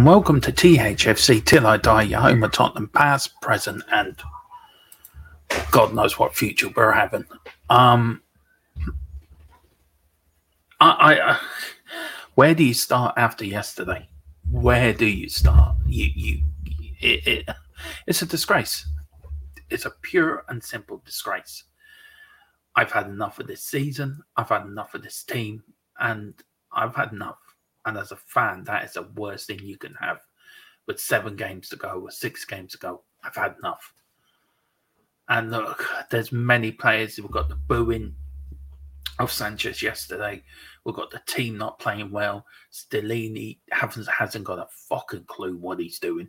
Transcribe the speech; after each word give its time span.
and 0.00 0.06
welcome 0.06 0.40
to 0.40 0.50
THFC 0.50 1.44
Till 1.44 1.66
I 1.66 1.76
Die, 1.76 2.04
your 2.04 2.20
home 2.20 2.42
of 2.42 2.52
Tottenham 2.52 2.88
past, 2.88 3.38
present, 3.42 3.82
and 3.92 4.16
God 5.70 5.92
knows 5.92 6.18
what 6.18 6.34
future 6.34 6.70
we're 6.74 6.92
having. 6.92 7.26
Um, 7.68 8.22
I, 10.80 10.90
I 10.90 11.18
uh, 11.18 11.36
where 12.34 12.54
do 12.54 12.64
you 12.64 12.72
start 12.72 13.12
after 13.18 13.44
yesterday? 13.44 14.08
Where 14.50 14.94
do 14.94 15.04
you 15.04 15.28
start? 15.28 15.76
You, 15.86 16.08
you, 16.14 16.44
it, 16.98 17.26
it, 17.26 17.56
it's 18.06 18.22
a 18.22 18.26
disgrace. 18.26 18.86
It's 19.68 19.84
a 19.84 19.92
pure 20.00 20.46
and 20.48 20.64
simple 20.64 21.02
disgrace. 21.04 21.64
I've 22.74 22.92
had 22.92 23.06
enough 23.06 23.38
of 23.38 23.48
this 23.48 23.64
season. 23.64 24.22
I've 24.34 24.48
had 24.48 24.62
enough 24.62 24.94
of 24.94 25.02
this 25.02 25.22
team, 25.24 25.62
and 25.98 26.32
I've 26.72 26.94
had 26.94 27.12
enough. 27.12 27.49
And 27.86 27.96
as 27.96 28.12
a 28.12 28.16
fan, 28.16 28.64
that 28.64 28.84
is 28.84 28.92
the 28.94 29.08
worst 29.16 29.46
thing 29.46 29.60
you 29.60 29.78
can 29.78 29.94
have. 29.94 30.20
With 30.86 31.00
seven 31.00 31.36
games 31.36 31.68
to 31.68 31.76
go, 31.76 32.00
or 32.02 32.10
six 32.10 32.44
games 32.44 32.72
to 32.72 32.78
go, 32.78 33.02
I've 33.22 33.34
had 33.34 33.54
enough. 33.58 33.92
And 35.28 35.50
look, 35.50 35.88
there's 36.10 36.32
many 36.32 36.72
players 36.72 37.14
who've 37.16 37.30
got 37.30 37.48
the 37.48 37.54
booing 37.54 38.14
of 39.20 39.30
Sanchez 39.30 39.82
yesterday. 39.82 40.42
We've 40.84 40.96
got 40.96 41.10
the 41.10 41.22
team 41.26 41.56
not 41.56 41.78
playing 41.78 42.10
well. 42.10 42.46
Stellini 42.72 43.58
hasn't, 43.70 44.08
hasn't 44.08 44.44
got 44.44 44.58
a 44.58 44.66
fucking 44.88 45.24
clue 45.26 45.56
what 45.56 45.78
he's 45.78 45.98
doing. 45.98 46.28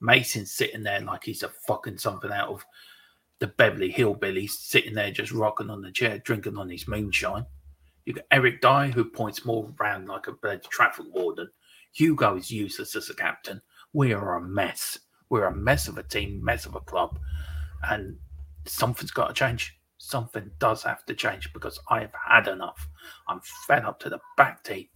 Mason's 0.00 0.52
sitting 0.52 0.82
there 0.82 1.00
like 1.00 1.24
he's 1.24 1.44
a 1.44 1.48
fucking 1.48 1.96
something 1.96 2.32
out 2.32 2.50
of 2.50 2.66
the 3.38 3.46
Beverly 3.46 3.92
Hillbillies, 3.92 4.50
sitting 4.50 4.94
there 4.94 5.12
just 5.12 5.32
rocking 5.32 5.70
on 5.70 5.80
the 5.80 5.92
chair, 5.92 6.18
drinking 6.18 6.58
on 6.58 6.68
his 6.68 6.86
moonshine. 6.88 7.46
You 8.04 8.14
got 8.14 8.24
Eric 8.30 8.60
Dier, 8.60 8.88
who 8.88 9.04
points 9.04 9.44
more 9.44 9.72
around 9.80 10.08
like 10.08 10.26
a 10.26 10.58
traffic 10.58 11.06
warden. 11.10 11.48
Hugo 11.92 12.36
is 12.36 12.50
useless 12.50 12.96
as 12.96 13.10
a 13.10 13.14
captain. 13.14 13.60
We 13.92 14.12
are 14.12 14.36
a 14.36 14.40
mess. 14.40 14.98
We're 15.28 15.46
a 15.46 15.54
mess 15.54 15.88
of 15.88 15.98
a 15.98 16.02
team, 16.02 16.42
mess 16.42 16.66
of 16.66 16.74
a 16.74 16.80
club. 16.80 17.18
And 17.88 18.16
something's 18.66 19.10
got 19.10 19.28
to 19.28 19.34
change. 19.34 19.78
Something 19.98 20.50
does 20.58 20.82
have 20.82 21.04
to 21.06 21.14
change 21.14 21.52
because 21.52 21.78
I 21.88 22.00
have 22.00 22.14
had 22.28 22.48
enough. 22.48 22.88
I'm 23.28 23.40
fed 23.68 23.84
up 23.84 24.00
to 24.00 24.08
the 24.08 24.18
back 24.36 24.64
teeth 24.64 24.90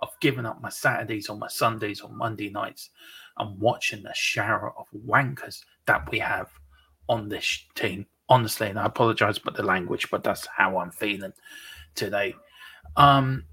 of 0.00 0.08
giving 0.20 0.46
up 0.46 0.60
my 0.60 0.68
Saturdays 0.68 1.28
or 1.28 1.36
my 1.36 1.46
Sundays 1.48 2.00
or 2.00 2.10
Monday 2.10 2.50
nights 2.50 2.90
and 3.36 3.60
watching 3.60 4.02
the 4.02 4.12
shower 4.14 4.72
of 4.76 4.86
wankers 5.06 5.62
that 5.86 6.10
we 6.10 6.18
have 6.18 6.48
on 7.08 7.28
this 7.28 7.66
team. 7.76 8.06
Honestly, 8.28 8.68
and 8.68 8.78
I 8.78 8.86
apologize 8.86 9.38
about 9.38 9.54
the 9.54 9.62
language, 9.62 10.10
but 10.10 10.24
that's 10.24 10.46
how 10.46 10.78
I'm 10.78 10.90
feeling 10.90 11.32
today. 11.94 12.34
Um, 12.98 13.44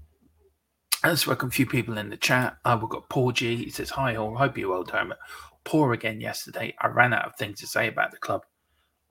let's 1.04 1.24
welcome 1.24 1.50
a 1.50 1.52
few 1.52 1.66
people 1.66 1.98
in 1.98 2.10
the 2.10 2.16
chat. 2.16 2.56
Uh, 2.64 2.76
we've 2.80 2.90
got 2.90 3.08
Paul 3.08 3.30
G. 3.30 3.56
He 3.56 3.70
says, 3.70 3.90
Hi, 3.90 4.16
all. 4.16 4.34
Hope 4.34 4.58
you're 4.58 4.70
well, 4.70 4.82
Dermot. 4.82 5.18
Poor 5.62 5.92
again 5.92 6.20
yesterday. 6.20 6.74
I 6.80 6.88
ran 6.88 7.12
out 7.12 7.26
of 7.26 7.36
things 7.36 7.60
to 7.60 7.66
say 7.68 7.86
about 7.86 8.10
the 8.10 8.16
club. 8.16 8.42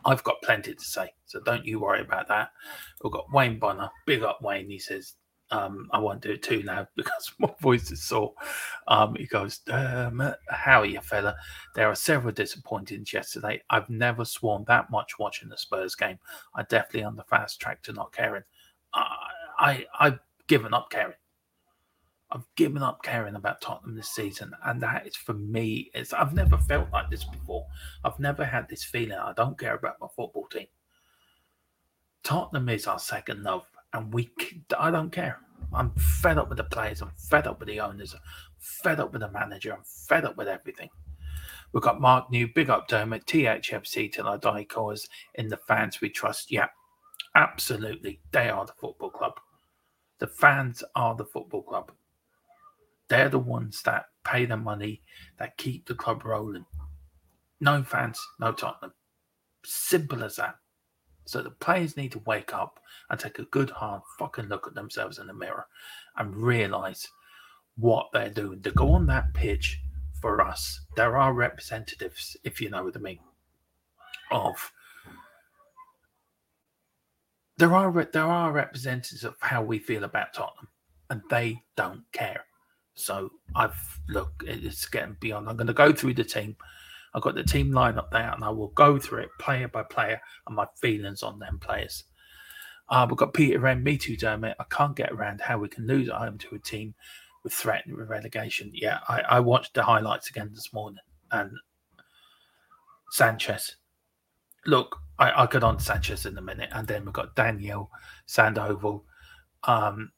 I've 0.04 0.24
got 0.26 0.42
plenty 0.44 0.76
to 0.76 0.84
say, 0.84 1.10
so 1.26 1.40
don't 1.40 1.66
you 1.66 1.80
worry 1.80 2.02
about 2.02 2.28
that. 2.28 2.50
We've 3.02 3.14
got 3.14 3.32
Wayne 3.34 3.60
Bonner. 3.60 3.90
Big 4.06 4.24
up, 4.24 4.42
Wayne. 4.42 4.70
He 4.70 4.78
says, 4.78 5.14
um, 5.52 5.88
I 5.92 6.00
won't 6.00 6.22
do 6.22 6.32
it 6.32 6.44
too 6.44 6.64
now 6.64 6.86
because 6.98 7.32
my 7.40 7.50
voice 7.62 7.90
is 7.90 8.04
sore. 8.04 8.34
Um, 8.90 9.16
he 9.16 9.26
goes, 9.28 9.62
how 9.70 10.82
are 10.82 10.86
you, 10.86 11.00
fella? 11.00 11.36
There 11.76 11.90
are 11.90 11.96
several 11.96 12.34
disappointings 12.34 13.14
yesterday. 13.14 13.62
I've 13.70 13.90
never 13.90 14.26
sworn 14.26 14.66
that 14.68 14.92
much 14.92 15.18
watching 15.18 15.48
the 15.48 15.58
Spurs 15.58 15.96
game. 15.96 16.20
I 16.56 16.64
definitely 16.64 17.04
on 17.04 17.16
the 17.16 17.24
fast 17.24 17.62
track 17.62 17.82
to 17.84 17.94
not 17.94 18.12
caring. 18.12 18.44
I, 18.94 19.16
I, 19.58 19.86
I've 20.00 20.20
given 20.48 20.74
up 20.74 20.90
caring. 20.90 21.16
I've 22.32 22.46
given 22.56 22.82
up 22.82 23.04
caring 23.04 23.36
about 23.36 23.62
Tottenham 23.62 23.96
this 23.96 24.10
season, 24.10 24.52
and 24.66 24.82
that 24.82 25.08
is 25.08 25.16
for 25.16 25.34
me. 25.34 25.92
It's 25.94 26.12
I've 26.12 26.34
never 26.34 26.58
felt 26.58 26.92
like 26.92 27.10
this 27.10 27.24
before. 27.24 27.66
I've 28.04 28.20
never 28.20 28.44
had 28.44 28.68
this 28.68 28.84
feeling. 28.84 29.18
I 29.18 29.34
don't 29.34 29.58
care 29.58 29.76
about 29.76 30.02
my 30.02 30.08
football 30.16 30.48
team. 30.52 30.68
Tottenham 32.24 32.68
is 32.70 32.88
our 32.88 33.00
second 33.00 33.44
love, 33.44 33.66
and 33.94 34.14
we. 34.14 34.32
I 34.78 34.92
don't 34.92 35.12
care. 35.12 35.40
I'm 35.72 35.92
fed 35.92 36.38
up 36.38 36.50
with 36.50 36.58
the 36.58 36.64
players. 36.64 37.02
I'm 37.02 37.12
fed 37.18 37.48
up 37.48 37.60
with 37.60 37.68
the 37.68 37.80
owners. 37.80 38.14
I'm 38.14 38.22
fed 38.60 39.00
up 39.00 39.14
with 39.14 39.22
the 39.22 39.32
manager. 39.32 39.74
I'm 39.74 39.84
fed 39.84 40.26
up 40.26 40.36
with 40.36 40.48
everything. 40.48 40.90
We've 41.72 41.84
got 41.84 42.02
Mark 42.02 42.32
New, 42.32 42.48
big 42.54 42.70
up 42.70 42.88
Dermot, 42.88 43.26
THFC 43.26 44.12
till 44.12 44.28
I 44.28 44.38
die 44.38 44.64
cause 44.64 45.08
in 45.36 45.50
the 45.50 45.58
fans 45.58 46.00
we 46.02 46.10
trust. 46.10 46.52
Yeah, 46.52 46.68
absolutely. 47.36 48.22
They 48.32 48.50
are 48.50 48.66
the 48.66 48.74
football 48.74 49.10
club. 49.10 49.40
The 50.20 50.28
fans 50.28 50.84
are 50.96 51.16
the 51.16 51.26
football 51.26 51.62
club. 51.62 51.92
They're 53.08 53.30
the 53.30 53.40
ones 53.40 53.82
that 53.84 54.06
pay 54.24 54.46
the 54.46 54.58
money, 54.58 55.02
that 55.38 55.58
keep 55.58 55.86
the 55.86 55.94
club 55.94 56.26
rolling. 56.26 56.66
No 57.60 57.84
fans, 57.84 58.20
no 58.40 58.52
Tottenham. 58.52 58.94
Simple 59.64 60.24
as 60.24 60.38
that. 60.38 60.56
So 61.26 61.42
the 61.42 61.52
players 61.52 61.98
need 61.98 62.12
to 62.14 62.22
wake 62.26 62.54
up 62.54 62.80
and 63.10 63.20
take 63.20 63.40
a 63.40 63.46
good 63.46 63.70
hard 63.70 64.02
fucking 64.20 64.46
look 64.46 64.68
at 64.68 64.76
themselves 64.76 65.20
in 65.20 65.28
the 65.28 65.34
mirror 65.34 65.66
and 66.18 66.36
realize 66.36 67.08
what 67.78 68.08
they're 68.14 68.30
doing. 68.30 68.62
To 68.62 68.72
go 68.72 68.92
on 68.94 69.08
that 69.08 69.34
pitch 69.34 69.80
for 70.22 70.42
us, 70.42 70.82
there 70.96 71.18
are 71.18 71.34
representatives, 71.34 72.38
if 72.44 72.62
you 72.62 72.70
know 72.70 72.84
what 72.84 72.96
I 72.96 73.00
mean, 73.00 73.20
of 74.32 74.72
there 77.58 77.74
are 77.74 77.92
there 78.12 78.26
are 78.26 78.52
representatives 78.52 79.24
of 79.24 79.36
how 79.40 79.62
we 79.62 79.80
feel 79.80 80.04
about 80.04 80.34
Tottenham, 80.34 80.68
and 81.10 81.22
they 81.30 81.62
don't 81.76 82.04
care. 82.12 82.46
So 82.96 83.32
I've 83.56 84.00
look, 84.10 84.44
it's 84.46 84.86
getting 84.86 85.18
beyond. 85.20 85.50
I'm 85.50 85.58
going 85.58 85.68
to 85.68 85.74
go 85.74 85.94
through 85.94 86.16
the 86.16 86.24
team. 86.24 86.56
I've 87.14 87.22
got 87.22 87.36
the 87.36 87.44
team 87.44 87.72
line 87.72 87.98
up 87.98 88.12
there, 88.12 88.32
and 88.32 88.44
I 88.44 88.50
will 88.50 88.70
go 88.70 89.00
through 89.00 89.24
it 89.24 89.30
player 89.40 89.68
by 89.68 89.84
player 89.84 90.20
and 90.48 90.56
my 90.56 90.68
feelings 90.82 91.24
on 91.24 91.40
them 91.40 91.60
players. 91.60 92.04
Uh, 92.90 93.06
we've 93.10 93.18
got 93.18 93.34
Peter 93.34 93.60
Wren, 93.60 93.84
me 93.84 93.98
too, 93.98 94.16
Dermot. 94.16 94.58
I 94.60 94.66
can't 94.70 94.96
get 94.96 95.12
around 95.12 95.42
how 95.42 95.58
we 95.58 95.70
can 95.70 95.88
lose 95.88 96.10
at 96.10 96.16
home 96.16 96.38
to 96.40 96.56
a 96.56 96.60
team 96.60 96.94
with 97.44 97.54
threat 97.54 97.84
threatened 97.86 98.10
relegation. 98.10 98.72
Yeah, 98.74 99.00
I, 99.08 99.22
I 99.22 99.40
watched 99.40 99.74
the 99.74 99.84
highlights 99.84 100.30
again 100.30 100.52
this 100.54 100.74
morning, 100.74 101.00
and 101.32 101.52
Sanchez. 103.12 103.78
Look, 104.66 104.98
I, 105.18 105.32
I'll 105.32 105.48
get 105.48 105.64
on 105.64 105.80
Sanchez 105.80 106.26
in 106.26 106.38
a 106.38 106.42
minute, 106.42 106.70
and 106.74 106.88
then 106.88 107.06
we've 107.06 107.14
got 107.14 107.36
Daniel 107.36 107.92
Sandoval. 108.26 109.04
Um, 109.64 110.12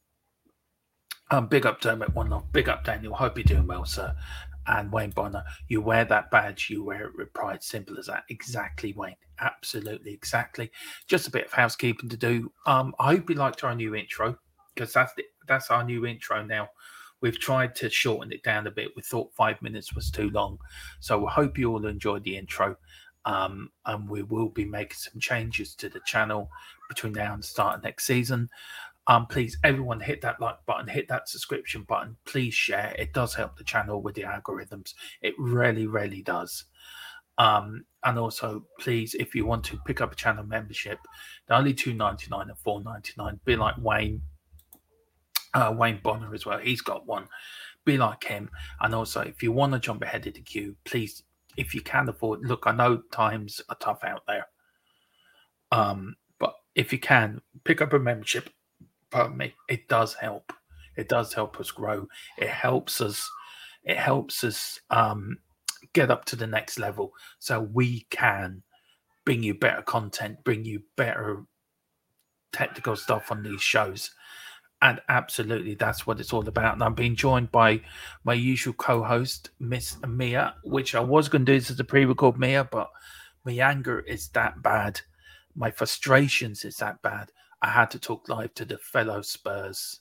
um, 1.30 1.46
big 1.46 1.66
up 1.66 1.80
Dermot 1.80 2.14
One 2.14 2.30
Love, 2.30 2.50
big 2.52 2.68
up 2.68 2.84
Daniel. 2.84 3.14
Hope 3.14 3.36
you're 3.36 3.44
doing 3.44 3.66
well, 3.66 3.84
sir. 3.84 4.14
And 4.66 4.92
Wayne 4.92 5.10
Bonner, 5.10 5.44
you 5.68 5.80
wear 5.80 6.04
that 6.04 6.30
badge, 6.30 6.68
you 6.68 6.84
wear 6.84 7.06
it 7.06 7.16
with 7.16 7.32
pride. 7.32 7.62
Simple 7.62 7.98
as 7.98 8.06
that. 8.06 8.24
Exactly, 8.28 8.92
Wayne. 8.92 9.16
Absolutely, 9.40 10.12
exactly. 10.12 10.70
Just 11.06 11.26
a 11.26 11.30
bit 11.30 11.46
of 11.46 11.52
housekeeping 11.52 12.10
to 12.10 12.16
do. 12.16 12.52
Um, 12.66 12.94
I 12.98 13.14
hope 13.14 13.30
you 13.30 13.36
liked 13.36 13.64
our 13.64 13.74
new 13.74 13.94
intro 13.94 14.38
because 14.74 14.92
that's 14.92 15.14
the, 15.14 15.24
that's 15.46 15.70
our 15.70 15.84
new 15.84 16.04
intro 16.04 16.44
now. 16.44 16.68
We've 17.20 17.38
tried 17.38 17.74
to 17.76 17.90
shorten 17.90 18.32
it 18.32 18.42
down 18.42 18.66
a 18.66 18.70
bit. 18.70 18.90
We 18.94 19.02
thought 19.02 19.34
five 19.34 19.60
minutes 19.62 19.94
was 19.94 20.10
too 20.10 20.30
long, 20.30 20.58
so 21.00 21.18
we 21.18 21.26
hope 21.26 21.58
you 21.58 21.72
all 21.72 21.86
enjoyed 21.86 22.24
the 22.24 22.36
intro. 22.36 22.76
Um, 23.28 23.70
and 23.84 24.08
we 24.08 24.22
will 24.22 24.48
be 24.48 24.64
making 24.64 24.96
some 24.96 25.20
changes 25.20 25.74
to 25.74 25.90
the 25.90 26.00
channel 26.06 26.50
between 26.88 27.12
now 27.12 27.34
and 27.34 27.44
start 27.44 27.76
of 27.76 27.82
next 27.82 28.06
season. 28.06 28.48
Um, 29.06 29.26
please, 29.26 29.58
everyone, 29.64 30.00
hit 30.00 30.22
that 30.22 30.40
like 30.40 30.56
button, 30.64 30.88
hit 30.88 31.08
that 31.08 31.28
subscription 31.28 31.82
button. 31.82 32.16
Please 32.24 32.54
share. 32.54 32.94
It 32.98 33.12
does 33.12 33.34
help 33.34 33.58
the 33.58 33.64
channel 33.64 34.00
with 34.00 34.14
the 34.14 34.22
algorithms. 34.22 34.94
It 35.20 35.34
really, 35.38 35.86
really 35.86 36.22
does. 36.22 36.64
Um, 37.36 37.84
and 38.02 38.18
also, 38.18 38.64
please, 38.80 39.12
if 39.14 39.34
you 39.34 39.44
want 39.44 39.62
to 39.64 39.78
pick 39.84 40.00
up 40.00 40.12
a 40.12 40.16
channel 40.16 40.44
membership, 40.44 40.98
they're 41.46 41.58
only 41.58 41.74
two 41.74 41.92
ninety 41.92 42.28
nine 42.30 42.48
and 42.48 42.58
four 42.58 42.82
ninety 42.82 43.12
nine. 43.18 43.40
Be 43.44 43.56
like 43.56 43.76
Wayne, 43.78 44.22
uh, 45.52 45.74
Wayne 45.76 46.00
Bonner 46.02 46.34
as 46.34 46.46
well. 46.46 46.58
He's 46.58 46.80
got 46.80 47.06
one. 47.06 47.28
Be 47.84 47.98
like 47.98 48.24
him. 48.24 48.50
And 48.80 48.94
also, 48.94 49.20
if 49.20 49.42
you 49.42 49.52
want 49.52 49.74
to 49.74 49.78
jump 49.78 50.02
ahead 50.02 50.26
of 50.26 50.34
the 50.34 50.40
queue, 50.40 50.76
please 50.84 51.22
if 51.58 51.74
you 51.74 51.82
can 51.82 52.08
afford. 52.08 52.40
Look, 52.42 52.62
I 52.66 52.72
know 52.72 53.02
times 53.12 53.60
are 53.68 53.76
tough 53.76 54.04
out 54.04 54.22
there, 54.26 54.46
um, 55.72 56.16
but 56.38 56.54
if 56.74 56.92
you 56.92 56.98
can 56.98 57.42
pick 57.64 57.82
up 57.82 57.92
a 57.92 57.98
membership, 57.98 58.48
pardon 59.10 59.36
me, 59.36 59.54
it 59.68 59.88
does 59.88 60.14
help. 60.14 60.52
It 60.96 61.08
does 61.08 61.34
help 61.34 61.60
us 61.60 61.70
grow. 61.70 62.06
It 62.38 62.48
helps 62.48 63.00
us. 63.00 63.28
It 63.84 63.96
helps 63.96 64.44
us 64.44 64.80
um, 64.90 65.38
get 65.92 66.10
up 66.10 66.24
to 66.26 66.36
the 66.36 66.46
next 66.46 66.78
level, 66.78 67.12
so 67.38 67.60
we 67.60 68.06
can 68.10 68.62
bring 69.24 69.42
you 69.42 69.54
better 69.54 69.82
content, 69.82 70.42
bring 70.44 70.64
you 70.64 70.82
better 70.96 71.44
technical 72.52 72.96
stuff 72.96 73.30
on 73.30 73.42
these 73.42 73.60
shows. 73.60 74.10
And 74.80 75.00
absolutely, 75.08 75.74
that's 75.74 76.06
what 76.06 76.20
it's 76.20 76.32
all 76.32 76.46
about. 76.48 76.74
And 76.74 76.84
I'm 76.84 76.94
being 76.94 77.16
joined 77.16 77.50
by 77.50 77.80
my 78.24 78.34
usual 78.34 78.74
co 78.74 79.02
host, 79.02 79.50
Miss 79.58 79.96
Mia, 80.06 80.54
which 80.62 80.94
I 80.94 81.00
was 81.00 81.28
going 81.28 81.44
to 81.44 81.52
do 81.52 81.58
this 81.58 81.70
as 81.70 81.80
a 81.80 81.84
pre 81.84 82.04
record 82.04 82.38
Mia, 82.38 82.64
but 82.64 82.88
my 83.44 83.52
anger 83.52 84.00
is 84.00 84.28
that 84.30 84.62
bad. 84.62 85.00
My 85.56 85.70
frustrations 85.70 86.64
is 86.64 86.76
that 86.76 87.02
bad. 87.02 87.32
I 87.60 87.68
had 87.70 87.90
to 87.90 87.98
talk 87.98 88.28
live 88.28 88.54
to 88.54 88.64
the 88.64 88.78
fellow 88.78 89.22
Spurs. 89.22 90.00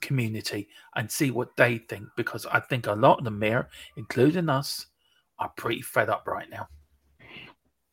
community 0.00 0.68
and 0.96 1.10
see 1.10 1.30
what 1.30 1.56
they 1.56 1.78
think 1.78 2.06
because 2.16 2.46
I 2.46 2.60
think 2.60 2.86
a 2.86 2.92
lot 2.92 3.18
of 3.18 3.24
them 3.24 3.40
here, 3.40 3.68
including 3.96 4.48
us, 4.50 4.86
are 5.38 5.52
pretty 5.56 5.82
fed 5.82 6.10
up 6.10 6.26
right 6.26 6.48
now. 6.50 6.68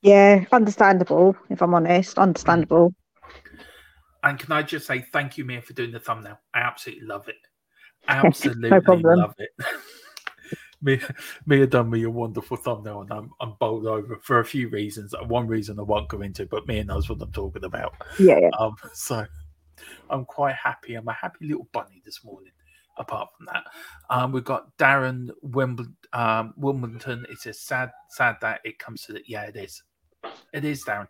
Yeah, 0.01 0.45
understandable. 0.51 1.35
If 1.49 1.61
I'm 1.61 1.73
honest, 1.73 2.17
understandable. 2.17 2.93
And 4.23 4.37
can 4.37 4.51
I 4.51 4.61
just 4.61 4.87
say 4.87 5.01
thank 5.01 5.37
you, 5.37 5.45
Mia, 5.45 5.61
for 5.61 5.73
doing 5.73 5.91
the 5.91 5.99
thumbnail? 5.99 6.39
I 6.53 6.59
absolutely 6.59 7.07
love 7.07 7.27
it. 7.27 7.35
Absolutely 8.07 8.81
problem. 8.81 9.19
love 9.19 9.35
it. 9.37 9.51
Mia, 10.81 10.99
Mia 11.45 11.67
done 11.67 11.89
me 11.91 12.03
a 12.03 12.09
wonderful 12.09 12.57
thumbnail, 12.57 13.01
and 13.01 13.11
I'm, 13.11 13.31
I'm 13.39 13.53
bowled 13.59 13.85
over 13.85 14.19
for 14.23 14.39
a 14.39 14.45
few 14.45 14.69
reasons. 14.69 15.13
One 15.27 15.47
reason 15.47 15.79
I 15.79 15.83
won't 15.83 16.09
go 16.09 16.21
into, 16.21 16.47
but 16.47 16.67
Mia 16.67 16.83
knows 16.83 17.09
what 17.09 17.21
I'm 17.21 17.31
talking 17.31 17.63
about. 17.63 17.93
Yeah, 18.19 18.39
yeah. 18.39 18.49
Um, 18.57 18.75
so 18.93 19.25
I'm 20.09 20.25
quite 20.25 20.55
happy. 20.55 20.95
I'm 20.95 21.07
a 21.07 21.13
happy 21.13 21.45
little 21.45 21.67
bunny 21.71 22.01
this 22.03 22.23
morning. 22.23 22.51
Apart 22.97 23.29
from 23.37 23.45
that, 23.45 23.63
um, 24.09 24.31
we've 24.31 24.43
got 24.43 24.75
Darren 24.77 25.29
Wimbledon. 25.41 25.95
Um, 26.13 26.53
Wimbledon. 26.57 27.25
It's 27.29 27.45
a 27.45 27.53
sad, 27.53 27.91
sad 28.09 28.35
that 28.41 28.59
it 28.65 28.79
comes 28.79 29.03
to 29.03 29.13
that. 29.13 29.29
Yeah, 29.29 29.43
it 29.43 29.55
is. 29.55 29.81
It 30.53 30.65
is, 30.65 30.83
Darren. 30.83 31.07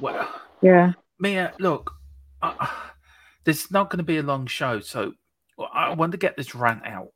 Well, 0.00 0.28
Yeah. 0.62 0.92
Mia, 1.22 1.52
look, 1.60 1.92
uh, 2.42 2.66
there's 3.44 3.70
not 3.70 3.90
going 3.90 3.98
to 3.98 4.02
be 4.04 4.18
a 4.18 4.24
long 4.24 4.44
show, 4.48 4.80
so 4.80 5.12
I 5.72 5.94
want 5.94 6.10
to 6.10 6.18
get 6.18 6.36
this 6.36 6.52
rant 6.52 6.84
out. 6.84 7.12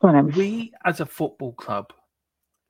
Go 0.00 0.08
on, 0.08 0.14
then. 0.14 0.34
We, 0.34 0.72
as 0.86 1.00
a 1.00 1.06
football 1.06 1.52
club, 1.52 1.92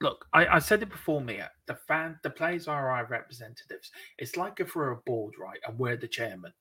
look, 0.00 0.24
I, 0.32 0.46
I 0.46 0.58
said 0.58 0.82
it 0.82 0.90
before, 0.90 1.20
Mia. 1.20 1.52
The 1.68 1.76
fan, 1.86 2.18
the 2.24 2.30
players 2.30 2.66
are 2.66 2.90
our 2.90 3.06
representatives. 3.06 3.92
It's 4.18 4.36
like 4.36 4.58
if 4.58 4.74
we're 4.74 4.90
a 4.90 4.96
board, 5.06 5.34
right, 5.40 5.60
and 5.68 5.78
we're 5.78 5.96
the 5.96 6.08
chairman. 6.08 6.52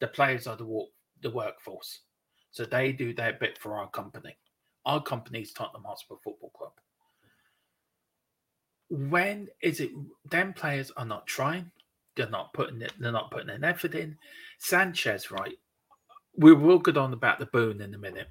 The 0.00 0.08
players 0.08 0.48
are 0.48 0.56
the 0.56 0.66
work, 0.66 0.88
the 1.22 1.30
workforce, 1.30 2.00
so 2.50 2.64
they 2.64 2.90
do 2.90 3.14
their 3.14 3.34
bit 3.34 3.56
for 3.56 3.76
our 3.76 3.88
company. 3.90 4.36
Our 4.84 5.00
company 5.00 5.42
is 5.42 5.52
Tottenham 5.52 5.84
Hotspur 5.86 6.16
Football 6.24 6.50
Club. 6.58 6.72
When 8.90 9.46
is 9.62 9.78
it? 9.78 9.92
Them 10.28 10.52
players 10.52 10.90
are 10.96 11.06
not 11.06 11.28
trying. 11.28 11.70
They're 12.16 12.28
not 12.28 12.52
putting 12.52 12.82
it. 12.82 12.92
They're 12.98 13.12
not 13.12 13.30
putting 13.30 13.50
an 13.50 13.64
effort 13.64 13.94
in. 13.94 14.16
Sanchez, 14.58 15.30
right? 15.30 15.58
We 16.36 16.52
will 16.52 16.78
get 16.78 16.96
on 16.96 17.12
about 17.12 17.38
the 17.38 17.46
boon 17.46 17.80
in 17.80 17.94
a 17.94 17.98
minute. 17.98 18.28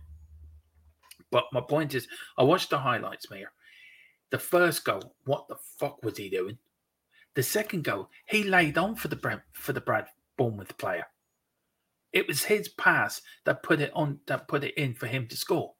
But 1.31 1.45
my 1.51 1.61
point 1.61 1.95
is, 1.95 2.07
I 2.37 2.43
watched 2.43 2.69
the 2.69 2.77
highlights, 2.77 3.31
Mia. 3.31 3.47
The 4.31 4.39
first 4.39 4.83
goal, 4.85 5.15
what 5.25 5.47
the 5.47 5.57
fuck 5.77 6.03
was 6.03 6.17
he 6.17 6.29
doing? 6.29 6.57
The 7.35 7.43
second 7.43 7.83
goal, 7.83 8.09
he 8.27 8.43
laid 8.43 8.77
on 8.77 8.95
for 8.95 9.07
the 9.07 9.15
Brent, 9.15 9.41
for 9.53 9.73
the 9.73 9.81
Brad 9.81 10.07
Bournemouth 10.37 10.77
player. 10.77 11.05
It 12.11 12.27
was 12.27 12.43
his 12.43 12.67
pass 12.69 13.21
that 13.45 13.63
put 13.63 13.79
it 13.79 13.91
on, 13.95 14.19
that 14.27 14.47
put 14.47 14.63
it 14.63 14.73
in 14.75 14.93
for 14.93 15.07
him 15.07 15.27
to 15.27 15.37
score. 15.37 15.73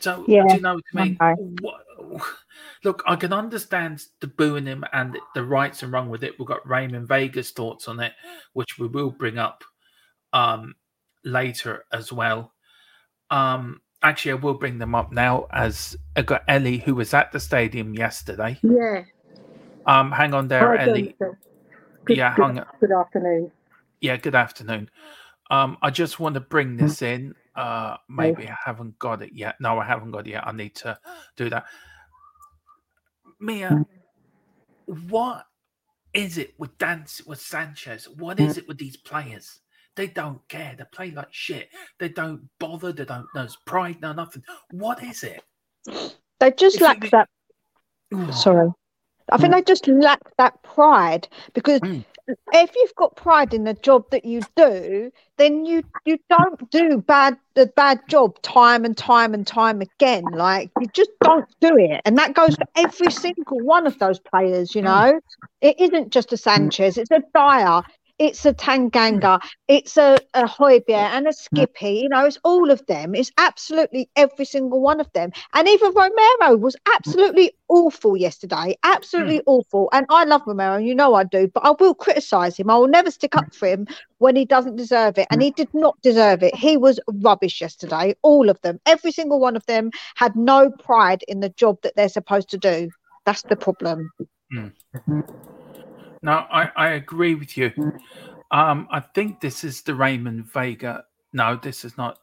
So, 0.00 0.24
Yeah, 0.26 0.44
do 0.48 0.54
you 0.54 0.60
know 0.60 0.74
what 0.74 0.84
I 0.96 1.04
mean? 1.04 1.16
What, 1.60 1.84
look, 2.84 3.02
I 3.06 3.16
can 3.16 3.32
understand 3.32 4.04
the 4.20 4.26
booing 4.26 4.66
him 4.66 4.84
and 4.92 5.18
the 5.34 5.44
rights 5.44 5.82
and 5.82 5.92
wrong 5.92 6.08
with 6.08 6.24
it. 6.24 6.38
We've 6.38 6.48
got 6.48 6.66
Raymond 6.68 7.08
Vega's 7.08 7.50
thoughts 7.50 7.88
on 7.88 8.00
it, 8.00 8.12
which 8.52 8.78
we 8.78 8.86
will 8.88 9.10
bring 9.10 9.38
up 9.38 9.64
um, 10.32 10.74
later 11.24 11.84
as 11.92 12.12
well. 12.12 12.52
Um, 13.30 13.80
actually, 14.02 14.32
I 14.32 14.36
will 14.36 14.54
bring 14.54 14.78
them 14.78 14.94
up 14.94 15.12
now 15.12 15.46
as 15.52 15.96
I 16.16 16.22
got 16.22 16.42
Ellie, 16.48 16.78
who 16.78 16.94
was 16.94 17.14
at 17.14 17.32
the 17.32 17.40
stadium 17.40 17.94
yesterday. 17.94 18.58
Yeah. 18.62 19.04
Um, 19.86 20.12
hang 20.12 20.34
on 20.34 20.48
there, 20.48 20.76
Hi, 20.76 20.84
Ellie. 20.84 21.16
Good, 22.04 22.16
Yeah, 22.18 22.34
good, 22.34 22.42
hang 22.42 22.58
on. 22.58 22.66
good 22.80 22.92
afternoon. 22.92 23.50
Yeah, 24.00 24.16
good 24.16 24.34
afternoon. 24.34 24.90
Um, 25.50 25.76
I 25.82 25.90
just 25.90 26.18
want 26.18 26.34
to 26.34 26.40
bring 26.40 26.76
this 26.76 27.02
in. 27.02 27.34
Uh, 27.54 27.96
maybe 28.08 28.48
I 28.48 28.56
haven't 28.64 28.98
got 28.98 29.22
it 29.22 29.30
yet. 29.34 29.56
No, 29.60 29.78
I 29.78 29.84
haven't 29.84 30.10
got 30.10 30.26
it 30.26 30.30
yet. 30.30 30.46
I 30.46 30.52
need 30.52 30.74
to 30.76 30.98
do 31.36 31.50
that. 31.50 31.66
Mia, 33.42 33.70
mm. 33.70 35.10
what 35.10 35.44
is 36.14 36.38
it 36.38 36.54
with 36.58 36.76
dance 36.78 37.20
with 37.26 37.40
Sanchez? 37.40 38.08
What 38.08 38.38
is 38.38 38.54
mm. 38.54 38.58
it 38.58 38.68
with 38.68 38.78
these 38.78 38.96
players? 38.96 39.60
They 39.96 40.06
don't 40.06 40.46
care. 40.48 40.74
They 40.78 40.84
play 40.92 41.10
like 41.10 41.32
shit. 41.32 41.68
They 41.98 42.08
don't 42.08 42.48
bother. 42.58 42.92
They 42.92 43.04
don't 43.04 43.26
know 43.34 43.48
pride, 43.66 44.00
no 44.00 44.12
nothing. 44.12 44.42
What 44.70 45.02
is 45.02 45.22
it? 45.24 45.42
They 46.40 46.52
just 46.52 46.76
If 46.76 46.82
lack 46.82 47.10
that. 47.10 47.28
Ooh, 48.14 48.32
Sorry. 48.32 48.70
I 49.30 49.36
think 49.38 49.52
mm. 49.52 49.56
they 49.56 49.62
just 49.62 49.88
lack 49.88 50.20
that 50.38 50.62
pride 50.62 51.28
because 51.52 51.80
Mm. 51.80 52.04
If 52.52 52.74
you've 52.76 52.94
got 52.96 53.16
pride 53.16 53.54
in 53.54 53.64
the 53.64 53.74
job 53.74 54.10
that 54.10 54.24
you 54.24 54.42
do, 54.56 55.10
then 55.38 55.64
you 55.64 55.82
you 56.04 56.18
don't 56.28 56.70
do 56.70 56.98
bad 56.98 57.38
the 57.54 57.66
bad 57.76 58.00
job 58.08 58.40
time 58.42 58.84
and 58.84 58.96
time 58.96 59.34
and 59.34 59.46
time 59.46 59.80
again. 59.80 60.32
Like 60.32 60.70
you 60.78 60.86
just 60.88 61.10
don't 61.22 61.46
do 61.60 61.76
it, 61.78 62.00
and 62.04 62.18
that 62.18 62.34
goes 62.34 62.56
for 62.56 62.66
every 62.76 63.10
single 63.10 63.60
one 63.60 63.86
of 63.86 63.98
those 63.98 64.20
players. 64.20 64.74
You 64.74 64.82
Mm. 64.82 64.84
know, 64.84 65.20
it 65.60 65.80
isn't 65.80 66.10
just 66.12 66.32
a 66.32 66.36
Sanchez; 66.36 66.96
it's 66.98 67.10
a 67.10 67.22
Dier, 67.34 67.82
it's 68.18 68.44
a 68.44 68.54
Tanganga, 68.54 69.40
hmm. 69.40 69.48
it's 69.68 69.96
a, 69.96 70.18
a 70.34 70.44
Hojbjerg 70.44 70.86
hmm. 70.86 71.16
and 71.16 71.28
a 71.28 71.32
Skippy. 71.32 72.00
You 72.02 72.08
know, 72.08 72.24
it's 72.24 72.38
all 72.44 72.70
of 72.70 72.84
them. 72.86 73.14
It's 73.14 73.32
absolutely 73.38 74.08
every 74.16 74.44
single 74.44 74.80
one 74.80 75.00
of 75.00 75.12
them. 75.12 75.32
And 75.54 75.68
even 75.68 75.92
Romero 75.94 76.56
was 76.56 76.76
hmm. 76.86 76.92
absolutely 76.94 77.52
awful 77.68 78.16
yesterday. 78.16 78.76
Absolutely 78.84 79.42
awful. 79.46 79.88
And 79.92 80.06
I 80.10 80.24
love 80.24 80.42
Romero, 80.46 80.76
you 80.76 80.94
know 80.94 81.14
I 81.14 81.24
do, 81.24 81.48
but 81.48 81.64
I 81.64 81.72
will 81.78 81.94
criticise 81.94 82.56
him. 82.56 82.70
I 82.70 82.76
will 82.76 82.88
never 82.88 83.10
stick 83.10 83.36
up 83.36 83.54
for 83.54 83.66
him 83.66 83.86
when 84.18 84.36
he 84.36 84.44
doesn't 84.44 84.76
deserve 84.76 85.18
it. 85.18 85.26
And 85.30 85.42
he 85.42 85.50
did 85.50 85.72
not 85.72 86.00
deserve 86.02 86.42
it. 86.42 86.54
He 86.54 86.76
was 86.76 87.00
rubbish 87.06 87.60
yesterday. 87.60 88.14
All 88.22 88.48
of 88.48 88.60
them. 88.62 88.78
Every 88.86 89.12
single 89.12 89.40
one 89.40 89.56
of 89.56 89.66
them 89.66 89.90
had 90.16 90.36
no 90.36 90.70
pride 90.70 91.24
in 91.28 91.40
the 91.40 91.48
job 91.50 91.78
that 91.82 91.96
they're 91.96 92.08
supposed 92.08 92.50
to 92.50 92.58
do. 92.58 92.90
That's 93.24 93.42
the 93.42 93.56
problem. 93.56 94.10
No, 96.22 96.46
I, 96.50 96.70
I 96.76 96.88
agree 96.90 97.34
with 97.34 97.56
you. 97.56 97.72
Um, 98.50 98.86
I 98.90 99.00
think 99.00 99.40
this 99.40 99.64
is 99.64 99.82
the 99.82 99.94
Raymond 99.94 100.44
Vega. 100.52 101.04
No, 101.32 101.56
this 101.56 101.84
is 101.84 101.96
not. 101.96 102.18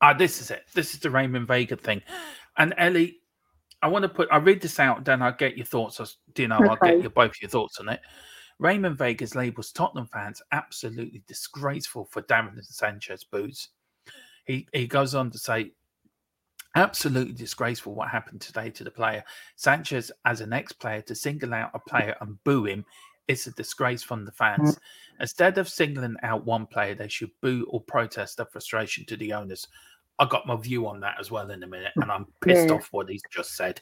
Ah, 0.00 0.12
this 0.12 0.40
is 0.40 0.50
it. 0.50 0.64
This 0.74 0.94
is 0.94 1.00
the 1.00 1.10
Raymond 1.10 1.48
Vega 1.48 1.76
thing. 1.76 2.02
And 2.56 2.74
Ellie, 2.78 3.18
I 3.82 3.88
want 3.88 4.04
to 4.04 4.08
put. 4.08 4.28
I 4.30 4.36
read 4.36 4.60
this 4.60 4.78
out, 4.78 5.04
then 5.04 5.22
I'll 5.22 5.32
get 5.32 5.56
your 5.56 5.66
thoughts. 5.66 6.18
Do 6.34 6.42
you 6.42 6.48
know? 6.48 6.58
I'll 6.58 6.76
get 6.76 7.00
your 7.00 7.10
both 7.10 7.40
your 7.40 7.48
thoughts 7.48 7.80
on 7.80 7.88
it. 7.88 8.00
Raymond 8.58 8.98
Vega's 8.98 9.34
labels 9.34 9.72
Tottenham 9.72 10.06
fans 10.06 10.42
absolutely 10.50 11.22
disgraceful 11.26 12.04
for 12.10 12.22
Darren 12.22 12.62
Sanchez 12.64 13.24
boots. 13.24 13.68
He 14.44 14.68
he 14.72 14.86
goes 14.86 15.14
on 15.14 15.30
to 15.30 15.38
say, 15.38 15.72
absolutely 16.74 17.34
disgraceful 17.34 17.94
what 17.94 18.08
happened 18.08 18.40
today 18.40 18.70
to 18.70 18.84
the 18.84 18.90
player. 18.90 19.24
Sanchez, 19.56 20.12
as 20.24 20.40
an 20.40 20.52
ex-player, 20.52 21.02
to 21.02 21.14
single 21.14 21.54
out 21.54 21.70
a 21.74 21.78
player 21.78 22.16
and 22.20 22.42
boo 22.44 22.64
him 22.66 22.84
is 23.26 23.46
a 23.46 23.52
disgrace 23.52 24.02
from 24.02 24.24
the 24.24 24.32
fans. 24.32 24.78
Instead 25.20 25.58
of 25.58 25.68
singling 25.68 26.16
out 26.22 26.46
one 26.46 26.66
player, 26.66 26.94
they 26.94 27.08
should 27.08 27.30
boo 27.42 27.66
or 27.68 27.80
protest 27.82 28.36
their 28.36 28.46
frustration 28.46 29.04
to 29.06 29.16
the 29.16 29.32
owners. 29.32 29.66
I 30.18 30.26
got 30.26 30.46
my 30.46 30.56
view 30.56 30.86
on 30.86 31.00
that 31.00 31.16
as 31.20 31.30
well 31.30 31.50
in 31.50 31.62
a 31.62 31.66
minute, 31.66 31.92
and 31.96 32.10
I'm 32.10 32.26
pissed 32.40 32.68
Yeah. 32.68 32.74
off 32.74 32.88
what 32.92 33.08
he's 33.08 33.22
just 33.30 33.54
said. 33.54 33.80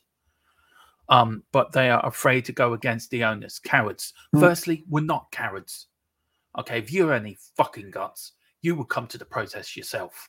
Um, 1.09 1.45
but 1.53 1.73
they 1.73 1.89
are 1.91 2.05
afraid 2.05 2.45
to 2.47 2.53
go 2.53 2.73
against 2.73 3.11
the 3.11 3.23
owners. 3.23 3.61
Cowards. 3.61 4.13
Firstly, 4.39 4.85
we're 4.89 5.05
not 5.05 5.31
cowards. 5.31 5.87
Okay, 6.59 6.79
if 6.79 6.93
you 6.93 7.07
have 7.07 7.21
any 7.23 7.39
fucking 7.57 7.91
guts, 7.91 8.33
you 8.63 8.75
would 8.75 8.89
come 8.89 9.07
to 9.09 9.19
the 9.19 9.25
protest 9.25 9.77
yourself 9.77 10.29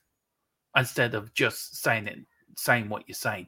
instead 0.75 1.15
of 1.15 1.33
just 1.33 1.77
saying 1.77 2.07
it, 2.07 2.19
saying 2.57 2.89
what 2.89 3.03
you're 3.07 3.15
saying. 3.15 3.47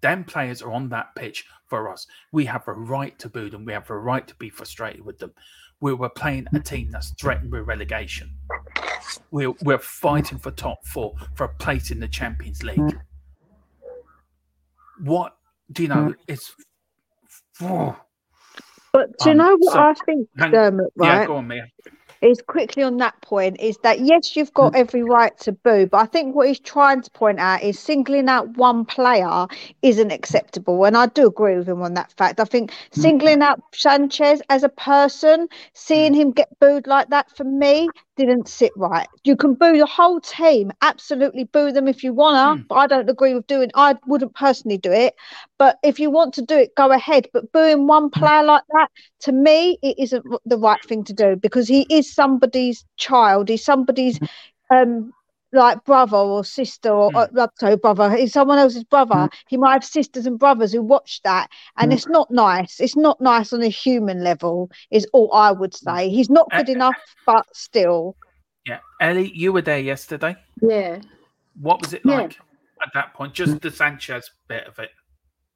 Them 0.00 0.22
players 0.24 0.62
are 0.62 0.72
on 0.72 0.88
that 0.90 1.14
pitch 1.16 1.44
for 1.66 1.90
us. 1.90 2.06
We 2.30 2.44
have 2.44 2.68
a 2.68 2.72
right 2.72 3.18
to 3.18 3.28
boo 3.28 3.50
them. 3.50 3.64
We 3.64 3.72
have 3.72 3.88
a 3.90 3.96
right 3.98 4.26
to 4.28 4.34
be 4.36 4.48
frustrated 4.50 5.04
with 5.04 5.18
them. 5.18 5.32
We 5.80 5.92
were 5.94 6.08
playing 6.08 6.46
a 6.54 6.60
team 6.60 6.90
that's 6.90 7.10
threatened 7.20 7.50
with 7.52 7.66
relegation. 7.66 8.30
We're, 9.30 9.52
we're 9.62 9.78
fighting 9.78 10.38
for 10.38 10.50
top 10.50 10.84
four, 10.86 11.14
for 11.34 11.44
a 11.44 11.48
place 11.54 11.90
in 11.90 12.00
the 12.00 12.08
Champions 12.08 12.62
League. 12.62 12.78
Mm. 12.78 13.00
What 15.00 15.36
do 15.72 15.82
you 15.82 15.88
know? 15.88 15.94
Mm. 16.10 16.16
It's. 16.26 16.54
Oh, 17.60 17.96
But 18.92 19.18
do 19.18 19.30
you 19.30 19.32
Um, 19.32 19.38
know 19.38 19.56
what 19.58 19.72
so- 19.72 19.80
I 19.80 19.94
think, 20.06 20.28
Dermot, 20.36 20.84
um, 20.86 20.90
right? 20.94 21.20
Yeah, 21.22 21.26
go 21.26 21.36
on, 21.38 21.48
Mia. 21.48 21.66
Is 22.20 22.42
quickly 22.46 22.82
on 22.82 22.96
that 22.98 23.20
point 23.22 23.60
is 23.60 23.78
that 23.82 24.00
yes, 24.00 24.36
you've 24.36 24.52
got 24.54 24.70
hmm. 24.70 24.80
every 24.80 25.02
right 25.02 25.36
to 25.40 25.52
boo, 25.52 25.86
but 25.86 25.98
I 25.98 26.06
think 26.06 26.34
what 26.34 26.48
he's 26.48 26.60
trying 26.60 27.02
to 27.02 27.10
point 27.10 27.38
out 27.38 27.62
is 27.62 27.78
singling 27.78 28.28
out 28.28 28.56
one 28.56 28.84
player 28.84 29.46
isn't 29.82 30.10
acceptable. 30.10 30.84
And 30.84 30.96
I 30.96 31.06
do 31.06 31.26
agree 31.26 31.56
with 31.56 31.68
him 31.68 31.82
on 31.82 31.94
that 31.94 32.12
fact. 32.12 32.40
I 32.40 32.44
think 32.44 32.72
hmm. 32.92 33.00
singling 33.00 33.42
out 33.42 33.60
Sanchez 33.72 34.42
as 34.48 34.64
a 34.64 34.68
person, 34.68 35.48
seeing 35.74 36.14
hmm. 36.14 36.20
him 36.20 36.30
get 36.32 36.58
booed 36.60 36.86
like 36.86 37.10
that 37.10 37.34
for 37.36 37.44
me 37.44 37.88
didn't 38.18 38.48
sit 38.48 38.72
right. 38.76 39.08
You 39.24 39.36
can 39.36 39.54
boo 39.54 39.78
the 39.78 39.86
whole 39.86 40.20
team, 40.20 40.72
absolutely 40.82 41.44
boo 41.44 41.72
them 41.72 41.88
if 41.88 42.04
you 42.04 42.12
wanna, 42.14 42.56
Hmm. 42.56 42.68
but 42.68 42.76
I 42.76 42.86
don't 42.88 43.10
agree 43.10 43.34
with 43.34 43.46
doing 43.48 43.70
I 43.74 43.96
wouldn't 44.06 44.34
personally 44.34 44.78
do 44.78 44.92
it. 44.92 45.14
But 45.58 45.78
if 45.82 46.00
you 46.00 46.10
want 46.10 46.34
to 46.34 46.42
do 46.42 46.56
it, 46.58 46.74
go 46.76 46.92
ahead. 46.92 47.28
But 47.32 47.52
booing 47.52 47.86
one 47.86 48.10
player 48.10 48.42
like 48.44 48.64
that, 48.74 48.88
to 49.22 49.32
me, 49.32 49.78
it 49.82 49.96
isn't 49.98 50.24
the 50.46 50.58
right 50.58 50.82
thing 50.84 51.04
to 51.04 51.14
do 51.14 51.36
because 51.36 51.68
he 51.68 51.82
is 51.82 51.96
is 52.06 52.14
somebody's 52.14 52.84
child, 52.96 53.48
he's 53.48 53.64
somebody's 53.64 54.20
um 54.70 55.12
like 55.52 55.84
brother 55.84 56.16
or 56.16 56.44
sister 56.44 56.90
or, 56.90 57.10
Mm. 57.10 57.36
or 57.36 57.50
sorry, 57.58 57.76
brother, 57.76 58.14
he's 58.14 58.32
someone 58.32 58.58
else's 58.58 58.84
brother. 58.84 59.14
Mm. 59.14 59.32
He 59.48 59.56
might 59.56 59.72
have 59.72 59.84
sisters 59.84 60.26
and 60.26 60.38
brothers 60.38 60.72
who 60.72 60.82
watch 60.82 61.22
that, 61.22 61.50
and 61.76 61.90
Mm. 61.90 61.94
it's 61.94 62.06
not 62.06 62.30
nice. 62.30 62.80
It's 62.80 62.96
not 62.96 63.20
nice 63.20 63.52
on 63.52 63.62
a 63.62 63.68
human 63.68 64.22
level, 64.22 64.70
is 64.90 65.06
all 65.12 65.32
I 65.32 65.52
would 65.52 65.74
say. 65.74 66.08
He's 66.10 66.30
not 66.30 66.50
good 66.50 66.68
Uh, 66.68 66.72
enough, 66.72 66.96
but 67.24 67.46
still. 67.54 68.16
Yeah, 68.66 68.80
Ellie, 69.00 69.32
you 69.34 69.52
were 69.52 69.62
there 69.62 69.78
yesterday. 69.78 70.36
Yeah. 70.60 71.00
What 71.60 71.80
was 71.80 71.94
it 71.94 72.02
Yeah. 72.04 72.16
like 72.16 72.38
at 72.82 72.92
that 72.94 73.14
point? 73.14 73.32
Just 73.32 73.60
the 73.62 73.70
Sanchez 73.70 74.30
bit 74.48 74.66
of 74.66 74.78
it. 74.78 74.90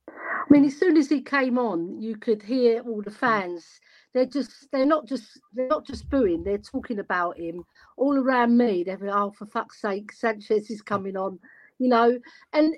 I 0.09 0.45
mean, 0.51 0.65
as 0.65 0.77
soon 0.79 0.97
as 0.97 1.09
he 1.09 1.21
came 1.23 1.59
on, 1.59 2.01
you 2.01 2.17
could 2.17 2.43
hear 2.43 2.81
all 2.83 3.03
the 3.03 3.11
fans. 3.11 3.81
They're 4.15 4.27
just, 4.27 4.71
they're 4.73 4.87
not 4.87 5.07
just, 5.07 5.41
they're 5.55 5.69
not 5.69 5.87
just 5.87 6.09
booing. 6.11 6.45
They're 6.45 6.59
talking 6.59 6.99
about 6.99 7.39
him 7.39 7.65
all 7.97 8.17
around 8.17 8.57
me. 8.57 8.85
They're 8.85 8.99
like, 8.99 9.15
oh, 9.15 9.31
for 9.31 9.47
fuck's 9.47 9.81
sake, 9.81 10.13
Sanchez 10.13 10.71
is 10.71 10.83
coming 10.83 11.17
on, 11.17 11.39
you 11.79 11.89
know. 11.89 12.19
And 12.53 12.75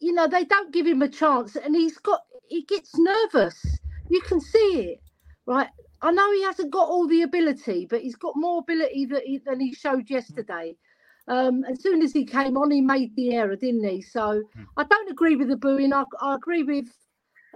you 0.00 0.12
know, 0.12 0.28
they 0.28 0.44
don't 0.44 0.72
give 0.72 0.86
him 0.86 1.02
a 1.02 1.08
chance, 1.08 1.56
and 1.56 1.74
he's 1.74 1.98
got, 1.98 2.20
he 2.48 2.62
gets 2.62 2.96
nervous. 2.96 3.80
You 4.10 4.20
can 4.20 4.40
see 4.40 4.92
it, 4.92 5.00
right? 5.46 5.68
I 6.02 6.12
know 6.12 6.32
he 6.32 6.44
hasn't 6.44 6.70
got 6.70 6.88
all 6.88 7.08
the 7.08 7.22
ability, 7.22 7.86
but 7.90 8.00
he's 8.02 8.16
got 8.16 8.36
more 8.36 8.60
ability 8.60 9.06
that 9.06 9.24
he, 9.24 9.38
than 9.38 9.60
he 9.60 9.74
showed 9.74 10.08
yesterday. 10.08 10.76
Um, 11.26 11.64
as 11.64 11.82
soon 11.82 12.02
as 12.02 12.12
he 12.12 12.24
came 12.24 12.56
on, 12.56 12.70
he 12.70 12.80
made 12.80 13.14
the 13.16 13.34
error, 13.34 13.56
didn't 13.56 13.84
he? 13.84 14.00
So 14.02 14.42
Mm. 14.56 14.66
I 14.76 14.84
don't 14.84 15.10
agree 15.10 15.36
with 15.36 15.48
the 15.48 15.56
booing. 15.56 15.92
I, 15.92 16.04
I 16.20 16.34
agree 16.36 16.62
with 16.62 16.86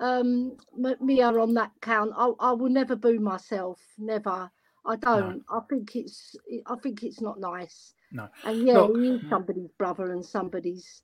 um, 0.02 0.56
M- 0.84 0.96
Mia 1.00 1.28
on 1.28 1.54
that 1.54 1.70
count. 1.80 2.12
I, 2.16 2.30
I 2.40 2.52
will 2.52 2.68
never 2.70 2.96
boo 2.96 3.18
myself. 3.20 3.78
Never. 3.98 4.50
I 4.84 4.96
don't. 4.96 5.42
I 5.48 5.60
think 5.70 5.94
it's. 5.96 6.34
I 6.66 6.74
think 6.82 7.02
it's 7.04 7.20
not 7.20 7.38
nice. 7.40 7.94
No. 8.10 8.28
And 8.44 8.66
yeah, 8.66 8.78
Look- 8.80 8.98
he 8.98 9.08
is 9.10 9.20
somebody's 9.30 9.70
brother 9.78 10.12
and 10.12 10.24
somebody's 10.24 11.02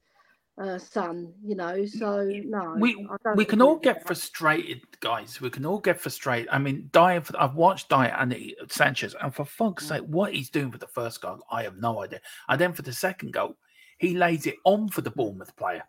uh, 0.60 0.78
son. 0.78 1.32
You 1.44 1.54
know. 1.54 1.86
So 1.86 2.28
no. 2.44 2.74
we 2.78 3.08
we 3.36 3.44
can 3.44 3.62
all 3.62 3.76
get 3.76 3.98
that. 4.00 4.06
frustrated, 4.08 4.80
guys. 5.00 5.40
We 5.40 5.48
can 5.50 5.64
all 5.64 5.78
get 5.78 6.00
frustrated. 6.00 6.48
I 6.50 6.58
mean, 6.58 6.90
Dier, 6.92 7.22
I've 7.38 7.54
watched 7.54 7.88
Dier 7.88 8.14
and 8.18 8.32
he- 8.32 8.56
Sanchez, 8.68 9.14
and 9.22 9.32
for 9.32 9.44
fuck's 9.44 9.84
Mm. 9.84 9.88
sake, 9.88 10.02
what 10.08 10.34
he's 10.34 10.50
doing 10.50 10.72
for 10.72 10.78
the 10.78 10.88
first 10.88 11.20
goal, 11.22 11.38
I 11.50 11.62
have 11.62 11.76
no 11.76 12.02
idea. 12.02 12.20
And 12.48 12.60
then 12.60 12.72
for 12.72 12.82
the 12.82 12.92
second 12.92 13.32
goal, 13.32 13.56
he 13.98 14.14
lays 14.16 14.46
it 14.46 14.56
on 14.64 14.88
for 14.88 15.02
the 15.02 15.10
Bournemouth 15.12 15.54
player. 15.56 15.84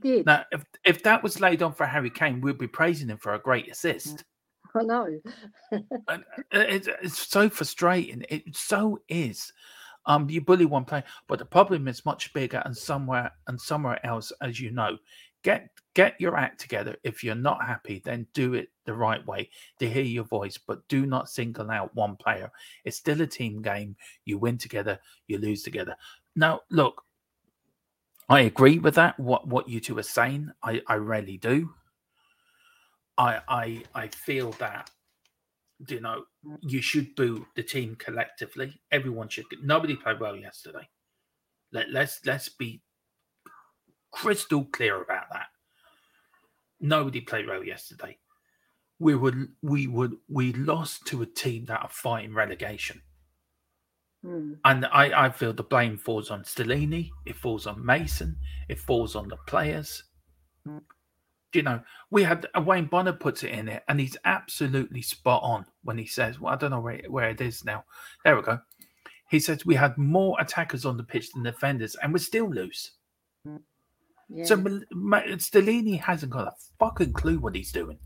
Did. 0.00 0.26
Now, 0.26 0.44
if 0.50 0.64
if 0.84 1.02
that 1.04 1.22
was 1.22 1.40
laid 1.40 1.62
on 1.62 1.72
for 1.72 1.86
Harry 1.86 2.10
Kane, 2.10 2.40
we'd 2.40 2.58
be 2.58 2.66
praising 2.66 3.08
him 3.08 3.18
for 3.18 3.34
a 3.34 3.38
great 3.38 3.70
assist. 3.70 4.24
I 4.74 4.82
know. 4.82 5.20
Uh, 6.08 6.18
it's, 6.52 6.88
it's 7.02 7.28
so 7.28 7.48
frustrating. 7.48 8.24
It 8.28 8.44
so 8.54 9.00
is. 9.08 9.52
Um, 10.06 10.30
you 10.30 10.40
bully 10.40 10.64
one 10.64 10.84
player, 10.84 11.02
but 11.26 11.40
the 11.40 11.44
problem 11.44 11.88
is 11.88 12.06
much 12.06 12.32
bigger 12.32 12.62
and 12.64 12.76
somewhere 12.76 13.32
and 13.48 13.60
somewhere 13.60 14.04
else, 14.06 14.32
as 14.40 14.60
you 14.60 14.70
know. 14.70 14.96
Get 15.42 15.68
get 15.94 16.20
your 16.20 16.36
act 16.36 16.60
together. 16.60 16.96
If 17.02 17.24
you're 17.24 17.34
not 17.34 17.64
happy, 17.64 18.00
then 18.04 18.26
do 18.32 18.54
it 18.54 18.68
the 18.84 18.94
right 18.94 19.24
way 19.26 19.50
to 19.80 19.90
hear 19.90 20.04
your 20.04 20.24
voice, 20.24 20.56
but 20.56 20.86
do 20.88 21.06
not 21.06 21.28
single 21.28 21.70
out 21.70 21.94
one 21.94 22.16
player. 22.16 22.50
It's 22.84 22.96
still 22.96 23.20
a 23.20 23.26
team 23.26 23.62
game. 23.62 23.96
You 24.24 24.38
win 24.38 24.58
together, 24.58 24.98
you 25.26 25.38
lose 25.38 25.62
together. 25.62 25.96
Now, 26.36 26.60
look, 26.70 27.02
I 28.28 28.40
agree 28.40 28.78
with 28.78 28.96
that. 28.96 29.18
What 29.20 29.46
what 29.46 29.68
you 29.68 29.80
two 29.80 29.98
are 29.98 30.02
saying, 30.02 30.50
I 30.62 30.82
I 30.86 30.94
really 30.94 31.36
do. 31.38 31.74
I 33.18 33.40
I 33.48 33.82
I 33.94 34.08
feel 34.08 34.52
that 34.52 34.90
you 35.88 36.00
know 36.00 36.24
you 36.62 36.82
should 36.82 37.14
boo 37.14 37.46
the 37.56 37.62
team 37.62 37.96
collectively. 37.96 38.80
Everyone 38.90 39.28
should. 39.28 39.46
Nobody 39.62 39.96
played 39.96 40.20
well 40.20 40.36
yesterday. 40.36 40.88
Let 41.72 41.90
let's 41.90 42.20
let's 42.24 42.48
be 42.48 42.82
crystal 44.12 44.64
clear 44.64 45.02
about 45.02 45.26
that. 45.32 45.46
Nobody 46.80 47.20
played 47.20 47.46
well 47.46 47.64
yesterday. 47.64 48.18
We 48.98 49.14
would 49.14 49.48
we 49.62 49.86
would 49.86 50.16
we 50.28 50.52
lost 50.52 51.06
to 51.06 51.22
a 51.22 51.26
team 51.26 51.66
that 51.66 51.82
are 51.82 51.90
fighting 51.90 52.34
relegation. 52.34 53.02
Mm. 54.24 54.56
And 54.64 54.86
I, 54.86 55.26
I 55.26 55.30
feel 55.30 55.52
the 55.52 55.62
blame 55.62 55.96
falls 55.96 56.30
on 56.30 56.42
Stellini, 56.42 57.10
it 57.24 57.36
falls 57.36 57.66
on 57.66 57.84
Mason, 57.84 58.36
it 58.68 58.78
falls 58.80 59.14
on 59.14 59.28
the 59.28 59.36
players. 59.46 60.04
You 61.52 61.62
know, 61.62 61.80
we 62.10 62.22
had 62.22 62.46
uh, 62.56 62.60
Wayne 62.60 62.86
Bonner 62.86 63.12
puts 63.12 63.42
it 63.42 63.52
in 63.52 63.68
it, 63.68 63.82
and 63.88 64.00
he's 64.00 64.16
absolutely 64.24 65.00
spot 65.00 65.42
on 65.42 65.64
when 65.84 65.96
he 65.96 66.06
says, 66.06 66.38
"Well, 66.38 66.52
I 66.52 66.56
don't 66.56 66.72
know 66.72 66.80
where 66.80 67.00
where 67.08 67.30
it 67.30 67.40
is 67.40 67.64
now." 67.64 67.84
There 68.24 68.36
we 68.36 68.42
go. 68.42 68.58
He 69.30 69.40
says 69.40 69.64
we 69.64 69.74
had 69.74 69.96
more 69.96 70.36
attackers 70.38 70.84
on 70.84 70.96
the 70.96 71.02
pitch 71.02 71.32
than 71.32 71.44
defenders, 71.44 71.96
and 72.02 72.12
we're 72.12 72.18
still 72.18 72.50
loose. 72.50 72.92
Yeah. 74.28 74.44
So 74.44 74.56
Stellini 74.56 76.00
hasn't 76.00 76.32
got 76.32 76.48
a 76.48 76.52
fucking 76.78 77.12
clue 77.12 77.38
what 77.38 77.54
he's 77.54 77.72
doing. 77.72 77.98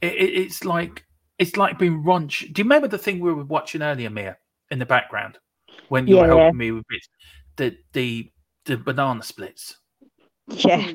It, 0.00 0.14
it, 0.14 0.40
it's 0.40 0.64
like 0.64 1.04
it's 1.40 1.56
like 1.56 1.78
being 1.78 2.04
runch. 2.04 2.40
Do 2.52 2.60
you 2.60 2.64
remember 2.64 2.86
the 2.86 2.98
thing 2.98 3.18
we 3.18 3.32
were 3.32 3.44
watching 3.44 3.82
earlier, 3.82 4.10
Mia, 4.10 4.36
in 4.70 4.78
the 4.78 4.86
background 4.86 5.38
when 5.88 6.06
you 6.06 6.16
were 6.16 6.26
Yeah. 6.28 6.36
helping 6.36 6.58
me 6.58 6.70
with 6.70 6.86
bits? 6.88 7.08
The 7.56 7.76
the 7.92 8.30
the 8.66 8.76
banana 8.76 9.22
splits. 9.22 9.78
Yeah. 10.48 10.92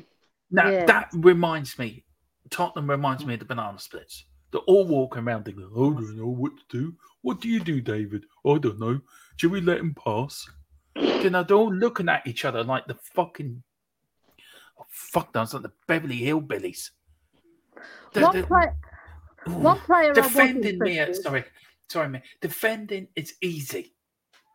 Now 0.52 0.70
Yeah. 0.70 0.86
that 0.86 1.10
reminds 1.14 1.78
me. 1.80 2.06
Tottenham 2.52 2.90
reminds 2.90 3.26
me 3.26 3.34
of 3.34 3.40
the 3.40 3.46
banana 3.46 3.80
splits. 3.80 4.26
They're 4.52 4.62
all 4.62 4.86
walking 4.86 5.24
around 5.24 5.44
thinking, 5.46 5.66
"I 5.66 5.76
don't 5.76 6.16
know 6.16 6.28
what 6.28 6.54
to 6.58 6.64
do. 6.70 6.96
What 7.22 7.42
do 7.42 7.50
you 7.50 7.60
do, 7.60 7.82
David? 7.82 8.26
I 8.46 8.58
don't 8.60 8.80
know. 8.80 9.02
Should 9.38 9.52
we 9.52 9.62
let 9.62 9.80
him 9.80 9.96
pass?" 9.96 10.48
You 10.96 11.30
know, 11.32 11.44
they're 11.44 11.58
all 11.58 11.74
looking 11.74 12.08
at 12.08 12.26
each 12.28 12.46
other 12.46 12.64
like 12.64 12.86
the 12.86 12.94
fucking 12.94 13.64
oh, 14.80 14.86
fuck 14.90 15.34
knows, 15.34 15.54
like 15.54 15.64
the 15.64 15.74
Beverly 15.88 16.20
Hillbillies. 16.22 16.92
The- 18.14 18.22
one, 18.22 18.36
the- 18.42 18.48
play, 18.48 18.68
ooh, 18.68 18.95
one 19.48 19.80
player 19.80 20.14
defending 20.14 20.80
me, 20.80 21.00
uh, 21.00 21.04
impressed 21.04 21.10
with- 21.10 21.24
sorry, 21.24 21.44
sorry, 21.90 22.10
man. 22.10 22.24
Defending 22.42 23.08
is 23.16 23.36
easy. 23.42 23.94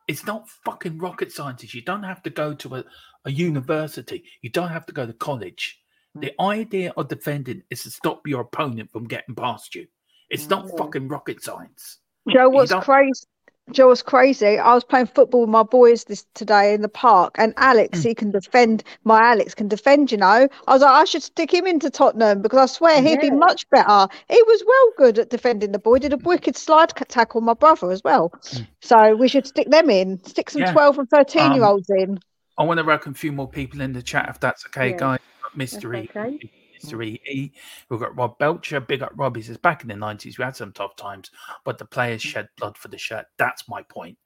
It's 0.08 0.26
not 0.26 0.48
fucking 0.64 0.98
rocket 0.98 1.30
science. 1.30 1.72
You 1.72 1.82
don't 1.82 2.02
have 2.02 2.22
to 2.24 2.30
go 2.30 2.54
to 2.54 2.76
a, 2.76 2.84
a 3.24 3.30
university. 3.30 4.24
You 4.42 4.50
don't 4.50 4.70
have 4.70 4.86
to 4.86 4.92
go 4.92 5.06
to 5.06 5.12
college. 5.12 5.80
The 6.16 6.32
mm. 6.38 6.50
idea 6.50 6.92
of 6.96 7.06
defending 7.08 7.62
is 7.70 7.84
to 7.84 7.90
stop 7.90 8.26
your 8.26 8.40
opponent 8.40 8.90
from 8.90 9.06
getting 9.06 9.36
past 9.36 9.74
you. 9.76 9.86
It's 10.28 10.48
not 10.48 10.66
Yeah. 10.66 10.76
fucking 10.78 11.08
rocket 11.08 11.42
science. 11.42 11.98
Joe, 12.28 12.48
what's 12.48 12.72
crazy? 12.72 13.26
Joe, 13.72 13.88
what's 13.88 14.02
crazy? 14.02 14.58
I 14.58 14.74
was 14.74 14.84
playing 14.84 15.06
football 15.06 15.42
with 15.42 15.50
my 15.50 15.62
boys 15.62 16.04
this 16.04 16.26
today 16.34 16.74
in 16.74 16.82
the 16.82 16.88
park, 16.88 17.34
and 17.38 17.54
Alex, 17.56 18.00
Mm. 18.00 18.02
he 18.02 18.14
can 18.14 18.30
defend. 18.30 18.82
My 19.04 19.20
Alex 19.20 19.54
can 19.54 19.68
defend. 19.68 20.10
You 20.10 20.18
know, 20.18 20.48
I 20.66 20.72
was 20.72 20.82
like, 20.82 20.90
I 20.90 21.04
should 21.04 21.22
stick 21.22 21.52
him 21.52 21.66
into 21.66 21.90
Tottenham 21.90 22.42
because 22.42 22.58
I 22.58 22.66
swear 22.66 23.02
he'd 23.02 23.20
be 23.20 23.30
much 23.30 23.68
better. 23.70 24.08
He 24.28 24.42
was 24.42 24.62
well 24.66 24.92
good 24.98 25.18
at 25.18 25.30
defending 25.30 25.72
the 25.72 25.78
boy. 25.78 25.98
Did 25.98 26.12
a 26.12 26.18
wicked 26.18 26.56
slide 26.56 26.90
tackle 27.08 27.40
my 27.40 27.54
brother 27.54 27.90
as 27.90 28.02
well. 28.04 28.30
Mm. 28.30 28.66
So 28.80 29.16
we 29.16 29.28
should 29.28 29.46
stick 29.46 29.70
them 29.70 29.90
in. 29.90 30.22
Stick 30.24 30.50
some 30.50 30.62
Yeah. 30.62 30.72
twelve 30.72 30.98
and 30.98 31.08
thirteen 31.08 31.52
year 31.52 31.64
olds 31.64 31.88
in. 31.90 32.18
I 32.58 32.64
want 32.64 32.78
to 32.78 32.84
welcome 32.84 33.12
a 33.12 33.14
few 33.14 33.32
more 33.32 33.48
people 33.48 33.80
in 33.80 33.92
the 33.92 34.02
chat 34.02 34.28
if 34.28 34.40
that's 34.40 34.66
okay, 34.66 34.90
Yeah. 34.90 34.96
guys. 34.96 35.18
Mystery, 35.54 36.08
okay. 36.14 36.38
Mystery 36.82 37.20
mm. 37.26 37.32
E. 37.32 37.52
Eh, 37.54 37.58
we've 37.88 38.00
got 38.00 38.16
Rob 38.16 38.38
Belcher. 38.38 38.80
Big 38.80 39.02
up 39.02 39.12
Rob. 39.16 39.36
He 39.36 39.42
says 39.42 39.56
back 39.56 39.82
in 39.82 39.88
the 39.88 39.94
90s, 39.94 40.38
we 40.38 40.44
had 40.44 40.56
some 40.56 40.72
tough 40.72 40.96
times, 40.96 41.30
but 41.64 41.78
the 41.78 41.84
players 41.84 42.22
mm. 42.22 42.26
shed 42.26 42.48
blood 42.58 42.76
for 42.76 42.88
the 42.88 42.98
shirt. 42.98 43.26
That's 43.36 43.68
my 43.68 43.82
point. 43.82 44.18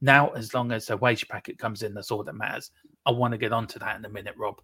Now, 0.00 0.30
as 0.30 0.52
long 0.52 0.72
as 0.72 0.86
the 0.86 0.96
wage 0.96 1.28
packet 1.28 1.58
comes 1.58 1.82
in, 1.82 1.94
that's 1.94 2.10
all 2.10 2.24
that 2.24 2.32
matters. 2.34 2.72
I 3.06 3.12
want 3.12 3.32
to 3.32 3.38
get 3.38 3.52
onto 3.52 3.78
that 3.78 3.96
in 3.96 4.04
a 4.04 4.08
minute, 4.08 4.34
Rob. 4.36 4.60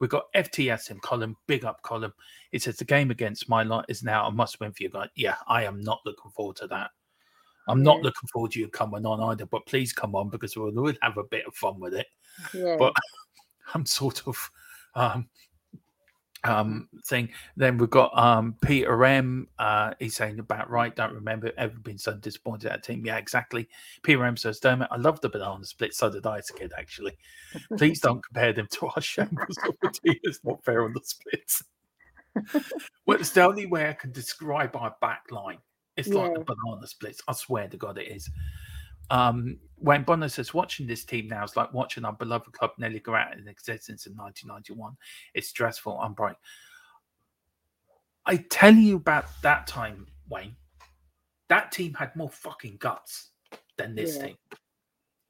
We've 0.00 0.10
got 0.10 0.32
FTS 0.34 0.90
in 0.90 0.98
column, 1.00 1.36
big 1.46 1.64
up 1.64 1.82
column. 1.82 2.12
It 2.52 2.62
says 2.62 2.76
the 2.76 2.84
game 2.84 3.10
against 3.10 3.48
my 3.48 3.62
lot 3.62 3.84
is 3.88 4.02
now 4.02 4.26
a 4.26 4.32
must 4.32 4.58
win 4.58 4.72
for 4.72 4.82
you 4.82 4.88
guys. 4.88 5.08
Yeah, 5.14 5.36
I 5.46 5.64
am 5.64 5.80
not 5.80 6.00
looking 6.04 6.30
forward 6.32 6.56
to 6.56 6.66
that. 6.68 6.90
I'm 7.68 7.82
not 7.82 7.98
Yeah. 7.98 8.04
looking 8.04 8.28
forward 8.32 8.52
to 8.52 8.60
you 8.60 8.68
coming 8.68 9.06
on 9.06 9.20
either, 9.20 9.46
but 9.46 9.66
please 9.66 9.92
come 9.92 10.16
on 10.16 10.28
because 10.30 10.56
we'll, 10.56 10.72
we'll 10.72 10.94
have 11.02 11.18
a 11.18 11.24
bit 11.24 11.46
of 11.46 11.54
fun 11.54 11.78
with 11.78 11.94
it. 11.94 12.06
Yeah. 12.52 12.76
But 12.78 12.94
I'm 13.74 13.86
sort 13.86 14.26
of 14.26 14.50
um 14.94 15.28
um 16.44 16.88
thing. 17.04 17.28
Then 17.56 17.78
we've 17.78 17.90
got 17.90 18.16
um 18.16 18.56
Peter 18.62 19.04
M. 19.04 19.48
Uh 19.58 19.94
he's 19.98 20.16
saying 20.16 20.38
about 20.38 20.70
right, 20.70 20.94
don't 20.94 21.14
remember 21.14 21.52
ever 21.58 21.78
been 21.78 21.98
so 21.98 22.14
disappointed 22.14 22.70
at 22.70 22.78
a 22.78 22.82
team. 22.82 23.04
Yeah, 23.04 23.18
exactly. 23.18 23.68
Peter 24.02 24.24
M 24.24 24.36
says, 24.36 24.60
Dermot, 24.60 24.88
I 24.90 24.96
love 24.96 25.20
the 25.20 25.28
banana 25.28 25.64
split, 25.64 25.94
so 25.94 26.10
did 26.10 26.26
I 26.26 26.38
as 26.38 26.50
a 26.50 26.54
kid 26.54 26.72
actually. 26.78 27.18
Please 27.76 28.00
don't 28.00 28.22
compare 28.24 28.52
them 28.52 28.68
to 28.72 28.86
our 28.86 29.02
shambles 29.02 29.58
of 29.66 29.76
the 29.82 29.90
team. 29.90 30.20
It's 30.22 30.44
not 30.44 30.64
fair 30.64 30.84
on 30.84 30.92
the 30.92 31.00
splits. 31.04 31.62
well, 33.06 33.18
it's 33.18 33.30
the 33.30 33.42
only 33.42 33.66
way 33.66 33.88
I 33.88 33.94
can 33.94 34.12
describe 34.12 34.76
our 34.76 34.94
back 35.00 35.24
line. 35.30 35.58
It's 35.96 36.08
like 36.08 36.32
the 36.32 36.40
banana 36.40 36.86
splits. 36.86 37.20
I 37.28 37.32
swear 37.34 37.68
to 37.68 37.76
God 37.76 37.98
it 37.98 38.08
is. 38.08 38.30
Um, 39.10 39.58
Wayne 39.78 40.04
Bonner 40.04 40.28
says 40.28 40.54
watching 40.54 40.86
this 40.86 41.04
team 41.04 41.28
now 41.28 41.42
is 41.44 41.56
like 41.56 41.72
watching 41.72 42.04
our 42.04 42.12
beloved 42.12 42.52
club 42.52 42.72
nearly 42.78 43.00
go 43.00 43.14
out 43.14 43.36
in 43.36 43.48
existence 43.48 44.06
in 44.06 44.16
1991. 44.16 44.96
It's 45.34 45.48
stressful. 45.48 45.98
I'm 46.00 46.12
bright. 46.12 46.36
I 48.26 48.36
tell 48.36 48.74
you 48.74 48.96
about 48.96 49.26
that 49.42 49.66
time, 49.66 50.06
Wayne. 50.28 50.56
That 51.48 51.72
team 51.72 51.94
had 51.94 52.14
more 52.14 52.30
fucking 52.30 52.76
guts 52.78 53.30
than 53.76 53.94
this 53.94 54.16
Yeah. 54.16 54.26
team. 54.26 54.38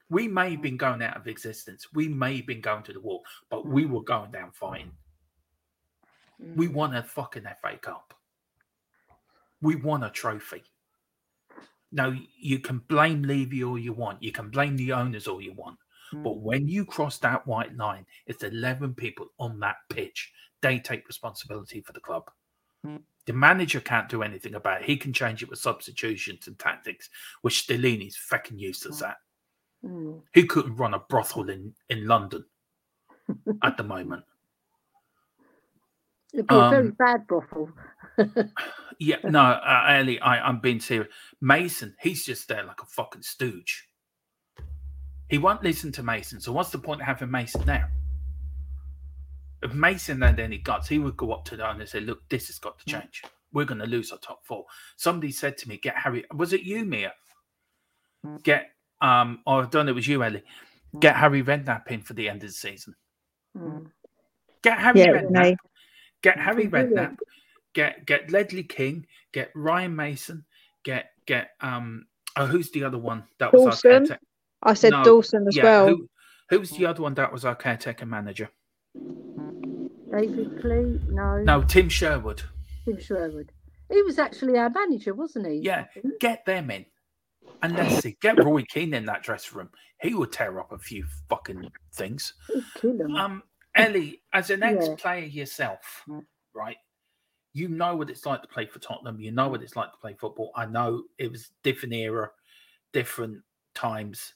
We 0.09 0.27
may 0.27 0.51
have 0.51 0.61
been 0.61 0.77
going 0.77 1.01
out 1.01 1.15
of 1.15 1.27
existence. 1.27 1.87
We 1.93 2.09
may 2.09 2.37
have 2.37 2.45
been 2.45 2.61
going 2.61 2.83
to 2.83 2.93
the 2.93 2.99
wall, 2.99 3.23
but 3.49 3.65
we 3.65 3.85
were 3.85 4.03
going 4.03 4.31
down 4.31 4.51
fighting. 4.51 4.91
We 6.37 6.67
Mm. 6.67 6.73
won 6.73 6.95
a 6.95 7.03
fucking 7.03 7.45
FA 7.45 7.77
Cup. 7.77 8.13
We 9.61 9.75
won 9.77 10.03
a 10.03 10.09
trophy. 10.11 10.63
Now 11.91 12.13
you 12.39 12.59
can 12.59 12.79
blame 12.87 13.23
Levy 13.23 13.63
all 13.63 13.77
you 13.77 13.93
want. 13.93 14.23
You 14.23 14.31
can 14.31 14.49
blame 14.49 14.77
the 14.77 14.93
owners 14.93 15.27
all 15.27 15.41
you 15.41 15.53
want. 15.53 15.77
But 16.13 16.39
when 16.39 16.67
you 16.67 16.85
cross 16.85 17.17
that 17.19 17.47
white 17.47 17.75
line, 17.77 18.05
it's 18.25 18.43
11 18.43 18.95
people 18.95 19.27
on 19.39 19.59
that 19.61 19.77
pitch. 19.89 20.31
They 20.61 20.79
take 20.79 21.07
responsibility 21.07 21.81
for 21.81 21.93
the 21.93 21.99
club. 21.99 22.29
Mm. 22.85 23.01
The 23.25 23.33
manager 23.33 23.79
can't 23.79 24.09
do 24.09 24.23
anything 24.23 24.55
about 24.55 24.81
it. 24.81 24.87
He 24.87 24.97
can 24.97 25.13
change 25.13 25.41
it 25.41 25.49
with 25.49 25.59
substitutions 25.59 26.47
and 26.47 26.57
tactics, 26.57 27.09
which 27.41 27.65
Stellini's 27.65 28.17
fucking 28.17 28.59
useless 28.59 29.01
at. 29.01 29.17
Mm. 29.85 30.21
He 30.33 30.45
couldn't 30.45 30.75
run 30.75 30.93
a 30.93 30.99
brothel 30.99 31.49
in, 31.49 31.73
in 31.89 32.07
London 32.07 32.45
at 33.63 33.77
the 33.77 33.83
moment. 33.83 34.23
It'd 36.33 36.47
be 36.47 36.55
a 36.55 36.69
very 36.69 36.87
Um, 36.87 36.95
bad 36.97 37.27
brothel. 37.27 37.71
Yeah, 39.03 39.17
no, 39.23 39.39
uh, 39.41 39.85
Ellie, 39.87 40.19
I, 40.19 40.47
I'm 40.47 40.59
being 40.59 40.79
serious. 40.79 41.11
Mason, 41.41 41.95
he's 41.99 42.23
just 42.23 42.47
there 42.47 42.63
like 42.63 42.83
a 42.83 42.85
fucking 42.85 43.23
stooge. 43.23 43.87
He 45.27 45.39
won't 45.39 45.63
listen 45.63 45.91
to 45.93 46.03
Mason. 46.03 46.39
So 46.39 46.51
what's 46.51 46.69
the 46.69 46.77
point 46.77 47.01
of 47.01 47.07
having 47.07 47.31
Mason 47.31 47.65
there? 47.65 47.91
If 49.63 49.73
Mason 49.73 50.21
had 50.21 50.39
any 50.39 50.59
guts, 50.59 50.87
he 50.87 50.99
would 50.99 51.17
go 51.17 51.31
up 51.31 51.45
to 51.45 51.55
them 51.55 51.79
and 51.79 51.89
say, 51.89 51.99
"Look, 51.99 52.29
this 52.29 52.45
has 52.47 52.59
got 52.59 52.77
to 52.77 52.85
change. 52.85 53.23
We're 53.53 53.65
going 53.65 53.79
to 53.79 53.87
lose 53.87 54.11
our 54.11 54.19
top 54.19 54.45
four. 54.45 54.65
Somebody 54.97 55.31
said 55.31 55.57
to 55.59 55.67
me, 55.67 55.77
"Get 55.77 55.95
Harry." 55.97 56.23
Was 56.35 56.53
it 56.53 56.61
you, 56.61 56.85
Mia? 56.85 57.13
Get 58.43 58.69
um, 59.01 59.39
or 59.47 59.63
I 59.63 59.65
don't 59.65 59.87
know, 59.87 59.93
it 59.93 59.95
was 59.95 60.07
you, 60.07 60.21
Ellie. 60.23 60.43
Get 60.99 61.15
Harry 61.15 61.41
Redknapp 61.41 61.87
in 61.87 62.01
for 62.01 62.13
the 62.13 62.29
end 62.29 62.43
of 62.43 62.49
the 62.49 62.53
season. 62.53 62.93
Mm. 63.57 63.87
Get 64.61 64.77
Harry 64.77 64.99
Yeah, 64.99 65.07
Redknapp. 65.07 65.57
Me. 66.23 66.31
Get 66.31 66.39
Harry 66.39 66.67
Brilliant. 66.67 66.95
Redknapp. 66.95 67.17
Get 67.73 68.05
get 68.05 68.31
Ledley 68.31 68.63
King. 68.63 69.05
Get 69.31 69.51
Ryan 69.55 69.95
Mason. 69.95 70.45
Get 70.83 71.11
get 71.25 71.51
um. 71.61 72.05
Oh, 72.37 72.45
who's 72.45 72.71
the 72.71 72.83
other 72.83 72.97
one? 72.97 73.23
That 73.39 73.53
was 73.53 73.65
our 73.65 73.91
caretaker. 73.91 74.19
I 74.63 74.73
said 74.73 74.91
No, 74.91 75.03
Dawson 75.03 75.47
as 75.47 75.55
Yeah, 75.55 75.63
well. 75.63 75.87
Who, 75.87 76.09
who's 76.49 76.71
the 76.71 76.85
other 76.85 77.01
one 77.01 77.13
that 77.15 77.31
was 77.31 77.43
our 77.43 77.55
caretaker 77.55 78.05
manager? 78.05 78.49
David 80.11 80.61
Clee? 80.61 80.99
No. 81.09 81.37
No, 81.39 81.63
Tim 81.63 81.89
Sherwood. 81.89 82.41
Tim 82.85 82.99
Sherwood. 82.99 83.51
He 83.89 84.01
was 84.03 84.19
actually 84.19 84.57
our 84.57 84.69
manager, 84.69 85.13
wasn't 85.13 85.47
he? 85.47 85.55
Yeah. 85.55 85.85
Get 86.19 86.45
them 86.45 86.71
in. 86.71 86.85
And 87.61 87.75
let's 87.75 88.01
see. 88.01 88.17
Get 88.21 88.43
Roy 88.43 88.63
Keane 88.63 88.93
in 88.93 89.05
that 89.05 89.23
dressing 89.23 89.57
room. 89.57 89.69
He 90.01 90.13
would 90.13 90.31
tear 90.31 90.59
up 90.59 90.71
a 90.71 90.77
few 90.77 91.05
fucking 91.29 91.69
things. 91.93 92.33
He'd 92.53 92.63
kill 92.75 93.01
him. 93.01 93.15
Um, 93.15 93.43
Ellie, 93.75 94.21
as 94.33 94.49
an 94.49 94.63
ex-player 94.63 95.25
yourself, 95.25 96.03
right? 96.53 96.77
You 97.53 97.67
know 97.67 97.95
what 97.95 98.09
it's 98.09 98.25
like 98.25 98.41
to 98.41 98.47
play 98.47 98.65
for 98.65 98.79
Tottenham. 98.79 99.19
You 99.19 99.31
know 99.31 99.49
what 99.49 99.61
it's 99.61 99.75
like 99.75 99.91
to 99.91 99.97
play 99.97 100.15
football. 100.19 100.51
I 100.55 100.65
know 100.65 101.03
it 101.17 101.31
was 101.31 101.51
different 101.63 101.93
era, 101.95 102.31
different 102.93 103.43
times. 103.75 104.33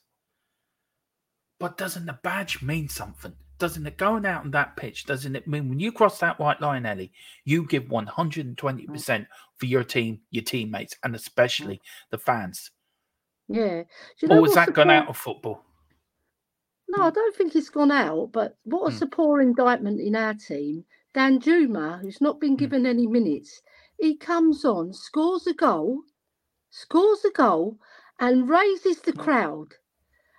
But 1.59 1.77
doesn't 1.77 2.05
the 2.05 2.19
badge 2.23 2.61
mean 2.61 2.89
something? 2.89 3.33
Doesn't 3.57 3.87
it 3.87 3.97
going 3.97 4.25
out 4.25 4.43
on 4.43 4.51
that 4.51 4.75
pitch? 4.75 5.05
Doesn't 5.05 5.35
it 5.35 5.47
mean 5.47 5.69
when 5.69 5.79
you 5.79 5.93
cross 5.93 6.19
that 6.19 6.39
white 6.39 6.59
line, 6.61 6.85
Ellie, 6.85 7.13
you 7.45 7.65
give 7.65 7.89
one 7.89 8.07
hundred 8.07 8.45
and 8.45 8.57
twenty 8.57 8.85
percent 8.85 9.27
for 9.57 9.65
your 9.65 9.85
team, 9.85 10.19
your 10.31 10.43
teammates, 10.43 10.95
and 11.03 11.15
especially 11.15 11.81
the 12.11 12.17
fans? 12.17 12.71
yeah. 13.47 13.83
You 14.21 14.27
know 14.27 14.37
Or 14.37 14.41
was 14.41 14.55
that 14.55 14.73
gone 14.73 14.91
out 14.91 15.07
of 15.07 15.17
football? 15.17 15.64
No, 16.87 17.03
I 17.03 17.09
don't 17.11 17.35
think 17.35 17.53
he's 17.53 17.69
gone 17.69 17.91
out. 17.91 18.31
But 18.31 18.57
what's 18.63 18.97
Mm. 18.97 18.99
the 18.99 19.07
poor 19.07 19.41
indictment 19.41 19.99
in 20.01 20.15
our 20.15 20.33
team? 20.33 20.85
Danjuma, 21.13 22.01
who's 22.01 22.21
not 22.21 22.39
Hmm. 22.39 22.39
been 22.39 22.55
given 22.55 22.85
any 22.85 23.07
minutes, 23.07 23.61
he 23.97 24.15
comes 24.17 24.65
on, 24.65 24.93
scores 24.93 25.47
a 25.47 25.53
goal, 25.53 26.03
scores 26.69 27.23
a 27.25 27.31
goal, 27.31 27.79
and 28.19 28.49
raises 28.49 29.01
the 29.01 29.13
crowd. 29.13 29.75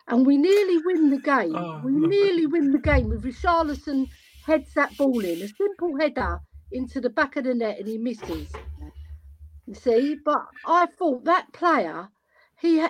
And 0.07 0.27
we 0.27 0.37
nearly 0.37 0.79
win 0.79 1.11
the 1.11 1.19
game. 1.19 1.55
Oh, 1.55 1.81
we 1.83 1.93
nearly 1.95 2.47
win 2.47 2.73
the 2.73 2.79
game 2.79 3.09
with 3.09 3.25
Richarlison 3.25 4.09
heads 4.43 4.75
that 4.75 4.97
ball 4.97 5.25
in, 5.25 5.43
a 5.43 5.49
simple 5.49 5.97
header 5.99 6.43
into 6.71 7.01
the 7.01 7.11
back 7.11 7.37
of 7.37 7.45
the 7.45 7.55
net, 7.55 7.79
and 7.79 7.89
he 7.89 7.99
misses. 7.99 8.61
You 9.67 9.75
see, 9.75 10.15
but 10.15 10.47
I 10.65 10.87
thought 10.87 11.25
that 11.25 11.53
player, 11.53 12.11
he 12.61 12.85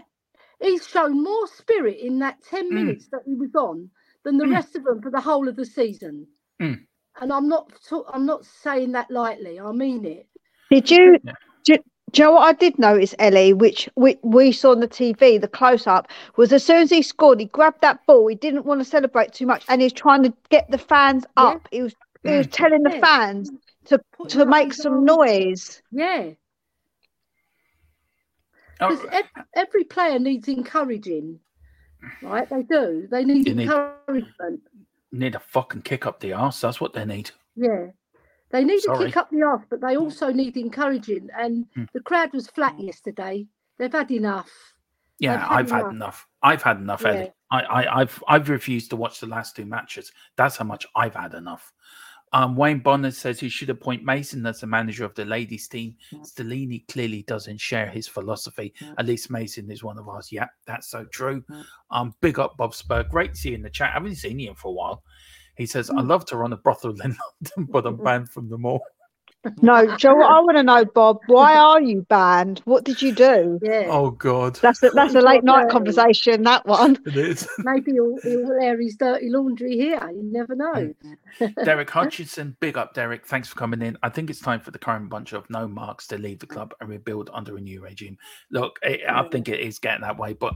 he's 0.60 0.86
shown 0.86 1.22
more 1.22 1.46
spirit 1.46 1.98
in 1.98 2.18
that 2.20 2.42
10 2.42 2.70
Mm. 2.70 2.74
minutes 2.74 3.08
that 3.08 3.22
he 3.26 3.34
was 3.34 3.54
on 3.54 3.90
than 4.24 4.38
the 4.38 4.44
Mm. 4.44 4.52
rest 4.52 4.76
of 4.76 4.84
them 4.84 5.00
for 5.02 5.10
the 5.10 5.20
whole 5.20 5.48
of 5.48 5.56
the 5.56 5.64
season. 5.66 6.26
Mm. 6.60 6.86
And 7.20 7.32
I'm 7.32 7.48
not 7.48 7.70
ta- 7.88 8.04
I'm 8.12 8.26
not 8.26 8.44
saying 8.44 8.92
that 8.92 9.10
lightly. 9.10 9.58
I 9.60 9.72
mean 9.72 10.04
it. 10.04 10.26
Did 10.70 10.90
you? 10.90 11.18
Yeah. 11.22 11.32
Do, 11.64 11.76
do 12.12 12.22
you 12.22 12.24
know 12.28 12.32
what 12.32 12.42
I 12.48 12.52
did 12.52 12.78
notice, 12.78 13.14
Ellie, 13.18 13.52
which 13.52 13.88
we, 13.96 14.16
we 14.22 14.52
saw 14.52 14.70
on 14.70 14.80
the 14.80 14.88
TV, 14.88 15.40
the 15.40 15.48
close 15.48 15.86
up, 15.86 16.08
was 16.36 16.52
as 16.52 16.62
soon 16.64 16.82
as 16.82 16.90
he 16.90 17.02
scored, 17.02 17.40
he 17.40 17.46
grabbed 17.46 17.80
that 17.80 18.06
ball. 18.06 18.26
He 18.28 18.36
didn't 18.36 18.64
want 18.64 18.80
to 18.80 18.84
celebrate 18.84 19.32
too 19.32 19.46
much, 19.46 19.64
and 19.68 19.82
he's 19.82 19.92
trying 19.92 20.22
to 20.22 20.32
get 20.48 20.70
the 20.70 20.78
fans 20.78 21.24
Yeah. 21.36 21.44
up. 21.44 21.68
He 21.70 21.82
was 21.82 21.94
he 22.22 22.36
was 22.36 22.46
telling 22.48 22.82
the 22.82 22.90
fans 23.00 23.50
to 23.86 24.00
Put 24.16 24.30
to 24.30 24.46
make 24.46 24.72
some 24.72 25.04
noise. 25.04 25.80
Yeah. 25.92 26.30
Oh, 28.80 28.88
Because 28.90 29.06
ev- 29.12 29.44
every 29.54 29.84
player 29.84 30.18
needs 30.18 30.48
encouraging. 30.48 31.40
Right? 32.22 32.48
They 32.48 32.62
do. 32.62 33.08
They 33.10 33.24
need 33.24 33.46
need- 33.46 33.60
encouragement. 33.60 34.60
need 35.12 35.34
a 35.34 35.40
fucking 35.40 35.82
kick 35.82 36.06
up 36.06 36.20
the 36.20 36.32
arse. 36.34 36.60
That's 36.60 36.80
what 36.80 36.92
they 36.92 37.04
need. 37.04 37.30
Yeah. 37.54 37.86
They 38.50 38.64
need 38.64 38.80
Sorry. 38.80 38.98
to 38.98 39.04
kick 39.06 39.16
up 39.16 39.30
the 39.30 39.42
arse, 39.42 39.64
but 39.70 39.80
they 39.80 39.96
also 39.96 40.30
need 40.32 40.56
encouraging. 40.56 41.28
And 41.36 41.66
Hmm. 41.74 41.84
the 41.94 42.00
crowd 42.00 42.32
was 42.32 42.48
flat 42.48 42.78
yesterday. 42.78 43.46
They've 43.78 43.90
had 43.92 44.10
enough. 44.10 44.50
Yeah, 45.18 45.38
had 45.38 45.50
I've 45.58 45.70
had 45.70 45.80
enough. 45.80 45.92
enough. 45.92 46.28
I've 46.42 46.62
had 46.62 46.76
enough, 46.78 47.02
Yeah. 47.02 47.08
Ellie. 47.08 47.32
I, 47.50 47.60
I, 47.62 48.00
I've, 48.02 48.22
I've 48.28 48.48
refused 48.50 48.90
to 48.90 48.96
watch 48.96 49.20
the 49.20 49.26
last 49.26 49.56
two 49.56 49.64
matches. 49.64 50.12
That's 50.36 50.56
how 50.58 50.64
much 50.66 50.86
I've 50.94 51.14
had 51.14 51.32
enough. 51.34 51.72
Um, 52.36 52.54
Wayne 52.54 52.80
Bonner 52.80 53.12
says 53.12 53.40
he 53.40 53.48
should 53.48 53.70
appoint 53.70 54.04
Mason 54.04 54.44
as 54.44 54.60
the 54.60 54.66
manager 54.66 55.06
of 55.06 55.14
the 55.14 55.24
ladies' 55.24 55.68
team. 55.68 55.96
Stellini 56.16 56.86
clearly 56.86 57.22
doesn't 57.22 57.58
share 57.58 57.86
his 57.86 58.06
philosophy. 58.06 58.74
At 58.98 59.06
least 59.06 59.30
Mason 59.30 59.70
is 59.70 59.82
one 59.82 59.96
of 59.96 60.06
us. 60.10 60.30
Yeah, 60.30 60.44
that's 60.66 60.88
so 60.88 61.06
true. 61.06 61.42
Um, 61.90 62.14
big 62.20 62.38
up 62.38 62.58
Bob 62.58 62.74
Spur. 62.74 63.04
Great 63.04 63.32
to 63.32 63.40
see 63.40 63.48
you 63.48 63.54
in 63.54 63.62
the 63.62 63.70
chat. 63.70 63.88
I 63.88 63.94
haven't 63.94 64.16
seen 64.16 64.38
you 64.38 64.52
for 64.54 64.68
a 64.68 64.72
while. 64.72 65.02
He 65.56 65.64
says, 65.64 65.88
I 65.88 66.02
love 66.02 66.26
to 66.26 66.36
run 66.36 66.52
a 66.52 66.58
brothel 66.58 66.90
in 66.90 67.16
London, 67.16 67.72
but 67.72 67.86
I'm 67.86 67.96
banned 68.04 68.28
from 68.28 68.50
them 68.50 68.66
all. 68.66 68.82
No, 69.62 69.96
Joe, 69.96 70.20
I 70.22 70.40
want 70.40 70.56
to 70.56 70.62
know, 70.62 70.84
Bob, 70.84 71.18
why 71.26 71.56
are 71.56 71.80
you 71.80 72.02
banned? 72.08 72.60
What 72.64 72.84
did 72.84 73.02
you 73.02 73.12
do? 73.12 73.58
Yeah. 73.62 73.88
Oh, 73.88 74.10
God. 74.10 74.56
That's 74.56 74.82
a, 74.82 74.90
that's 74.90 75.14
a 75.14 75.20
late 75.20 75.44
night 75.44 75.68
conversation. 75.68 76.42
That 76.42 76.66
one. 76.66 76.98
It 77.06 77.16
is. 77.16 77.48
Maybe 77.58 77.92
he'll, 77.92 78.18
he'll 78.22 78.52
air 78.60 78.80
his 78.80 78.96
dirty 78.96 79.30
laundry 79.30 79.76
here. 79.76 80.00
You 80.10 80.22
never 80.24 80.54
know. 80.54 80.92
Mm. 81.40 81.64
Derek 81.64 81.88
Hutchinson, 81.88 82.56
big 82.60 82.76
up, 82.76 82.94
Derek. 82.94 83.26
Thanks 83.26 83.48
for 83.48 83.54
coming 83.54 83.80
in. 83.80 83.96
I 84.02 84.08
think 84.08 84.28
it's 84.28 84.40
time 84.40 84.60
for 84.60 84.70
the 84.70 84.78
current 84.78 85.08
bunch 85.08 85.32
of 85.32 85.48
no 85.50 85.68
marks 85.68 86.06
to 86.08 86.18
leave 86.18 86.40
the 86.40 86.46
club 86.46 86.74
and 86.80 86.88
rebuild 86.90 87.30
under 87.32 87.56
a 87.56 87.60
new 87.60 87.80
regime. 87.80 88.18
Look, 88.50 88.78
I 88.84 89.00
I 89.08 89.28
think 89.28 89.48
it 89.48 89.60
is 89.60 89.78
getting 89.78 90.02
that 90.02 90.18
way, 90.18 90.32
but 90.32 90.54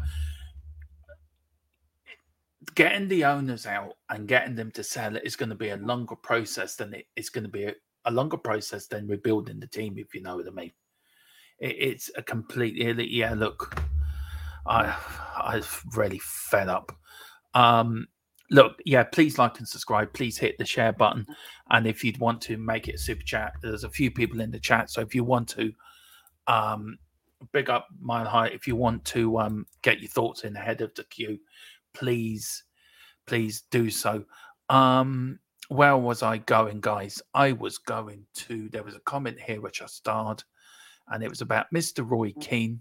getting 2.74 3.08
the 3.08 3.24
owners 3.24 3.66
out 3.66 3.94
and 4.08 4.28
getting 4.28 4.54
them 4.54 4.70
to 4.72 4.84
sell 4.84 5.16
it 5.16 5.22
is 5.24 5.36
going 5.36 5.48
to 5.48 5.54
be 5.54 5.70
a 5.70 5.76
longer 5.76 6.16
process 6.16 6.76
than 6.76 6.94
it's 7.16 7.30
going 7.30 7.44
to 7.44 7.50
be 7.50 7.64
a, 7.64 7.74
a 8.04 8.10
longer 8.10 8.36
process 8.36 8.86
than 8.86 9.06
rebuilding 9.06 9.60
the 9.60 9.66
team, 9.66 9.98
if 9.98 10.14
you 10.14 10.22
know 10.22 10.36
what 10.36 10.46
I 10.46 10.50
mean. 10.50 10.72
It, 11.58 11.76
it's 11.78 12.10
a 12.16 12.22
complete, 12.22 12.76
yeah. 12.76 13.34
Look, 13.34 13.82
I 14.66 14.96
I've 15.42 15.82
really 15.94 16.20
fed 16.22 16.68
up. 16.68 16.92
Um, 17.54 18.06
look, 18.50 18.80
yeah, 18.84 19.04
please 19.04 19.38
like 19.38 19.58
and 19.58 19.68
subscribe. 19.68 20.12
Please 20.12 20.38
hit 20.38 20.58
the 20.58 20.64
share 20.64 20.92
button. 20.92 21.26
And 21.70 21.86
if 21.86 22.04
you'd 22.04 22.18
want 22.18 22.40
to 22.42 22.56
make 22.56 22.88
it 22.88 23.00
super 23.00 23.22
chat, 23.22 23.54
there's 23.62 23.84
a 23.84 23.90
few 23.90 24.10
people 24.10 24.40
in 24.40 24.50
the 24.50 24.60
chat. 24.60 24.90
So 24.90 25.00
if 25.00 25.14
you 25.14 25.24
want 25.24 25.48
to 25.50 25.72
um 26.46 26.98
big 27.52 27.70
up 27.70 27.86
Mile 28.00 28.26
High, 28.26 28.48
if 28.48 28.66
you 28.66 28.76
want 28.76 29.04
to 29.06 29.38
um 29.38 29.66
get 29.82 30.00
your 30.00 30.10
thoughts 30.10 30.44
in 30.44 30.56
ahead 30.56 30.80
of 30.80 30.94
the 30.94 31.04
queue, 31.04 31.38
please, 31.94 32.64
please 33.26 33.62
do 33.70 33.90
so. 33.90 34.24
Um 34.68 35.38
where 35.70 35.96
was 35.96 36.24
I 36.24 36.38
going, 36.38 36.80
guys? 36.80 37.22
I 37.32 37.52
was 37.52 37.78
going 37.78 38.26
to 38.34 38.68
there 38.70 38.82
was 38.82 38.96
a 38.96 39.00
comment 39.00 39.38
here 39.38 39.60
which 39.60 39.80
I 39.80 39.86
starred, 39.86 40.42
and 41.08 41.22
it 41.22 41.30
was 41.30 41.42
about 41.42 41.72
Mr. 41.72 42.08
Roy 42.08 42.30
mm. 42.30 42.40
Keane. 42.40 42.80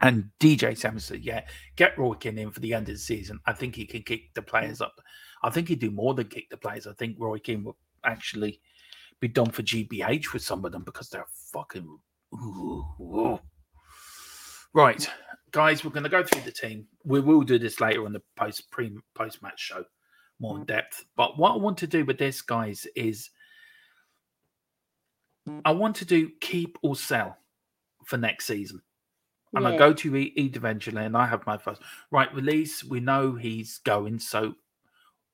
And 0.00 0.30
DJ 0.38 0.76
Sam 0.76 0.98
said, 1.00 1.24
Yeah, 1.24 1.44
get 1.74 1.98
Roy 1.98 2.14
Keane 2.14 2.38
in 2.38 2.50
for 2.50 2.60
the 2.60 2.74
end 2.74 2.88
of 2.88 2.94
the 2.94 3.00
season. 3.00 3.40
I 3.46 3.54
think 3.54 3.74
he 3.74 3.86
can 3.86 4.02
kick 4.02 4.34
the 4.34 4.42
players 4.42 4.80
up. 4.80 5.00
I 5.42 5.48
think 5.50 5.68
he'd 5.68 5.80
do 5.80 5.90
more 5.90 6.14
than 6.14 6.28
kick 6.28 6.50
the 6.50 6.56
players. 6.58 6.86
I 6.86 6.92
think 6.92 7.16
Roy 7.18 7.38
Keane 7.38 7.64
will 7.64 7.78
actually 8.04 8.60
be 9.18 9.28
done 9.28 9.50
for 9.50 9.62
GBH 9.62 10.32
with 10.32 10.42
some 10.42 10.64
of 10.64 10.70
them 10.70 10.84
because 10.84 11.08
they're 11.08 11.26
fucking. 11.52 11.98
Ooh, 12.34 12.84
ooh. 13.00 13.40
Right, 14.74 15.10
guys, 15.50 15.82
we're 15.82 15.92
going 15.92 16.04
to 16.04 16.10
go 16.10 16.22
through 16.22 16.42
the 16.42 16.52
team. 16.52 16.86
We 17.04 17.20
will 17.20 17.40
do 17.40 17.58
this 17.58 17.80
later 17.80 18.04
on 18.04 18.12
the 18.12 18.22
post 18.36 18.70
pre 18.70 18.94
post 19.14 19.42
match 19.42 19.58
show, 19.58 19.84
more 20.40 20.58
in 20.58 20.64
depth. 20.64 21.04
But 21.16 21.38
what 21.38 21.52
I 21.52 21.56
want 21.56 21.78
to 21.78 21.86
do 21.86 22.04
with 22.04 22.18
this, 22.18 22.42
guys, 22.42 22.86
is 22.94 23.30
I 25.64 25.72
want 25.72 25.96
to 25.96 26.04
do 26.04 26.30
keep 26.40 26.78
or 26.82 26.96
sell 26.96 27.36
for 28.04 28.16
next 28.16 28.46
season. 28.46 28.82
And 29.54 29.66
I 29.66 29.78
go 29.78 29.94
to 29.94 30.16
Ed 30.16 30.56
eventually, 30.56 31.04
and 31.04 31.16
I 31.16 31.26
have 31.26 31.46
my 31.46 31.56
first 31.56 31.80
right 32.10 32.32
release. 32.34 32.84
We 32.84 33.00
know 33.00 33.34
he's 33.34 33.78
going, 33.78 34.18
so 34.18 34.54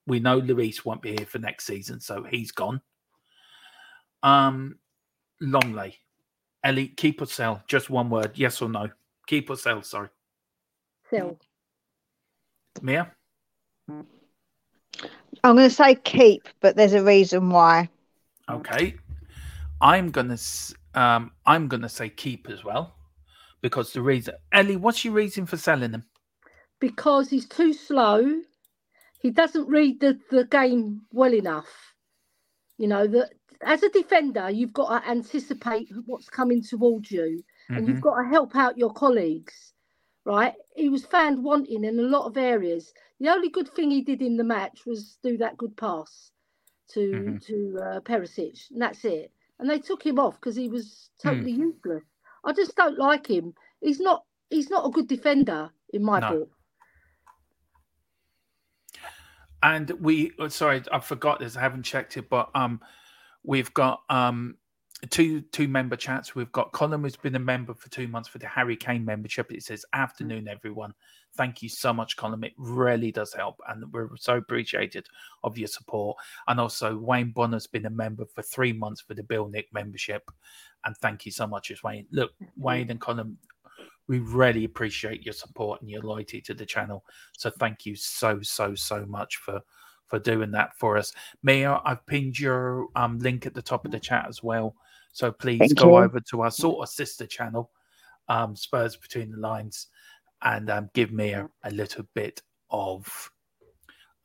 we 0.06 0.20
know 0.20 0.38
Luis 0.38 0.84
won't 0.84 1.02
be 1.02 1.16
here 1.16 1.26
for 1.26 1.40
next 1.40 1.66
season, 1.66 2.00
so 2.00 2.22
he's 2.22 2.52
gone. 2.52 2.80
Um, 4.22 4.78
Lenglet, 5.42 5.94
Ellie, 6.62 6.88
keep 6.88 7.20
or 7.20 7.26
sell? 7.26 7.62
Just 7.66 7.90
one 7.90 8.08
word, 8.08 8.32
yes 8.36 8.62
or 8.62 8.68
no? 8.68 8.88
Keep 9.26 9.50
or 9.50 9.56
sell? 9.56 9.82
Sorry, 9.82 10.08
Sell. 11.10 11.36
Mia. 12.82 13.10
I'm 15.44 15.56
going 15.56 15.68
to 15.68 15.74
say 15.74 15.94
keep, 15.94 16.48
but 16.60 16.76
there's 16.76 16.94
a 16.94 17.04
reason 17.04 17.50
why. 17.50 17.90
Okay, 18.50 18.96
I'm 19.80 20.10
gonna 20.10 20.38
um 20.94 21.32
I'm 21.46 21.68
gonna 21.68 21.88
say 21.88 22.08
keep 22.10 22.48
as 22.50 22.64
well 22.64 22.94
because 23.62 23.92
the 23.92 24.02
reason 24.02 24.34
Ellie, 24.52 24.76
what's 24.76 25.04
your 25.04 25.14
reason 25.14 25.46
for 25.46 25.56
selling 25.56 25.92
him? 25.92 26.04
because 26.80 27.30
he's 27.30 27.46
too 27.48 27.72
slow. 27.72 28.42
He 29.20 29.30
doesn't 29.30 29.68
read 29.68 30.00
the, 30.00 30.18
the 30.30 30.44
game 30.44 31.02
well 31.12 31.32
enough. 31.32 31.94
You 32.76 32.88
know, 32.88 33.06
that 33.06 33.32
as 33.62 33.82
a 33.82 33.88
defender, 33.90 34.50
you've 34.50 34.72
got 34.74 35.00
to 35.02 35.08
anticipate 35.10 35.88
what's 36.06 36.28
coming 36.28 36.62
towards 36.62 37.10
you 37.10 37.42
and 37.74 37.84
Mhm. 37.84 37.88
you've 37.88 38.00
got 38.02 38.20
to 38.22 38.28
help 38.28 38.54
out 38.56 38.76
your 38.78 38.92
colleagues, 38.92 39.72
right? 40.24 40.54
He 40.76 40.88
was 40.90 41.06
found 41.06 41.42
wanting 41.42 41.84
in 41.84 41.98
a 41.98 42.02
lot 42.02 42.26
of 42.26 42.36
areas. 42.36 42.92
The 43.20 43.28
only 43.30 43.48
good 43.48 43.68
thing 43.68 43.90
he 43.90 44.02
did 44.02 44.22
in 44.22 44.36
the 44.36 44.44
match 44.44 44.86
was 44.86 45.18
do 45.22 45.36
that 45.38 45.56
good 45.56 45.76
pass 45.76 46.32
to 46.88 47.10
Mhm. 47.14 47.46
to 47.46 47.78
uh, 47.80 48.00
Perisic, 48.00 48.70
and 48.70 48.82
that's 48.82 49.04
it. 49.04 49.32
And 49.58 49.70
they 49.70 49.78
took 49.78 50.04
him 50.04 50.18
off 50.18 50.34
because 50.34 50.56
he 50.56 50.68
was 50.68 51.10
totally 51.18 51.52
useless. 51.52 52.02
I 52.44 52.52
just 52.52 52.76
don't 52.76 52.98
like 52.98 53.26
him. 53.26 53.54
He's 53.80 54.00
not. 54.00 54.24
He's 54.50 54.70
not 54.70 54.86
a 54.86 54.90
good 54.90 55.08
defender 55.08 55.70
in 55.92 56.02
my 56.04 56.20
No. 56.20 56.28
book. 56.28 56.50
And 59.62 59.90
we, 59.92 60.32
oh, 60.38 60.48
sorry, 60.48 60.82
I 60.92 60.98
forgot 61.00 61.40
this. 61.40 61.56
I 61.56 61.60
haven't 61.60 61.84
checked 61.84 62.16
it, 62.18 62.28
but 62.28 62.50
um, 62.54 62.80
we've 63.44 63.72
got 63.72 64.02
um 64.10 64.56
two 65.10 65.40
two 65.40 65.68
member 65.68 65.96
chats. 65.96 66.34
We've 66.34 66.52
got 66.52 66.72
Colin, 66.72 67.02
who's 67.02 67.16
been 67.16 67.36
a 67.36 67.40
member 67.40 67.74
for 67.74 67.88
two 67.90 68.08
months 68.08 68.28
for 68.28 68.38
the 68.38 68.46
Harry 68.46 68.76
Kane 68.76 69.04
membership. 69.04 69.50
It 69.52 69.62
says 69.62 69.84
afternoon, 69.92 70.48
everyone. 70.48 70.94
Thank 71.36 71.62
you 71.62 71.68
so 71.68 71.92
much, 71.92 72.16
Colin. 72.16 72.44
It 72.44 72.52
really 72.56 73.10
does 73.10 73.32
help, 73.32 73.60
and 73.68 73.92
we're 73.92 74.08
so 74.16 74.36
appreciated 74.36 75.06
of 75.42 75.58
your 75.58 75.68
support. 75.68 76.16
And 76.46 76.60
also, 76.60 76.96
Wayne 76.96 77.32
Bonner's 77.32 77.66
been 77.66 77.86
a 77.86 77.90
member 77.90 78.24
for 78.24 78.42
three 78.42 78.72
months 78.72 79.00
for 79.00 79.14
the 79.14 79.22
Bill 79.22 79.48
Nick 79.48 79.66
membership, 79.72 80.30
and 80.84 80.96
thank 80.98 81.26
you 81.26 81.32
so 81.32 81.46
much, 81.46 81.70
as 81.70 81.82
Wayne. 81.82 82.06
Look, 82.12 82.32
Wayne 82.56 82.90
and 82.90 83.00
Colin, 83.00 83.36
we 84.06 84.18
really 84.18 84.64
appreciate 84.64 85.24
your 85.24 85.32
support 85.32 85.80
and 85.80 85.90
your 85.90 86.02
loyalty 86.02 86.40
to 86.42 86.54
the 86.54 86.66
channel. 86.66 87.04
So 87.32 87.50
thank 87.50 87.86
you 87.86 87.96
so 87.96 88.40
so 88.42 88.74
so 88.74 89.04
much 89.06 89.36
for 89.36 89.60
for 90.06 90.18
doing 90.18 90.50
that 90.52 90.76
for 90.78 90.96
us. 90.96 91.12
Mia, 91.42 91.80
I've 91.84 92.04
pinned 92.06 92.38
your 92.38 92.88
um, 92.94 93.18
link 93.18 93.46
at 93.46 93.54
the 93.54 93.62
top 93.62 93.84
of 93.84 93.90
the 93.90 93.98
chat 93.98 94.26
as 94.28 94.42
well. 94.42 94.76
So 95.14 95.30
please 95.30 95.60
Thank 95.60 95.78
go 95.78 95.96
you. 95.98 96.04
over 96.04 96.20
to 96.20 96.42
our 96.42 96.50
sort 96.50 96.82
of 96.82 96.92
sister 96.92 97.24
channel, 97.24 97.70
um, 98.28 98.56
Spurs 98.56 98.96
Between 98.96 99.30
the 99.30 99.38
Lines, 99.38 99.86
and 100.42 100.68
um, 100.68 100.90
give 100.92 101.12
me 101.12 101.30
a 101.32 101.48
little 101.70 102.04
bit 102.14 102.42
of 102.70 103.30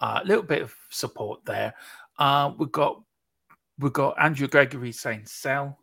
a 0.02 0.23
little 0.25 0.43
bit 0.43 0.63
of 0.63 0.73
support 0.89 1.45
there. 1.45 1.75
Uh, 2.17 2.54
we've 2.58 2.71
got 2.71 3.04
we've 3.78 3.93
got 3.93 4.15
Andrew 4.19 4.47
Gregory 4.47 4.91
saying 4.91 5.25
sell 5.25 5.78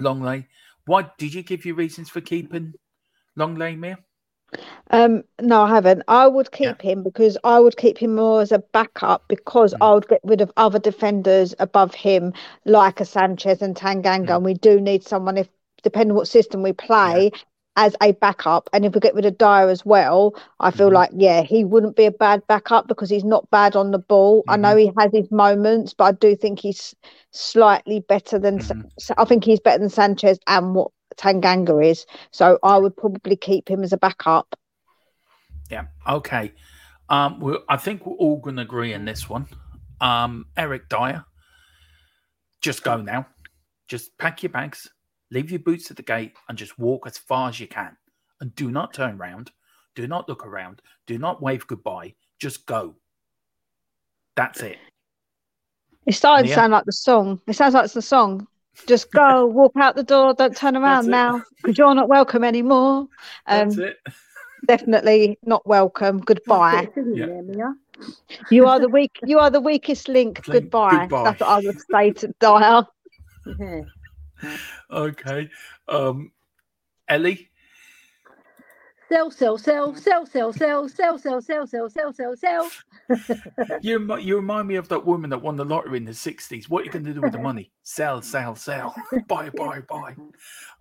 Lenglet. 0.00 0.46
Why 0.86 1.10
did 1.18 1.34
you 1.34 1.42
give 1.42 1.64
your 1.64 1.74
reasons 1.74 2.08
for 2.08 2.20
keeping 2.20 2.72
Lenglet, 3.36 3.76
Mia? 3.76 3.98
Um, 4.90 5.22
no, 5.40 5.62
I 5.62 5.68
haven't. 5.68 6.02
I 6.08 6.26
would 6.26 6.50
keep 6.52 6.82
him 6.82 7.02
because 7.02 7.36
I 7.44 7.58
would 7.60 7.76
keep 7.76 7.98
him 7.98 8.14
more 8.16 8.40
as 8.40 8.52
a 8.52 8.58
backup 8.58 9.24
because 9.28 9.74
Mm. 9.74 9.80
I 9.80 9.92
would 9.94 10.08
get 10.08 10.20
rid 10.24 10.40
of 10.40 10.52
other 10.56 10.78
defenders 10.78 11.54
above 11.58 11.94
him, 11.94 12.32
like 12.64 13.00
a 13.00 13.04
Sanchez 13.04 13.62
and 13.62 13.76
Tanganga. 13.76 14.30
Mm. 14.30 14.36
And 14.36 14.44
we 14.44 14.54
do 14.54 14.80
need 14.80 15.04
someone, 15.04 15.36
if 15.38 15.48
depending 15.82 16.14
what 16.16 16.28
system 16.28 16.62
we 16.62 16.72
play, 16.72 17.30
as 17.76 17.96
a 18.02 18.12
backup. 18.12 18.68
And 18.72 18.84
if 18.84 18.94
we 18.94 19.00
get 19.00 19.14
rid 19.14 19.24
of 19.26 19.38
Dier 19.38 19.68
as 19.68 19.84
well, 19.86 20.34
I 20.58 20.70
feel 20.70 20.90
Mhm. 20.90 20.92
like 20.92 21.10
yeah, 21.14 21.42
he 21.42 21.64
wouldn't 21.64 21.96
be 21.96 22.06
a 22.06 22.10
bad 22.10 22.46
backup 22.46 22.88
because 22.88 23.08
he's 23.10 23.24
not 23.24 23.48
bad 23.50 23.76
on 23.76 23.90
the 23.92 23.98
ball. 23.98 24.44
I 24.48 24.56
know 24.56 24.74
Mm-hmm. 24.74 24.76
he 24.76 24.92
has 24.98 25.10
his 25.12 25.30
moments, 25.30 25.94
but 25.94 26.04
I 26.04 26.12
do 26.12 26.34
think 26.36 26.58
he's 26.60 26.94
slightly 27.30 28.00
better 28.00 28.38
than. 28.38 28.58
Mhm. 28.58 28.90
Sa- 28.98 29.14
I 29.16 29.24
think 29.24 29.44
he's 29.44 29.60
better 29.60 29.78
than 29.78 29.88
Sanchez 29.88 30.38
and 30.46 30.74
what 30.74 30.90
Tanganga 31.16 31.84
is. 31.84 32.06
So 32.30 32.58
I 32.62 32.76
would 32.78 32.96
probably 32.96 33.36
keep 33.36 33.68
him 33.68 33.82
as 33.82 33.92
a 33.92 33.96
backup. 33.96 34.54
Yeah. 35.70 35.86
Okay. 36.08 36.52
Um, 37.08 37.58
I 37.68 37.76
think 37.76 38.06
we're 38.06 38.14
all 38.14 38.38
going 38.38 38.56
to 38.56 38.62
agree 38.62 38.94
on 38.94 39.04
this 39.04 39.28
one. 39.28 39.46
Um, 40.00 40.46
Eric 40.56 40.88
Dier, 40.88 41.24
just 42.60 42.82
go 42.82 43.00
now. 43.00 43.26
Just 43.88 44.16
pack 44.18 44.44
your 44.44 44.50
bags, 44.50 44.88
leave 45.32 45.50
your 45.50 45.58
boots 45.58 45.90
at 45.90 45.96
the 45.96 46.04
gate, 46.04 46.34
and 46.48 46.56
just 46.56 46.78
walk 46.78 47.08
as 47.08 47.18
far 47.18 47.48
as 47.48 47.58
you 47.58 47.66
can. 47.66 47.96
And 48.40 48.54
do 48.54 48.70
not 48.70 48.94
turn 48.94 49.16
around. 49.20 49.50
Do 49.96 50.06
not 50.06 50.28
look 50.28 50.46
around. 50.46 50.80
Do 51.08 51.18
not 51.18 51.42
wave 51.42 51.66
goodbye. 51.66 52.14
Just 52.38 52.66
go. 52.66 52.94
That's 54.36 54.60
it. 54.60 54.78
It 56.06 56.14
started 56.14 56.46
to 56.46 56.54
sound 56.54 56.72
like 56.72 56.84
the 56.84 56.92
song. 56.92 57.40
It 57.48 57.54
sounds 57.54 57.74
like 57.74 57.84
it's 57.84 57.94
the 57.94 58.00
song. 58.00 58.46
Just 58.86 59.10
go, 59.12 59.46
walk 59.46 59.72
out 59.76 59.96
the 59.96 60.02
door, 60.02 60.34
don't 60.34 60.56
turn 60.56 60.76
around 60.76 61.08
now 61.08 61.42
because 61.56 61.78
you're 61.78 61.94
not 61.94 62.08
welcome 62.08 62.44
anymore. 62.44 63.08
Um, 63.46 63.68
That's 63.68 63.78
it. 63.78 63.96
definitely 64.66 65.38
not 65.44 65.66
welcome. 65.66 66.20
Goodbye. 66.20 66.86
Put 66.86 66.90
a 66.90 66.92
thing 66.92 67.12
in 67.22 67.54
Yeah. 67.56 67.72
You 68.50 68.66
are 68.66 68.80
the 68.80 68.88
weak. 68.88 69.12
You 69.24 69.38
are 69.38 69.50
the 69.50 69.60
weakest 69.60 70.08
link. 70.08 70.46
Link, 70.48 70.64
Goodbye. 70.64 71.06
goodbye. 71.08 71.24
That's 71.24 71.40
what 71.40 71.48
I 71.48 71.58
would 71.58 71.80
say 71.90 72.10
to 72.12 72.34
Dial. 72.40 72.92
Yeah. 73.58 73.82
Okay. 74.90 75.50
Um, 75.88 76.32
Ellie. 77.08 77.49
Sell, 79.10 79.28
sell, 79.30 79.58
sell, 79.58 79.94
sell, 79.96 80.24
sell, 80.24 80.52
sell, 80.52 80.78
sell, 80.78 81.18
sell, 81.18 81.18
sell, 81.18 81.66
sell, 81.66 81.88
sell, 81.90 82.12
sell, 82.12 82.36
sell. 82.36 82.70
You, 83.82 84.16
you 84.18 84.36
remind 84.36 84.68
me 84.68 84.76
of 84.76 84.86
that 84.88 85.04
woman 85.04 85.30
that 85.30 85.42
won 85.42 85.56
the 85.56 85.64
lottery 85.64 85.96
in 85.96 86.04
the 86.04 86.12
60s. 86.12 86.68
What 86.68 86.82
are 86.82 86.84
you 86.84 86.92
going 86.92 87.04
to 87.06 87.12
do 87.14 87.20
with 87.20 87.32
the 87.32 87.38
money? 87.40 87.72
Sell, 87.82 88.22
sell, 88.22 88.54
sell. 88.54 88.94
buy, 89.26 89.50
buy, 89.50 89.80
buy. 89.80 90.14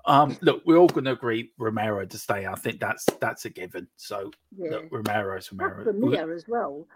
Um, 0.06 0.38
look, 0.42 0.62
we're 0.68 0.78
all 0.78 0.88
going 0.88 1.06
to 1.06 1.12
agree 1.14 1.52
Romero 1.58 2.06
to 2.06 2.18
stay. 2.20 2.46
I 2.46 2.54
think 2.54 2.80
that's 2.80 3.06
that's 3.20 3.46
a 3.46 3.50
given. 3.50 3.88
So, 3.98 4.30
Yeah. 4.56 4.72
look, 4.72 4.86
Romero's 4.92 5.50
That's 5.50 5.52
Romero. 5.60 5.84
for 5.86 5.94
We- 5.94 6.18
as 6.36 6.46
well. 6.48 6.88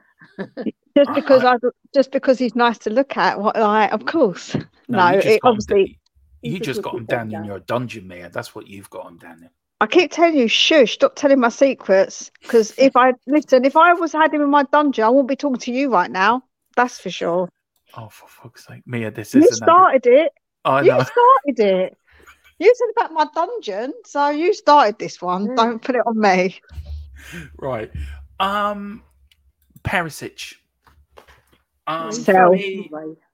Just 0.95 1.13
because 1.15 1.43
I- 1.43 1.53
I, 1.53 1.57
just 1.95 2.11
because 2.11 2.37
he's 2.37 2.55
nice 2.55 2.77
to 2.79 2.91
look 2.91 3.17
at. 3.17 3.39
What 3.39 3.55
like, 3.55 3.91
of 3.91 4.05
course. 4.05 4.55
No, 4.87 5.07
you 5.09 5.15
just 5.15 5.27
it 5.27 5.39
obviously. 5.43 5.85
da- 5.85 5.99
you 6.51 6.59
just 6.59 6.81
got 6.83 6.93
him 6.95 7.05
down 7.05 7.33
in 7.33 7.43
your 7.43 7.59
dungeon, 7.59 8.07
Mia. 8.07 8.29
That's 8.29 8.53
what 8.53 8.67
you've 8.67 8.89
got 8.91 9.07
him 9.07 9.17
down 9.17 9.39
there. 9.39 9.51
I 9.83 9.87
keep 9.87 10.11
telling 10.11 10.37
you, 10.37 10.47
shush, 10.47 10.93
stop 10.93 11.15
telling 11.15 11.39
my 11.41 11.49
secrets. 11.49 12.31
Because 12.41 12.73
if 12.77 12.95
I 12.95 13.11
listen, 13.27 13.65
if 13.65 13.75
I 13.75 13.91
was 13.93 14.13
had 14.13 14.33
him 14.33 14.41
in 14.41 14.49
my 14.49 14.63
dungeon, 14.63 15.03
I 15.03 15.09
wouldn't 15.09 15.27
be 15.27 15.35
talking 15.35 15.59
to 15.59 15.71
you 15.73 15.91
right 15.91 16.09
now. 16.09 16.43
That's 16.77 16.99
for 16.99 17.09
sure. 17.09 17.49
Oh, 17.95 18.07
for 18.09 18.27
fuck's 18.29 18.65
sake, 18.65 18.83
Mia! 18.85 19.11
This 19.11 19.33
You 19.35 19.41
isn't. 19.41 19.51
a- 19.51 19.55
started 19.57 20.05
it. 20.07 20.31
I 20.63 20.81
you 20.83 20.91
started 20.93 21.59
it. 21.59 21.97
You 22.59 22.73
said 22.77 22.87
about 22.95 23.11
my 23.11 23.27
dungeon, 23.35 23.93
so 24.05 24.29
you 24.29 24.53
started 24.53 24.97
this 24.99 25.21
one. 25.21 25.47
Yeah. 25.47 25.55
Don't 25.57 25.81
put 25.81 25.95
it 25.95 26.01
on 26.07 26.17
me. 26.17 26.59
Right. 27.57 27.91
Um, 28.39 29.03
Perisic. 29.83 30.53
Um, 31.87 32.05
He's 32.07 32.23
Sell. 32.23 32.35
for 32.35 32.41
going 32.57 32.57
me, 32.57 32.89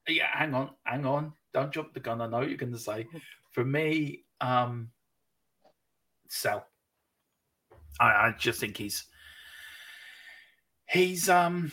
yeah, 0.08 0.28
hang 0.34 0.56
on, 0.56 0.72
hang 0.84 1.06
on. 1.06 1.34
Don't 1.54 1.72
jump 1.72 1.94
the 1.94 2.00
gun. 2.00 2.22
I 2.22 2.28
know 2.28 2.40
what 2.40 2.50
you're 2.50 2.58
going 2.58 2.74
to 2.74 2.80
say. 2.80 3.08
For 3.52 3.64
me, 3.64 4.24
um, 4.42 4.90
sell. 6.30 6.66
I, 8.00 8.06
I 8.06 8.36
just 8.38 8.60
think 8.60 8.78
he's 8.78 9.06
he's 10.88 11.30
um 11.30 11.72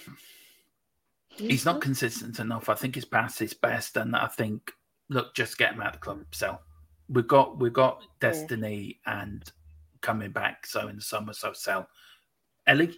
he's 1.28 1.64
not 1.64 1.80
consistent 1.80 2.38
enough. 2.38 2.68
I 2.68 2.74
think 2.74 2.94
he's 2.94 3.04
past 3.04 3.38
his 3.38 3.54
best, 3.54 3.96
and 3.96 4.16
I 4.16 4.26
think 4.26 4.72
look, 5.08 5.34
just 5.34 5.58
get 5.58 5.74
him 5.74 5.80
out 5.80 5.88
of 5.88 5.92
the 5.94 5.98
club. 6.00 6.24
Sell. 6.32 6.60
We've 7.08 7.28
got 7.28 7.58
we've 7.60 7.72
got 7.72 8.02
destiny 8.20 8.98
and 9.06 9.44
coming 10.00 10.32
back. 10.32 10.66
So 10.66 10.88
in 10.88 10.96
the 10.96 11.02
summer, 11.02 11.32
so 11.32 11.52
sell. 11.52 11.88
Ellie, 12.66 12.96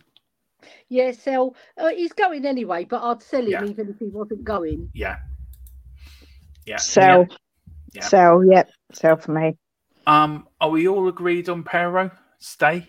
Yeah, 0.88 1.12
sell. 1.12 1.54
Uh, 1.76 1.88
he's 1.90 2.12
going 2.12 2.46
anyway, 2.46 2.84
but 2.84 3.02
I'd 3.02 3.22
sell 3.22 3.42
him 3.42 3.50
Yeah. 3.50 3.64
even 3.64 3.90
if 3.90 3.98
he 3.98 4.06
wasn't 4.06 4.44
going. 4.44 4.88
yeah, 4.94 5.16
yeah, 6.64 6.76
Sell, 6.78 7.26
Yeah. 7.92 8.02
sell, 8.02 8.42
yep, 8.44 8.70
sell 8.92 9.16
for 9.18 9.32
me. 9.32 9.58
Um, 10.08 10.48
are 10.58 10.70
we 10.70 10.88
all 10.88 11.06
agreed 11.08 11.50
on 11.50 11.62
Porro? 11.62 12.10
Stay. 12.38 12.88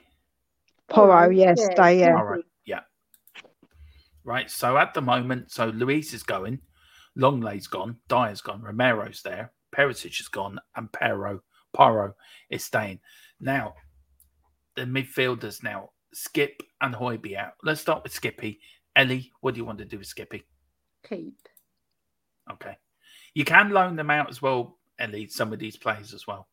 Porro, 0.87 1.29
yes, 1.29 1.57
yeah, 1.59 1.75
stay, 1.75 1.99
yeah. 1.99 2.15
All 2.15 2.23
right. 2.23 2.43
Yeah. 2.65 2.79
Right. 4.23 4.49
So 4.49 4.77
at 4.77 4.93
the 4.93 5.01
moment, 5.01 5.51
so 5.51 5.67
Luis 5.67 6.13
is 6.13 6.23
going, 6.23 6.59
Lenglet's 7.17 7.67
gone, 7.67 7.97
Dier's 8.07 8.39
gone, 8.39 8.61
Romero's 8.61 9.21
there, 9.21 9.51
Perisic 9.75 10.19
is 10.21 10.29
gone, 10.29 10.59
and 10.77 10.91
Porro 10.93 11.41
Porro 11.73 12.15
is 12.49 12.63
staying. 12.63 12.99
Now, 13.39 13.75
the 14.75 14.83
midfielders 14.83 15.61
now, 15.61 15.89
Skip 16.13 16.63
and 16.81 16.95
Hoyby 16.95 17.35
out. 17.35 17.53
Let's 17.63 17.81
start 17.81 18.03
with 18.03 18.13
Skippy. 18.13 18.59
Ellie, 18.95 19.31
what 19.41 19.53
do 19.53 19.59
you 19.59 19.65
want 19.65 19.79
to 19.79 19.85
do 19.85 19.97
with 19.97 20.07
Skippy? 20.07 20.45
Keep. 21.07 21.35
Okay. 22.51 22.77
You 23.33 23.45
can 23.45 23.71
loan 23.71 23.95
them 23.95 24.09
out 24.09 24.29
as 24.29 24.41
well, 24.41 24.79
Ellie, 24.97 25.27
some 25.27 25.53
of 25.53 25.59
these 25.59 25.77
players 25.77 26.13
as 26.13 26.25
well. 26.25 26.47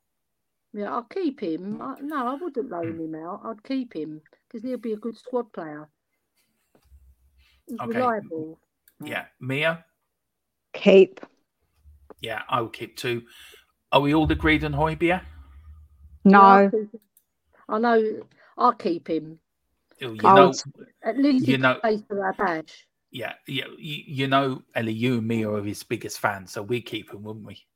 Yeah, 0.77 0.93
I'll 0.93 1.05
keep 1.05 1.41
him. 1.41 1.79
Mm. 1.79 1.81
I, 1.81 2.01
no, 2.03 2.29
I 2.29 2.35
wouldn't 2.35 2.69
loan 2.69 2.99
mm. 2.99 3.05
him 3.07 3.15
out. 3.15 3.41
I'd 3.45 3.65
keep 3.65 3.95
him 3.97 4.21
because 4.47 4.63
he'll 4.63 4.77
be 4.77 4.93
a 4.93 4.97
good 4.99 5.17
squad 5.17 5.51
player. 5.51 5.89
He's 7.67 7.81
Okay. 7.81 7.99
reliable. 7.99 8.59
Yeah. 9.03 9.25
Mia? 9.41 9.87
Keep. 10.75 11.21
Yeah, 12.21 12.43
I 12.51 12.61
will 12.61 12.69
keep 12.69 12.99
too. 12.99 13.23
Are 13.91 14.01
we 14.01 14.15
all 14.15 14.31
agreed 14.31 14.65
on 14.65 14.75
Hojbjerg? 14.75 15.23
No. 16.25 16.41
Yeah, 16.41 16.45
I'll 16.45 16.71
keep 16.71 16.93
him. 16.93 17.01
I 17.71 17.79
know. 17.79 18.27
I'll 18.59 18.73
keep 18.73 19.09
him. 19.09 19.39
Oh, 20.03 20.13
you 20.13 20.23
know, 20.23 20.53
At 21.03 21.17
least 21.17 21.49
You 21.49 21.57
know- 21.57 21.77
plays 21.77 22.03
for 22.07 22.23
our 22.23 22.35
badge. 22.35 22.87
yeah, 23.11 23.33
yeah, 23.49 23.65
you, 23.79 24.03
you 24.07 24.27
know, 24.27 24.63
Ellie, 24.75 24.93
you 24.93 25.19
and 25.19 25.27
me 25.27 25.43
are 25.47 25.63
his 25.63 25.83
biggest 25.83 26.19
fans, 26.19 26.53
so 26.53 26.63
we 26.63 26.83
keep 26.83 27.15
him, 27.15 27.23
wouldn't 27.23 27.47
we? 27.47 27.67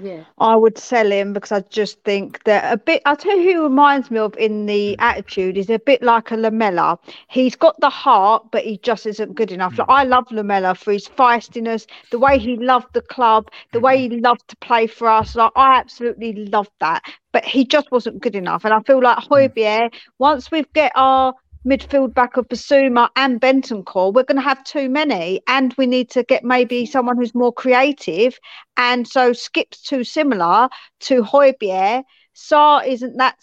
Yeah. 0.00 0.24
I 0.38 0.56
would 0.56 0.78
sell 0.78 1.10
him 1.10 1.32
because 1.32 1.52
I 1.52 1.60
just 1.60 2.02
think 2.02 2.44
that 2.44 2.72
a 2.72 2.76
bit. 2.76 3.02
I'll 3.06 3.16
tell 3.16 3.36
you 3.36 3.44
who 3.44 3.48
he 3.48 3.56
reminds 3.56 4.10
me 4.10 4.18
of 4.18 4.36
in 4.36 4.66
the 4.66 4.92
mm. 4.92 4.96
attitude 4.98 5.56
is 5.56 5.70
a 5.70 5.78
bit 5.78 6.02
like 6.02 6.30
a 6.30 6.36
Lamela. 6.36 6.98
He's 7.28 7.56
got 7.56 7.80
the 7.80 7.90
heart, 7.90 8.50
but 8.50 8.64
he 8.64 8.78
just 8.78 9.06
isn't 9.06 9.34
good 9.34 9.50
enough. 9.50 9.78
Like 9.78 9.88
mm. 9.88 9.94
I 9.94 10.04
love 10.04 10.30
Lamela 10.30 10.74
for 10.74 10.92
his 10.92 11.08
feistiness, 11.08 11.86
the 12.10 12.18
way 12.18 12.38
he 12.38 12.56
loved 12.56 12.92
the 12.92 13.02
club, 13.02 13.50
the 13.72 13.80
way 13.80 14.04
mm-hmm. 14.04 14.16
he 14.16 14.20
loved 14.20 14.46
to 14.48 14.56
play 14.56 14.86
for 14.86 15.08
us. 15.08 15.34
Like 15.34 15.52
I 15.56 15.78
absolutely 15.78 16.34
loved 16.46 16.72
that, 16.80 17.02
but 17.32 17.44
he 17.44 17.64
just 17.64 17.90
wasn't 17.90 18.20
good 18.20 18.36
enough. 18.36 18.64
And 18.64 18.74
I 18.74 18.80
feel 18.80 19.02
like 19.02 19.18
mm. 19.18 19.28
Hojbjerg, 19.28 19.94
once 20.18 20.50
we've 20.50 20.70
get 20.72 20.92
our 20.94 21.34
midfield 21.66 22.14
back 22.14 22.36
of 22.36 22.48
Bissouma 22.48 23.08
and 23.16 23.40
Bentancur, 23.40 24.12
we're 24.12 24.24
going 24.24 24.36
to 24.36 24.42
have 24.42 24.62
too 24.64 24.88
many, 24.88 25.40
and 25.46 25.74
we 25.78 25.86
need 25.86 26.10
to 26.10 26.22
get 26.22 26.44
maybe 26.44 26.86
someone 26.86 27.16
who's 27.16 27.34
more 27.34 27.52
creative. 27.52 28.38
And 28.76 29.06
so 29.06 29.32
Skip's 29.32 29.82
too 29.82 30.04
similar 30.04 30.68
to 31.00 31.22
Hojbjerg. 31.22 32.04
Saar 32.34 32.84
isn't 32.86 33.16
that. 33.18 33.36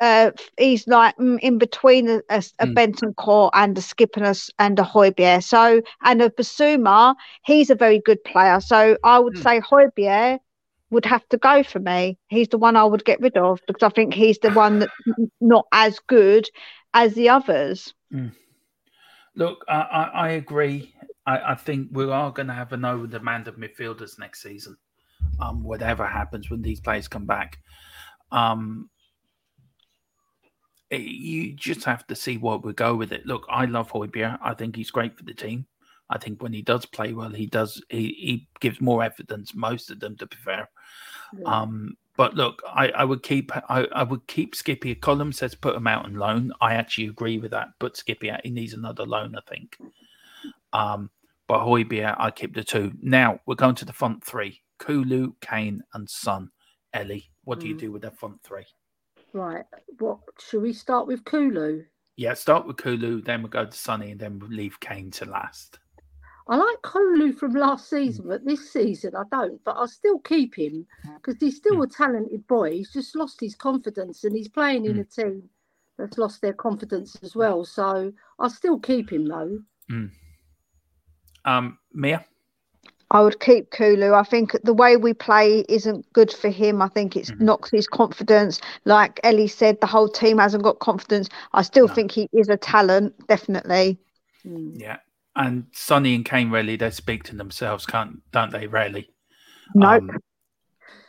Uh, 0.00 0.30
he's 0.58 0.86
like 0.88 1.16
mm, 1.18 1.38
in 1.40 1.58
between 1.58 2.08
a, 2.08 2.20
a, 2.30 2.42
a 2.58 2.66
Mm. 2.66 2.74
Bentancur 2.74 3.50
and 3.52 3.76
a 3.78 3.80
Skip 3.82 4.16
and 4.16 4.26
a, 4.26 4.34
and 4.58 4.78
a 4.78 4.82
Hojbjerg. 4.82 5.42
So 5.42 5.82
and 6.02 6.22
a 6.22 6.30
Bissouma, 6.30 7.14
he's 7.44 7.70
a 7.70 7.74
very 7.74 8.00
good 8.00 8.22
player. 8.24 8.60
So 8.60 8.96
I 9.04 9.18
would 9.18 9.36
Mm. 9.36 9.42
say 9.42 9.60
Hojbjerg 9.60 10.38
would 10.90 11.04
have 11.06 11.26
to 11.28 11.38
go 11.38 11.62
for 11.62 11.78
me. 11.80 12.18
He's 12.28 12.48
the 12.48 12.58
one 12.58 12.76
I 12.76 12.84
would 12.84 13.04
get 13.04 13.20
rid 13.20 13.36
of 13.36 13.60
because 13.66 13.82
I 13.82 13.90
think 13.90 14.14
he's 14.14 14.38
the 14.38 14.50
one 14.50 14.78
that's 14.80 14.92
not 15.40 15.66
as 15.72 15.98
good 16.08 16.48
as 16.94 17.14
the 17.14 17.28
others. 17.28 17.94
Look, 19.36 19.64
I, 19.68 19.74
I, 19.74 20.02
I 20.04 20.28
agree. 20.30 20.94
I, 21.26 21.52
I 21.52 21.54
think 21.54 21.88
we 21.92 22.10
are 22.10 22.32
going 22.32 22.48
to 22.48 22.54
have 22.54 22.72
an 22.72 22.84
over 22.84 23.06
demand 23.06 23.48
of 23.48 23.56
midfielders 23.56 24.18
next 24.18 24.42
season. 24.42 24.76
Um, 25.40 25.62
whatever 25.62 26.06
happens 26.06 26.50
when 26.50 26.62
these 26.62 26.80
players 26.80 27.08
come 27.08 27.26
back, 27.26 27.58
um, 28.32 28.88
it- 30.90 31.02
you 31.02 31.54
just 31.54 31.84
have 31.84 32.06
to 32.08 32.16
see 32.16 32.36
what 32.36 32.64
we 32.64 32.72
go 32.72 32.94
with 32.96 33.12
it. 33.12 33.26
Look, 33.26 33.46
I 33.48 33.66
love 33.66 33.90
Hojbjerg. 33.92 34.38
I 34.42 34.54
think 34.54 34.76
he's 34.76 34.90
great 34.90 35.16
for 35.16 35.24
the 35.24 35.34
team. 35.34 35.66
I 36.08 36.18
think 36.18 36.42
when 36.42 36.52
he 36.52 36.62
does 36.62 36.84
play 36.86 37.12
well, 37.12 37.30
he 37.30 37.46
does. 37.46 37.80
He, 37.88 38.08
he 38.18 38.48
gives 38.58 38.80
more 38.80 39.04
evidence 39.04 39.54
most 39.54 39.90
of 39.90 40.00
them. 40.00 40.16
To 40.16 40.26
be 40.26 40.36
fair, 40.36 40.68
yeah. 41.38 41.44
um, 41.44 41.96
but 42.20 42.34
look, 42.34 42.62
I, 42.68 42.88
I 42.90 43.04
would 43.04 43.22
keep 43.22 43.50
I, 43.70 43.88
I 43.92 44.02
would 44.02 44.26
keep 44.26 44.54
Skippy. 44.54 44.90
A 44.90 44.94
column 44.94 45.32
says 45.32 45.54
put 45.54 45.74
him 45.74 45.86
out 45.86 46.04
on 46.04 46.16
loan. 46.16 46.52
I 46.60 46.74
actually 46.74 47.06
agree 47.06 47.38
with 47.38 47.52
that. 47.52 47.68
Put 47.78 47.96
Skippy 47.96 48.30
out. 48.30 48.42
He 48.44 48.50
needs 48.50 48.74
another 48.74 49.06
loan, 49.06 49.34
I 49.34 49.40
think. 49.50 49.78
Um, 50.74 51.08
but 51.48 51.60
Hojbjerg, 51.60 52.16
I 52.18 52.30
keep 52.30 52.54
the 52.54 52.62
two. 52.62 52.92
Now 53.00 53.40
we're 53.46 53.54
going 53.54 53.74
to 53.76 53.86
the 53.86 53.94
front 53.94 54.22
three: 54.22 54.60
Kulu, 54.80 55.32
Kane, 55.40 55.82
and 55.94 56.10
Son. 56.10 56.50
Ellie, 56.92 57.30
what 57.44 57.58
do 57.58 57.68
you 57.68 57.74
Mm. 57.74 57.78
do 57.78 57.92
with 57.92 58.02
that 58.02 58.18
front 58.18 58.42
three? 58.42 58.66
Right. 59.32 59.64
What 59.98 60.18
should 60.38 60.60
we 60.60 60.74
start 60.74 61.06
with 61.06 61.24
Kulu? 61.24 61.84
Yeah, 62.16 62.34
start 62.34 62.66
with 62.66 62.76
Kulu, 62.76 63.22
then 63.22 63.40
we'll 63.40 63.48
go 63.48 63.64
to 63.64 63.72
Sonny, 63.72 64.10
and 64.10 64.20
then 64.20 64.40
we'll 64.40 64.50
leave 64.50 64.78
Kane 64.80 65.10
to 65.12 65.24
last. 65.24 65.78
I 66.48 66.56
like 66.56 66.82
Kulu 66.82 67.32
from 67.32 67.52
last 67.52 67.88
season, 67.88 68.26
but 68.28 68.44
this 68.44 68.72
season 68.72 69.14
I 69.14 69.22
don't. 69.30 69.62
But 69.64 69.76
I'll 69.76 69.88
still 69.88 70.18
keep 70.18 70.56
him 70.58 70.86
because 71.16 71.36
he's 71.40 71.56
still 71.56 71.82
a 71.82 71.86
talented 71.86 72.46
boy. 72.46 72.72
He's 72.72 72.92
just 72.92 73.14
lost 73.14 73.40
his 73.40 73.54
confidence, 73.54 74.24
and 74.24 74.34
he's 74.34 74.48
playing 74.48 74.86
in 74.86 74.98
a 74.98 75.04
team 75.04 75.48
that's 75.98 76.18
lost 76.18 76.40
their 76.40 76.54
confidence 76.54 77.16
as 77.22 77.36
well. 77.36 77.64
So 77.64 78.12
I'll 78.38 78.50
still 78.50 78.78
keep 78.78 79.12
him 79.12 79.26
though. 79.26 79.58
Um, 81.44 81.78
Mia, 81.92 82.24
I 83.10 83.22
would 83.22 83.40
keep 83.40 83.70
Kulu. 83.70 84.12
I 84.14 84.22
think 84.22 84.56
the 84.62 84.74
way 84.74 84.96
we 84.96 85.12
play 85.14 85.64
isn't 85.68 86.10
good 86.12 86.32
for 86.32 86.48
him. 86.48 86.80
I 86.80 86.88
think 86.88 87.16
it's 87.16 87.30
Mhm. 87.30 87.40
knocks 87.40 87.70
his 87.70 87.86
confidence. 87.88 88.60
Like 88.84 89.20
Ellie 89.24 89.48
said, 89.48 89.80
the 89.80 89.86
whole 89.86 90.08
team 90.08 90.38
hasn't 90.38 90.62
got 90.62 90.78
confidence. 90.78 91.28
I 91.52 91.62
still 91.62 91.88
No. 91.88 91.94
think 91.94 92.12
he 92.12 92.28
is 92.32 92.48
a 92.48 92.56
talent, 92.56 93.14
definitely. 93.26 93.98
Mm. 94.46 94.80
yeah, 94.80 94.96
and 95.36 95.66
Sonny 95.72 96.14
and 96.14 96.24
Kane 96.24 96.50
really 96.50 96.76
they 96.76 96.90
speak 96.90 97.24
to 97.24 97.36
themselves, 97.36 97.86
can't 97.86 98.20
don't 98.32 98.52
they? 98.52 98.66
Really? 98.66 99.10
Nope. 99.74 100.02
Um, 100.02 100.10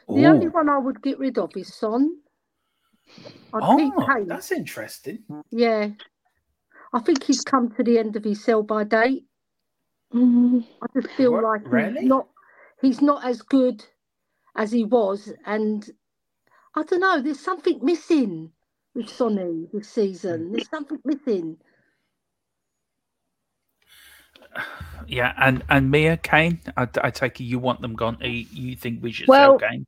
The 0.07 0.25
only 0.27 0.47
one 0.47 0.69
I 0.69 0.77
would 0.77 1.01
get 1.01 1.19
rid 1.19 1.37
of 1.37 1.51
is 1.55 1.73
Son. 1.73 2.17
Keep 3.15 3.51
Oh, 3.53 4.25
that's 4.27 4.51
interesting. 4.51 5.23
Yeah. 5.51 5.89
I 6.93 6.99
think 6.99 7.23
he's 7.23 7.41
come 7.41 7.71
to 7.71 7.83
the 7.83 7.97
end 7.99 8.15
of 8.15 8.23
his 8.23 8.43
sell 8.43 8.63
by 8.63 8.83
date. 8.83 9.25
I 10.13 10.87
just 10.93 11.13
feel 11.15 11.31
What? 11.31 11.43
like 11.43 11.61
Really? 11.65 12.01
he's 12.01 12.09
not 12.09 12.27
he's 12.81 13.01
not 13.01 13.25
as 13.25 13.41
good 13.41 13.83
as 14.55 14.71
he 14.71 14.83
was 14.83 15.31
and 15.45 15.89
I 16.75 16.83
don't 16.83 16.99
know, 17.01 17.21
there's 17.21 17.39
something 17.39 17.79
missing 17.83 18.51
with 18.93 19.09
Sonny 19.09 19.67
this 19.73 19.89
season. 19.89 20.51
There's 20.51 20.69
something 20.69 20.99
missing. 21.03 21.57
Yeah, 25.07 25.33
and 25.37 25.63
and 25.69 25.91
Mia 25.91 26.17
Kane, 26.17 26.59
I, 26.77 26.87
I 27.03 27.11
take 27.11 27.39
it 27.41 27.43
you 27.43 27.59
want 27.59 27.81
them 27.81 27.95
gone. 27.95 28.17
You, 28.21 28.45
you 28.51 28.75
think 28.75 29.03
we 29.03 29.11
should 29.11 29.27
Well, 29.27 29.59
sell 29.59 29.69
Kane? 29.69 29.85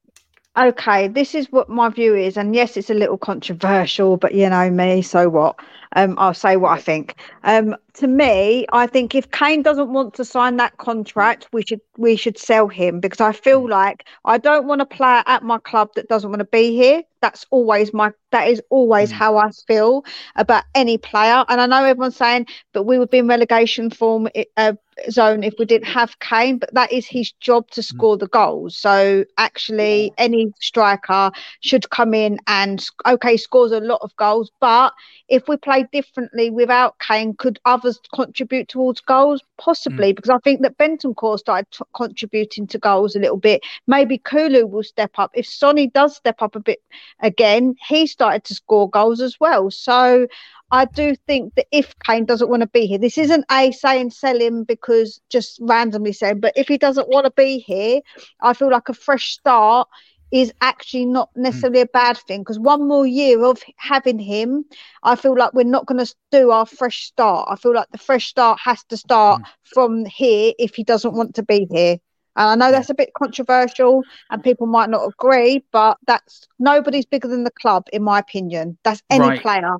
Okay, 0.55 1.07
this 1.07 1.33
is 1.33 1.51
what 1.51 1.69
my 1.69 1.89
view 1.89 2.13
is, 2.15 2.37
and 2.37 2.53
yes, 2.53 2.77
it's 2.77 2.91
a 2.91 2.93
little 2.93 3.17
controversial, 3.17 4.17
but 4.17 4.35
you 4.35 4.47
know 4.49 4.69
me, 4.69 5.01
so 5.01 5.27
what? 5.27 5.55
Um, 5.95 6.15
I'll 6.19 6.33
say 6.33 6.57
what 6.57 6.77
I 6.77 6.81
think. 6.81 7.15
Um, 7.43 7.75
to 7.95 8.07
me, 8.07 8.65
I 8.73 8.87
think 8.87 9.15
if 9.15 9.29
Kane 9.31 9.61
doesn't 9.61 9.91
want 9.93 10.13
to 10.15 10.25
sign 10.25 10.57
that 10.57 10.77
contract, 10.77 11.47
we 11.53 11.63
should 11.63 11.81
we 11.97 12.15
should 12.15 12.37
sell 12.37 12.67
him 12.67 12.99
because 12.99 13.21
I 13.21 13.31
feel 13.33 13.67
like 13.67 14.05
I 14.25 14.37
don't 14.37 14.67
want 14.67 14.81
a 14.81 14.85
player 14.85 15.23
at 15.27 15.43
my 15.43 15.57
club 15.59 15.89
that 15.95 16.07
doesn't 16.09 16.29
want 16.29 16.39
to 16.39 16.45
be 16.45 16.75
here. 16.75 17.03
That's 17.21 17.45
always 17.51 17.93
my 17.93 18.11
that 18.31 18.47
is 18.47 18.61
always 18.69 19.11
Mm. 19.11 19.13
how 19.13 19.37
I 19.37 19.49
feel 19.67 20.03
about 20.35 20.63
any 20.75 20.97
player. 20.97 21.45
And 21.49 21.61
I 21.61 21.65
know 21.67 21.83
everyone's 21.83 22.15
saying, 22.17 22.47
but 22.73 22.83
we 22.83 22.97
would 22.97 23.09
be 23.09 23.19
in 23.19 23.27
relegation 23.27 23.89
form 23.89 24.27
uh, 24.57 24.73
zone 25.09 25.43
if 25.43 25.53
we 25.59 25.65
didn't 25.65 25.87
have 25.87 26.19
Kane, 26.19 26.57
but 26.57 26.73
that 26.73 26.91
is 26.91 27.05
his 27.07 27.31
job 27.33 27.69
to 27.71 27.81
score 27.83 28.17
the 28.17 28.27
goals. 28.27 28.77
So 28.77 29.25
actually, 29.37 30.11
any 30.17 30.53
striker 30.59 31.31
should 31.61 31.89
come 31.89 32.13
in 32.13 32.39
and 32.47 32.85
okay 33.05 33.37
scores 33.37 33.71
a 33.71 33.79
lot 33.79 33.99
of 34.01 34.15
goals, 34.17 34.51
but 34.59 34.93
if 35.27 35.47
we 35.47 35.57
play 35.57 35.85
differently 35.91 36.49
without 36.49 36.97
Kane, 36.99 37.35
could 37.35 37.59
others 37.83 37.99
contribute 38.13 38.67
towards 38.67 39.01
goals? 39.01 39.41
Possibly, 39.57 40.13
mm. 40.13 40.15
because 40.15 40.29
I 40.29 40.37
think 40.39 40.61
that 40.61 40.77
Bentancur 40.77 41.37
started 41.37 41.67
t- 41.71 41.83
contributing 41.95 42.67
to 42.67 42.77
goals 42.77 43.15
a 43.15 43.19
little 43.19 43.37
bit. 43.37 43.63
Maybe 43.87 44.17
Kulu 44.17 44.65
will 44.67 44.83
step 44.83 45.11
up. 45.17 45.31
If 45.33 45.45
Sonny 45.45 45.87
does 45.87 46.15
step 46.15 46.41
up 46.41 46.55
a 46.55 46.59
bit 46.59 46.79
again, 47.21 47.75
he 47.87 48.07
started 48.07 48.43
to 48.45 48.55
score 48.55 48.89
goals 48.89 49.21
as 49.21 49.39
well. 49.39 49.69
So 49.71 50.27
I 50.71 50.85
do 50.85 51.15
think 51.27 51.53
that 51.55 51.67
if 51.71 51.93
Kane 51.99 52.25
doesn't 52.25 52.49
want 52.49 52.61
to 52.61 52.67
be 52.67 52.87
here, 52.87 52.97
this 52.97 53.17
isn't 53.17 53.45
a 53.51 53.71
saying 53.71 54.09
sell 54.09 54.39
him 54.39 54.63
because 54.63 55.21
just 55.29 55.59
randomly 55.61 56.13
saying, 56.13 56.39
but 56.39 56.53
if 56.55 56.67
he 56.67 56.77
doesn't 56.77 57.09
want 57.09 57.25
to 57.25 57.31
be 57.31 57.59
here, 57.59 58.01
I 58.41 58.53
feel 58.53 58.71
like 58.71 58.89
a 58.89 58.93
fresh 58.93 59.33
start 59.33 59.87
is 60.33 60.51
actually 60.61 61.05
not 61.05 61.29
hmm. 61.35 61.43
necessarily 61.43 61.81
a 61.81 61.85
bad 61.85 62.17
thing 62.17 62.41
because 62.41 62.59
one 62.59 62.87
more 62.87 63.05
year 63.05 63.41
of 63.45 63.61
having 63.77 64.17
him, 64.17 64.65
I 65.03 65.15
feel 65.15 65.37
like 65.37 65.53
we're 65.53 65.63
not 65.63 65.85
going 65.85 66.03
to 66.03 66.15
do 66.31 66.49
our 66.49 66.65
fresh 66.65 67.05
start. 67.05 67.47
I 67.49 67.55
feel 67.55 67.73
like 67.73 67.89
the 67.91 67.99
fresh 67.99 68.27
start 68.27 68.59
has 68.63 68.83
to 68.85 68.97
start 68.97 69.41
hmm. 69.41 69.47
from 69.73 70.05
here 70.05 70.53
if 70.57 70.73
he 70.73 70.83
doesn't 70.83 71.13
want 71.13 71.35
to 71.35 71.43
be 71.43 71.67
here. 71.69 71.97
And 72.35 72.49
I 72.49 72.55
know 72.55 72.71
that's 72.71 72.89
a 72.89 72.95
bit 72.95 73.11
controversial 73.15 74.01
and 74.31 74.43
people 74.43 74.65
might 74.65 74.89
not 74.89 75.07
agree, 75.07 75.63
but 75.71 75.99
that's 76.07 76.47
nobody's 76.57 77.05
bigger 77.05 77.27
than 77.27 77.43
the 77.43 77.51
club, 77.51 77.85
in 77.93 78.01
my 78.01 78.17
opinion. 78.17 78.79
That's 78.83 79.03
any 79.11 79.27
Right. 79.27 79.41
player. 79.41 79.77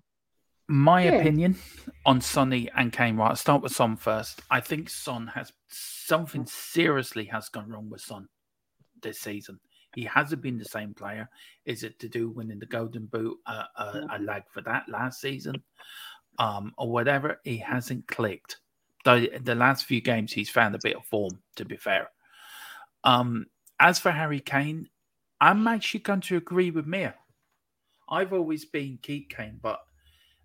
My 0.67 1.03
Yeah. 1.03 1.13
opinion 1.13 1.55
on 2.05 2.21
Sonny 2.21 2.69
and 2.75 2.93
Kane. 2.93 3.17
Right, 3.17 3.31
I'll 3.31 3.35
start 3.35 3.63
with 3.63 3.71
Son 3.71 3.95
first. 3.95 4.41
I 4.51 4.59
think 4.59 4.91
Son 4.91 5.27
has 5.33 5.51
something 5.67 6.41
hmm. 6.41 6.47
seriously 6.47 7.25
has 7.25 7.49
gone 7.49 7.69
wrong 7.69 7.89
with 7.89 8.01
Son 8.01 8.27
this 9.01 9.19
season. 9.19 9.59
He 9.95 10.03
hasn't 10.03 10.41
been 10.41 10.57
the 10.57 10.65
same 10.65 10.93
player. 10.93 11.29
Is 11.65 11.83
it 11.83 11.99
to 11.99 12.09
do 12.09 12.29
winning 12.29 12.59
the 12.59 12.65
Golden 12.65 13.05
Boot 13.05 13.37
uh, 13.45 13.65
uh, 13.77 14.01
a 14.11 14.19
lag 14.19 14.43
for 14.49 14.61
that 14.61 14.87
last 14.89 15.21
season, 15.21 15.61
um, 16.39 16.73
or 16.77 16.89
whatever? 16.89 17.39
He 17.43 17.57
hasn't 17.57 18.07
clicked. 18.07 18.57
Though 19.05 19.25
the 19.41 19.55
last 19.55 19.85
few 19.85 20.01
games 20.01 20.31
he's 20.31 20.49
found 20.49 20.75
a 20.75 20.79
bit 20.81 20.95
of 20.95 21.05
form. 21.05 21.39
To 21.57 21.65
be 21.65 21.77
fair, 21.77 22.09
um, 23.03 23.45
as 23.79 23.99
for 23.99 24.11
Harry 24.11 24.39
Kane, 24.39 24.89
I'm 25.41 25.67
actually 25.67 25.99
going 25.99 26.21
to 26.21 26.37
agree 26.37 26.71
with 26.71 26.87
Mia. 26.87 27.15
I've 28.09 28.33
always 28.33 28.65
been 28.65 28.99
keep 29.01 29.29
Kane, 29.29 29.59
but 29.61 29.79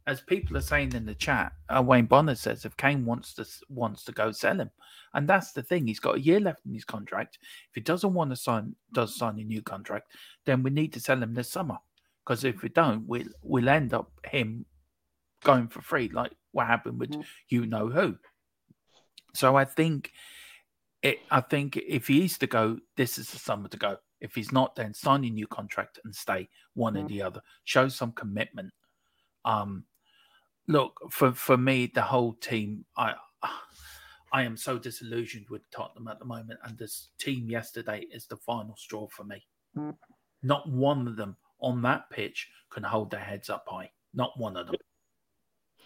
as 0.09 0.23
people 0.23 0.57
are 0.57 0.63
saying 0.63 0.95
in 0.95 1.05
the 1.05 1.15
chat, 1.15 1.53
uh, 1.69 1.83
Wayne 1.83 2.07
Bonner 2.07 2.35
says 2.35 2.65
if 2.65 2.75
Kane 2.79 3.05
wants 3.05 3.35
to 3.35 3.47
wants 3.69 4.05
to 4.05 4.13
go, 4.13 4.33
sell 4.33 4.59
him, 4.59 4.71
and 5.13 5.29
that's 5.29 5.53
the 5.53 5.63
thing. 5.63 5.87
He's 5.87 6.01
got 6.01 6.17
a 6.17 6.21
year 6.21 6.41
left 6.41 6.65
in 6.65 6.73
his 6.73 6.87
contract. 6.87 7.39
If 7.43 7.75
he 7.75 7.83
doesn't 7.83 8.15
want 8.15 8.31
to 8.31 8.37
sign, 8.37 8.75
does 8.93 9.15
sign 9.15 9.39
a 9.39 9.45
new 9.45 9.61
contract, 9.61 10.13
then 10.47 10.63
we 10.63 10.71
need 10.71 10.95
to 10.95 11.01
sell 11.01 11.23
him 11.23 11.35
this 11.35 11.51
summer. 11.51 11.77
Because 12.25 12.43
if 12.45 12.63
we 12.63 12.71
don't, 12.71 13.07
we'll 13.07 13.29
we'll 13.43 13.69
end 13.69 13.93
up 13.93 14.11
him 14.25 14.65
going 15.45 15.69
for 15.69 15.83
free, 15.83 16.09
like 16.09 16.33
what 16.53 16.67
happened 16.67 16.99
with 16.99 17.11
Mhm. 17.11 17.25
you 17.51 17.67
know 17.67 17.89
who. 17.89 18.19
So 19.35 19.57
I 19.57 19.67
think 19.67 20.11
it. 21.03 21.21
I 21.31 21.43
think 21.43 21.77
if 21.77 22.09
he 22.09 22.25
is 22.25 22.39
to 22.39 22.47
go, 22.47 22.79
this 22.97 23.19
is 23.19 23.31
the 23.31 23.39
summer 23.39 23.69
to 23.69 23.77
go. 23.77 23.99
If 24.23 24.35
he's 24.35 24.53
not, 24.53 24.75
then 24.75 24.95
sign 24.95 25.25
a 25.25 25.31
new 25.31 25.47
contract 25.47 26.01
and 26.03 26.15
stay. 26.15 26.49
One 26.73 26.97
or 26.97 27.03
Mhm. 27.03 27.09
the 27.09 27.23
other. 27.23 27.43
Show 27.65 27.89
some 27.89 28.13
commitment. 28.13 28.73
Um, 29.45 29.85
look 30.69 31.01
for 31.11 31.33
for 31.33 31.57
me, 31.57 31.91
the 31.93 32.03
whole 32.03 32.35
team. 32.35 32.85
I 32.97 33.15
I 34.33 34.43
am 34.43 34.57
so 34.57 34.79
disillusioned 34.79 35.47
with 35.49 35.69
Tottenham 35.71 36.09
at 36.09 36.19
the 36.19 36.25
moment, 36.25 36.61
and 36.65 36.79
this 36.79 37.09
team 37.19 37.51
yesterday 37.51 38.07
is 38.13 38.27
the 38.27 38.37
final 38.37 38.77
straw 38.77 39.09
for 39.09 39.25
me. 39.25 39.45
Mm. 39.77 39.97
Not 40.43 40.69
one 40.71 41.09
of 41.09 41.17
them 41.17 41.37
on 41.61 41.83
that 41.83 42.09
pitch 42.11 42.49
can 42.71 42.83
hold 42.83 43.11
their 43.11 43.21
heads 43.21 43.51
up 43.51 43.65
high. 43.67 43.91
Not 44.15 44.39
one 44.39 44.57
of 44.57 44.67
them. 44.67 44.77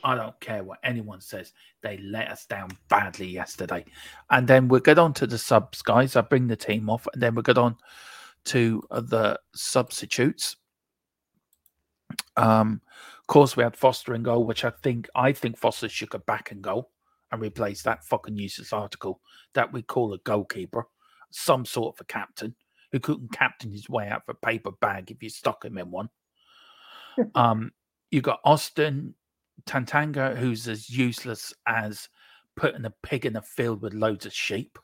I 0.04 0.16
don't 0.16 0.38
care 0.40 0.64
what 0.64 0.80
anyone 0.82 1.20
says. 1.20 1.52
They 1.80 1.98
let 1.98 2.28
us 2.28 2.44
down 2.46 2.70
badly 2.88 3.28
yesterday. 3.28 3.84
And 4.30 4.48
then 4.48 4.66
we'll 4.66 4.80
get 4.80 4.98
on 4.98 5.14
to 5.14 5.26
the 5.28 5.38
subs, 5.38 5.80
guys. 5.80 6.16
I 6.16 6.22
bring 6.22 6.48
the 6.48 6.56
team 6.56 6.90
off, 6.90 7.06
and 7.12 7.22
then 7.22 7.36
we'll 7.36 7.42
get 7.42 7.58
on 7.58 7.76
to 8.46 8.82
the 8.90 9.38
substitutes. 9.54 10.56
Um, 12.36 12.80
course, 13.32 13.56
we 13.56 13.62
had 13.62 13.74
Foster 13.74 14.12
and 14.12 14.22
goal, 14.22 14.44
which 14.44 14.62
I 14.62 14.70
think 14.82 15.08
I 15.14 15.32
think 15.32 15.56
Foster 15.56 15.88
should 15.88 16.10
go 16.10 16.18
back 16.18 16.50
and 16.50 16.60
goal 16.60 16.90
and 17.30 17.40
replace 17.40 17.82
that 17.82 18.04
fucking 18.04 18.36
useless 18.36 18.74
article 18.74 19.22
that 19.54 19.72
we 19.72 19.80
call 19.80 20.12
a 20.12 20.18
goalkeeper, 20.18 20.84
some 21.30 21.64
sort 21.64 21.96
of 21.96 22.00
a 22.02 22.04
captain 22.04 22.54
who 22.92 23.00
couldn't 23.00 23.32
captain 23.32 23.72
his 23.72 23.88
way 23.88 24.06
out 24.06 24.24
of 24.28 24.36
a 24.36 24.46
paper 24.46 24.70
bag 24.82 25.10
if 25.10 25.22
you 25.22 25.30
stuck 25.30 25.64
him 25.64 25.78
in 25.78 25.90
one. 25.90 26.10
um, 27.34 27.72
you 28.10 28.20
got 28.20 28.40
Austin 28.44 29.14
Tanganga, 29.64 30.36
who's 30.36 30.68
as 30.68 30.90
useless 30.90 31.54
as 31.66 32.10
putting 32.54 32.84
a 32.84 32.92
pig 33.02 33.24
in 33.24 33.36
a 33.36 33.42
field 33.42 33.80
with 33.80 33.94
loads 33.94 34.26
of 34.26 34.34
sheep. 34.34 34.78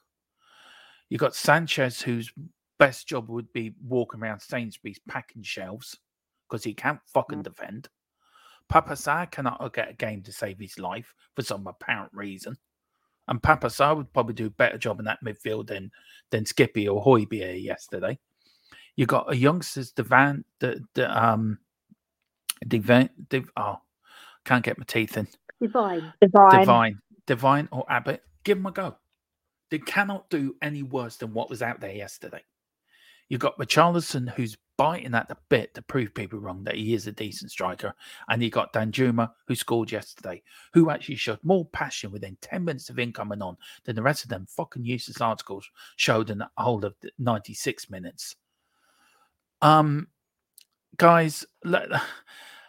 You 1.11 1.18
got 1.18 1.35
Sanchez, 1.35 2.01
whose 2.01 2.33
best 2.79 3.07
job 3.07 3.29
would 3.29 3.53
be 3.53 3.75
walking 3.85 4.23
around 4.23 4.41
Sainsbury's 4.41 5.01
packing 5.07 5.43
shelves 5.43 5.99
because 6.49 6.64
he 6.64 6.73
can't 6.73 7.01
fucking 7.12 7.43
defend. 7.43 7.91
Papa 8.69 8.93
Sarr 8.93 9.31
cannot 9.31 9.73
get 9.73 9.91
a 9.91 9.95
game 9.95 10.23
to 10.23 10.33
save 10.33 10.59
his 10.59 10.79
life 10.79 11.14
for 11.35 11.43
some 11.43 11.66
apparent 11.66 12.12
reason. 12.12 12.57
And 13.29 13.43
Papa 13.43 13.66
Sarr 13.66 13.97
would 13.97 14.12
probably 14.12 14.35
do 14.35 14.47
a 14.47 14.51
better 14.51 14.79
job 14.79 14.99
in 14.99 15.05
that 15.07 15.19
midfield 15.25 15.69
than 15.69 15.91
than 16.31 16.47
Skippy 16.47 16.89
or 16.89 17.05
Hojbjerg 17.05 17.62
yesterday. 17.62 18.19
You 18.97 19.07
got 19.07 19.33
a 19.33 19.37
youngsters 19.37 19.93
Devan 19.93 20.45
the 20.61 20.83
the 20.95 21.11
um 21.11 21.59
Devan 22.66 23.11
Div, 23.29 23.51
oh 23.57 23.79
can't 24.45 24.64
get 24.64 24.79
my 24.79 24.85
teeth 24.87 25.16
in. 25.16 25.29
Devine. 25.61 26.12
Devine. 26.21 26.61
Devine. 26.61 26.99
Devine 27.27 27.69
or 27.71 27.85
Abbott, 27.91 28.23
give 28.45 28.57
them 28.57 28.66
a 28.66 28.73
go. 28.73 28.97
They 29.71 29.79
cannot 29.79 30.31
do 30.31 30.57
any 30.62 30.83
worse 30.83 31.16
than 31.16 31.35
what 31.35 31.51
was 31.51 31.61
out 31.61 31.81
there 31.81 31.93
yesterday. 31.93 32.43
You've 33.29 33.43
got 33.43 33.59
Richarlison, 33.59 34.31
who's 34.31 34.57
biting 34.79 35.14
at 35.14 35.29
the 35.29 35.37
bit 35.51 35.74
to 35.74 35.83
prove 35.83 36.14
people 36.14 36.39
wrong 36.39 36.62
that 36.64 36.76
he 36.76 36.95
is 36.95 37.07
a 37.07 37.12
decent 37.12 37.51
striker. 37.51 37.93
And 38.29 38.43
you 38.43 38.49
got 38.49 38.72
Danjuma, 38.72 39.31
who 39.47 39.55
scored 39.55 39.91
yesterday, 39.93 40.41
who 40.72 40.89
actually 40.89 41.16
showed 41.16 41.41
more 41.43 41.66
passion 41.66 42.12
within 42.12 42.39
10 42.41 42.64
minutes 42.64 42.89
of 42.89 42.99
him 42.99 43.12
coming 43.12 43.43
on 43.43 43.57
than 43.85 43.97
the 43.97 44.03
rest 44.03 44.22
of 44.22 44.31
them 44.31 44.47
fucking 44.49 44.85
useless 44.85 45.20
articles 45.20 45.68
showed 45.97 46.31
in 46.31 46.39
the 46.39 46.49
whole 46.57 46.85
of 46.85 46.95
96 47.18 47.91
minutes. 47.91 48.37
Um, 49.61 50.07
guys, 50.97 51.45
let, 51.64 51.89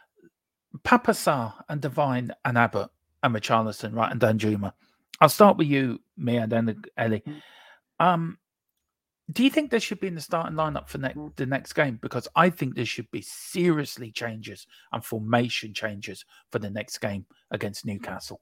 Papa 0.84 1.12
Sarr 1.12 1.54
and 1.70 1.80
Devine 1.80 2.32
and 2.44 2.58
Abbott 2.58 2.90
and 3.22 3.36
Richarlison, 3.36 3.96
right, 3.96 4.12
and 4.12 4.20
Danjuma. 4.20 4.74
I'll 5.22 5.30
start 5.30 5.58
with 5.58 5.68
you, 5.68 6.02
Mia, 6.18 6.42
and 6.42 6.52
then 6.52 6.82
Ellie. 6.98 7.24
Um, 8.00 8.39
do 9.32 9.44
you 9.44 9.50
think 9.50 9.70
there 9.70 9.80
should 9.80 10.00
be 10.00 10.08
in 10.08 10.16
the 10.16 10.22
starting 10.22 10.56
lineup 10.56 10.88
for 10.90 10.98
ne- 10.98 11.14
the 11.36 11.46
next 11.46 11.74
game? 11.74 12.00
Because 12.02 12.28
I 12.36 12.50
think 12.50 12.76
there 12.76 12.86
should 12.86 13.10
be 13.12 13.22
seriously 13.22 14.12
changes 14.12 14.66
and 14.92 15.04
formation 15.04 15.74
changes 15.74 16.26
for 16.52 16.60
the 16.60 16.70
next 16.70 16.98
game 17.00 17.26
against 17.52 17.86
Newcastle. 17.86 18.42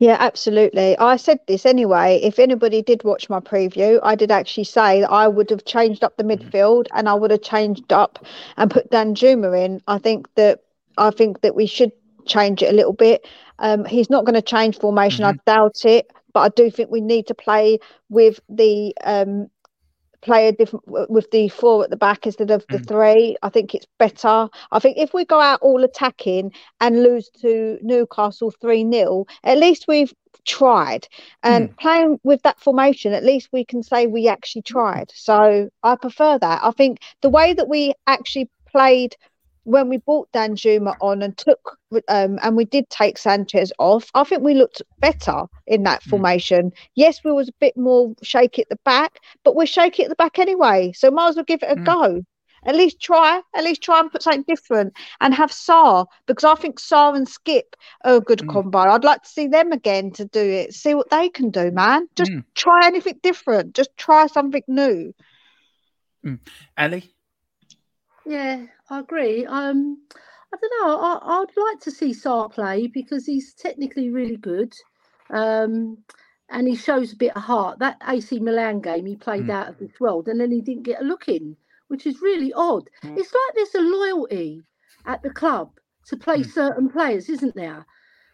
Yeah, 0.00 0.16
absolutely. 0.20 0.96
I 0.98 1.16
said 1.16 1.40
this 1.48 1.66
anyway. 1.66 2.20
If 2.22 2.38
anybody 2.38 2.82
did 2.82 3.02
watch 3.02 3.28
my 3.28 3.40
preview, 3.40 3.98
I 4.02 4.14
did 4.14 4.30
actually 4.30 4.64
say 4.64 5.00
that 5.00 5.10
I 5.10 5.26
would 5.26 5.50
have 5.50 5.64
changed 5.64 6.04
up 6.04 6.16
the 6.16 6.22
Mhm. 6.22 6.38
midfield 6.38 6.86
and 6.94 7.08
I 7.08 7.14
would 7.14 7.32
have 7.32 7.42
changed 7.42 7.92
up 7.92 8.24
and 8.56 8.70
put 8.70 8.90
Danjuma 8.90 9.64
in. 9.64 9.82
I 9.88 9.98
think 9.98 10.32
that 10.36 10.60
I 10.96 11.10
think 11.10 11.42
that 11.42 11.54
we 11.54 11.66
should 11.66 11.92
change 12.26 12.62
it 12.62 12.72
a 12.72 12.76
little 12.76 12.92
bit. 12.92 13.24
Um, 13.60 13.84
he's 13.84 14.10
not 14.10 14.24
going 14.24 14.34
to 14.34 14.42
change 14.42 14.78
formation. 14.78 15.24
I 15.24 15.32
doubt 15.46 15.84
it, 15.84 16.10
but 16.38 16.52
I 16.52 16.62
do 16.62 16.70
think 16.70 16.90
we 16.90 17.02
need 17.02 17.26
to 17.28 17.34
play 17.34 17.78
with 18.10 18.40
the 18.48 18.94
um, 19.04 19.48
play 20.22 20.48
a 20.48 20.52
different 20.52 20.84
with 21.10 21.30
the 21.30 21.48
four 21.48 21.84
at 21.84 21.90
the 21.90 21.96
back 21.96 22.26
instead 22.26 22.50
of 22.50 22.66
the 22.70 22.78
Mm. 22.78 22.88
three. 22.88 23.36
I 23.42 23.50
think 23.50 23.74
it's 23.74 23.86
better. 23.98 24.48
I 24.72 24.78
think 24.80 24.98
if 24.98 25.14
we 25.14 25.24
go 25.24 25.40
out 25.40 25.60
all 25.62 25.84
attacking 25.84 26.52
and 26.80 27.02
lose 27.02 27.30
to 27.42 27.78
Newcastle 27.82 28.50
3 28.60 28.90
0, 28.92 29.26
at 29.44 29.58
least 29.58 29.86
we've 29.88 30.14
tried. 30.46 31.08
And 31.42 31.76
playing 31.76 32.18
with 32.24 32.42
that 32.42 32.60
formation, 32.60 33.12
at 33.12 33.24
least 33.24 33.48
we 33.52 33.64
can 33.64 33.82
say 33.82 34.06
we 34.06 34.28
actually 34.28 34.62
tried. 34.62 35.12
So 35.14 35.68
I 35.82 35.96
prefer 35.96 36.38
that. 36.38 36.60
I 36.64 36.70
think 36.72 37.00
the 37.22 37.30
way 37.30 37.54
that 37.54 37.68
we 37.68 37.94
actually 38.06 38.50
played 38.70 39.16
when 39.68 39.88
we 39.88 39.98
brought 39.98 40.32
Danjuma 40.32 40.96
on 41.00 41.22
and 41.22 41.36
took 41.36 41.78
um, 42.08 42.38
and 42.42 42.56
we 42.56 42.64
did 42.64 42.88
take 42.90 43.18
Sanchez 43.18 43.72
off, 43.78 44.10
I 44.14 44.24
think 44.24 44.42
we 44.42 44.54
looked 44.54 44.82
better 45.00 45.44
in 45.66 45.84
that 45.84 46.02
Mm. 46.06 46.10
formation. 46.10 46.72
Yes, 46.94 47.20
we 47.24 47.32
was 47.32 47.48
a 47.48 47.54
bit 47.60 47.76
more 47.76 48.14
shaky 48.22 48.62
at 48.62 48.68
the 48.70 48.78
back, 48.84 49.18
but 49.44 49.54
we're 49.56 49.66
shaky 49.66 50.02
at 50.04 50.08
the 50.08 50.16
back 50.16 50.38
anyway. 50.38 50.92
So 50.94 51.10
might 51.10 51.28
as 51.28 51.36
well 51.36 51.44
give 51.44 51.62
it 51.62 51.70
a 51.72 51.76
Mm. 51.76 51.84
go. 51.84 52.22
At 52.66 52.76
least 52.76 53.00
try, 53.00 53.40
at 53.54 53.64
least 53.64 53.82
try 53.82 54.00
and 54.00 54.10
put 54.10 54.22
something 54.22 54.44
different 54.48 54.92
and 55.20 55.34
have 55.34 55.50
Sarr 55.50 56.06
because 56.26 56.44
I 56.44 56.54
think 56.54 56.80
Sarr 56.80 57.14
and 57.16 57.28
Skip 57.28 57.76
are 58.04 58.16
a 58.16 58.20
good 58.20 58.46
Mm. 58.46 58.46
combo. 58.46 58.78
I'd 58.78 59.04
like 59.04 59.22
to 59.22 59.28
see 59.28 59.46
them 59.48 59.72
again 59.72 60.10
to 60.12 60.24
do 60.24 60.40
it, 60.40 60.74
see 60.74 60.94
what 60.94 61.10
they 61.10 61.28
can 61.28 61.50
do, 61.50 61.70
man. 61.70 62.08
Just 62.16 62.32
Mm. 62.32 62.44
try 62.54 62.86
anything 62.86 63.18
different, 63.22 63.74
just 63.74 63.90
try 63.96 64.26
something 64.26 64.62
new. 64.66 65.12
Ellie? 66.76 67.14
Yeah, 68.26 68.66
I 68.90 69.00
agree. 69.00 69.44
Um, 69.46 70.02
I 70.52 70.56
don't 70.56 70.72
know. 70.88 70.98
I, 71.00 71.40
I'd 71.42 71.56
like 71.56 71.80
to 71.80 71.90
see 71.90 72.10
Sarr 72.12 72.50
play 72.52 72.86
because 72.86 73.26
he's 73.26 73.54
technically 73.54 74.10
really 74.10 74.36
good, 74.36 74.72
um, 75.30 75.98
and 76.48 76.66
he 76.66 76.74
shows 76.74 77.12
a 77.12 77.16
bit 77.16 77.36
of 77.36 77.42
heart. 77.42 77.78
That 77.80 77.98
AC 78.06 78.38
Milan 78.40 78.80
game, 78.80 79.06
he 79.06 79.16
played 79.16 79.48
Mm. 79.48 79.50
out 79.50 79.68
of 79.68 79.78
this 79.78 80.00
world, 80.00 80.28
and 80.28 80.40
then 80.40 80.50
he 80.50 80.60
didn't 80.62 80.84
get 80.84 81.00
a 81.02 81.04
look 81.04 81.28
in, 81.28 81.56
which 81.88 82.06
is 82.06 82.22
really 82.22 82.52
odd. 82.54 82.88
It's 83.14 83.32
like 83.32 83.54
there's 83.54 83.74
a 83.74 83.80
loyalty 83.80 84.62
at 85.06 85.22
the 85.22 85.30
club 85.30 85.70
to 86.06 86.16
play 86.16 86.42
Mm. 86.42 86.44
certain 86.44 86.88
players, 86.88 87.28
isn't 87.28 87.54
there? 87.56 87.86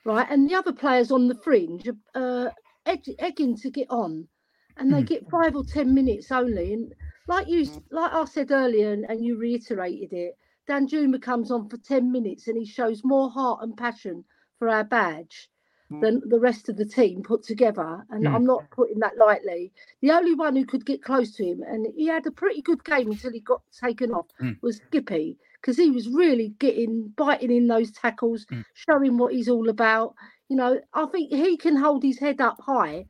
Right, 0.05 0.27
and 0.31 0.49
the 0.49 0.55
other 0.55 0.73
players 0.73 1.11
on 1.11 1.29
the 1.29 1.35
fringe 1.35 1.89
are 2.15 2.47
uh, 2.47 2.51
egg- 2.87 3.17
egging 3.19 3.57
to 3.57 3.71
get 3.71 3.89
on, 3.91 4.29
and 4.77 4.93
they 4.93 5.03
Mm. 5.03 5.07
get 5.07 5.31
five 5.31 5.57
or 5.57 5.65
ten 5.65 5.95
minutes 5.95 6.31
only, 6.31 6.73
and 6.75 6.95
like 7.27 7.49
you, 7.49 7.67
like 7.91 8.13
I 8.13 8.25
said 8.27 8.53
earlier, 8.53 8.93
and, 8.93 9.05
and 9.11 9.25
you 9.25 9.37
reiterated 9.37 10.13
it. 10.13 10.37
Danjuma 10.69 11.21
comes 11.21 11.51
on 11.51 11.69
for 11.69 11.77
ten 11.79 12.11
minutes 12.13 12.49
and 12.49 12.57
he 12.57 12.65
shows 12.65 13.03
more 13.05 13.31
heart 13.31 13.61
and 13.63 13.77
passion 13.77 14.25
for 14.59 14.69
our 14.69 14.85
badge. 14.85 15.49
than 16.01 16.21
the 16.29 16.41
rest 16.41 16.69
of 16.69 16.77
the 16.77 16.85
team 16.85 17.23
put 17.23 17.43
together. 17.45 18.05
And 18.11 18.25
Mm. 18.25 18.35
I'm 18.35 18.45
not 18.47 18.69
putting 18.71 18.99
that 19.01 19.17
lightly. 19.19 19.71
The 20.01 20.11
only 20.11 20.35
one 20.35 20.57
who 20.57 20.65
could 20.65 20.85
get 20.85 21.03
close 21.05 21.31
to 21.37 21.45
him, 21.45 21.63
and 21.63 21.87
he 21.95 22.07
had 22.07 22.27
a 22.27 22.33
pretty 22.33 22.63
good 22.63 22.83
game 22.83 23.11
until 23.13 23.31
he 23.31 23.39
got 23.41 23.63
taken 23.71 24.11
off, 24.11 24.27
Mm. 24.41 24.61
was 24.63 24.79
Skippy, 24.79 25.39
because 25.61 25.77
he 25.77 25.91
was 25.93 26.09
really 26.09 26.49
getting 26.59 27.09
biting 27.17 27.51
in 27.53 27.69
those 27.69 27.93
tackles, 27.93 28.45
Mm. 28.47 28.65
showing 28.73 29.19
what 29.19 29.35
he's 29.35 29.49
all 29.49 29.69
about. 29.69 30.17
You 30.49 30.57
know, 30.57 30.81
I 30.95 31.07
think 31.07 31.31
he 31.33 31.57
can 31.57 31.77
hold 31.77 32.03
his 32.03 32.19
head 32.19 32.41
up 32.41 32.61
high. 32.63 33.07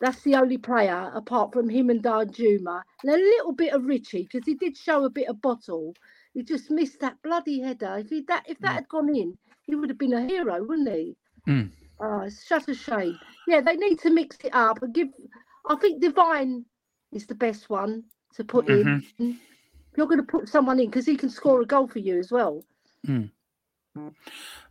That's 0.00 0.22
the 0.22 0.36
only 0.36 0.58
player 0.58 1.10
apart 1.14 1.52
from 1.52 1.68
him 1.68 1.90
and 1.90 2.02
Danjuma. 2.02 2.82
and 3.02 3.12
a 3.12 3.16
little 3.16 3.52
bit 3.52 3.72
of 3.72 3.86
Richie 3.86 4.24
because 4.30 4.46
he 4.46 4.54
did 4.54 4.76
show 4.76 5.04
a 5.04 5.10
bit 5.10 5.28
of 5.28 5.40
bottle. 5.40 5.94
He 6.38 6.44
just 6.44 6.70
missed 6.70 7.00
that 7.00 7.20
bloody 7.24 7.60
header. 7.60 7.96
If 7.98 8.10
he 8.10 8.20
that 8.28 8.44
if 8.48 8.60
that 8.60 8.70
Mm. 8.70 8.74
had 8.76 8.88
gone 8.88 9.08
in, 9.16 9.36
he 9.64 9.74
would 9.74 9.88
have 9.88 9.98
been 9.98 10.12
a 10.12 10.24
hero, 10.24 10.62
wouldn't 10.62 10.88
he? 10.88 11.16
Mm. 11.48 11.72
Oh, 11.98 12.20
it's 12.20 12.46
such 12.46 12.68
a 12.68 12.74
shame. 12.74 13.18
Yeah, 13.48 13.60
they 13.60 13.74
need 13.74 13.98
to 13.98 14.10
mix 14.10 14.38
it 14.44 14.54
up 14.54 14.80
and 14.80 14.94
give. 14.94 15.08
I 15.68 15.74
think 15.74 16.00
Devine 16.00 16.64
is 17.10 17.26
the 17.26 17.34
best 17.34 17.68
one 17.68 18.04
to 18.34 18.44
put 18.44 18.68
in. 18.68 19.02
You're 19.96 20.06
going 20.06 20.18
to 20.18 20.22
put 20.22 20.48
someone 20.48 20.78
in 20.78 20.86
because 20.86 21.06
he 21.06 21.16
can 21.16 21.28
score 21.28 21.60
a 21.60 21.66
goal 21.66 21.88
for 21.88 21.98
you 21.98 22.20
as 22.20 22.30
well. 22.30 22.64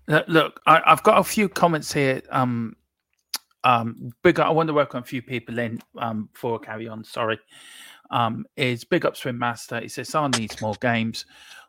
Look, 0.08 0.26
look 0.30 0.62
I, 0.66 0.82
I've 0.86 1.04
got 1.04 1.18
a 1.18 1.24
few 1.26 1.50
comments 1.50 1.92
here. 1.92 2.22
Um, 2.30 2.78
um, 3.66 4.14
big. 4.24 4.40
I 4.40 4.52
want 4.52 4.68
to 4.68 4.74
work 4.74 4.96
on 4.96 5.02
a 5.02 5.06
few 5.06 5.22
people 5.22 5.60
in 5.60 5.82
um, 5.98 6.30
before 6.32 6.62
I 6.62 6.66
carry 6.66 6.88
on. 6.88 7.04
Sorry. 7.04 7.38
Um, 8.12 8.46
is 8.56 8.84
big 8.84 9.06
up 9.06 9.18
Swim 9.18 9.38
Master. 9.38 9.80
He 9.80 9.88
says, 9.88 10.14
"I 10.16 10.28
needs 10.28 10.62
more 10.62 10.76
games." 10.82 11.26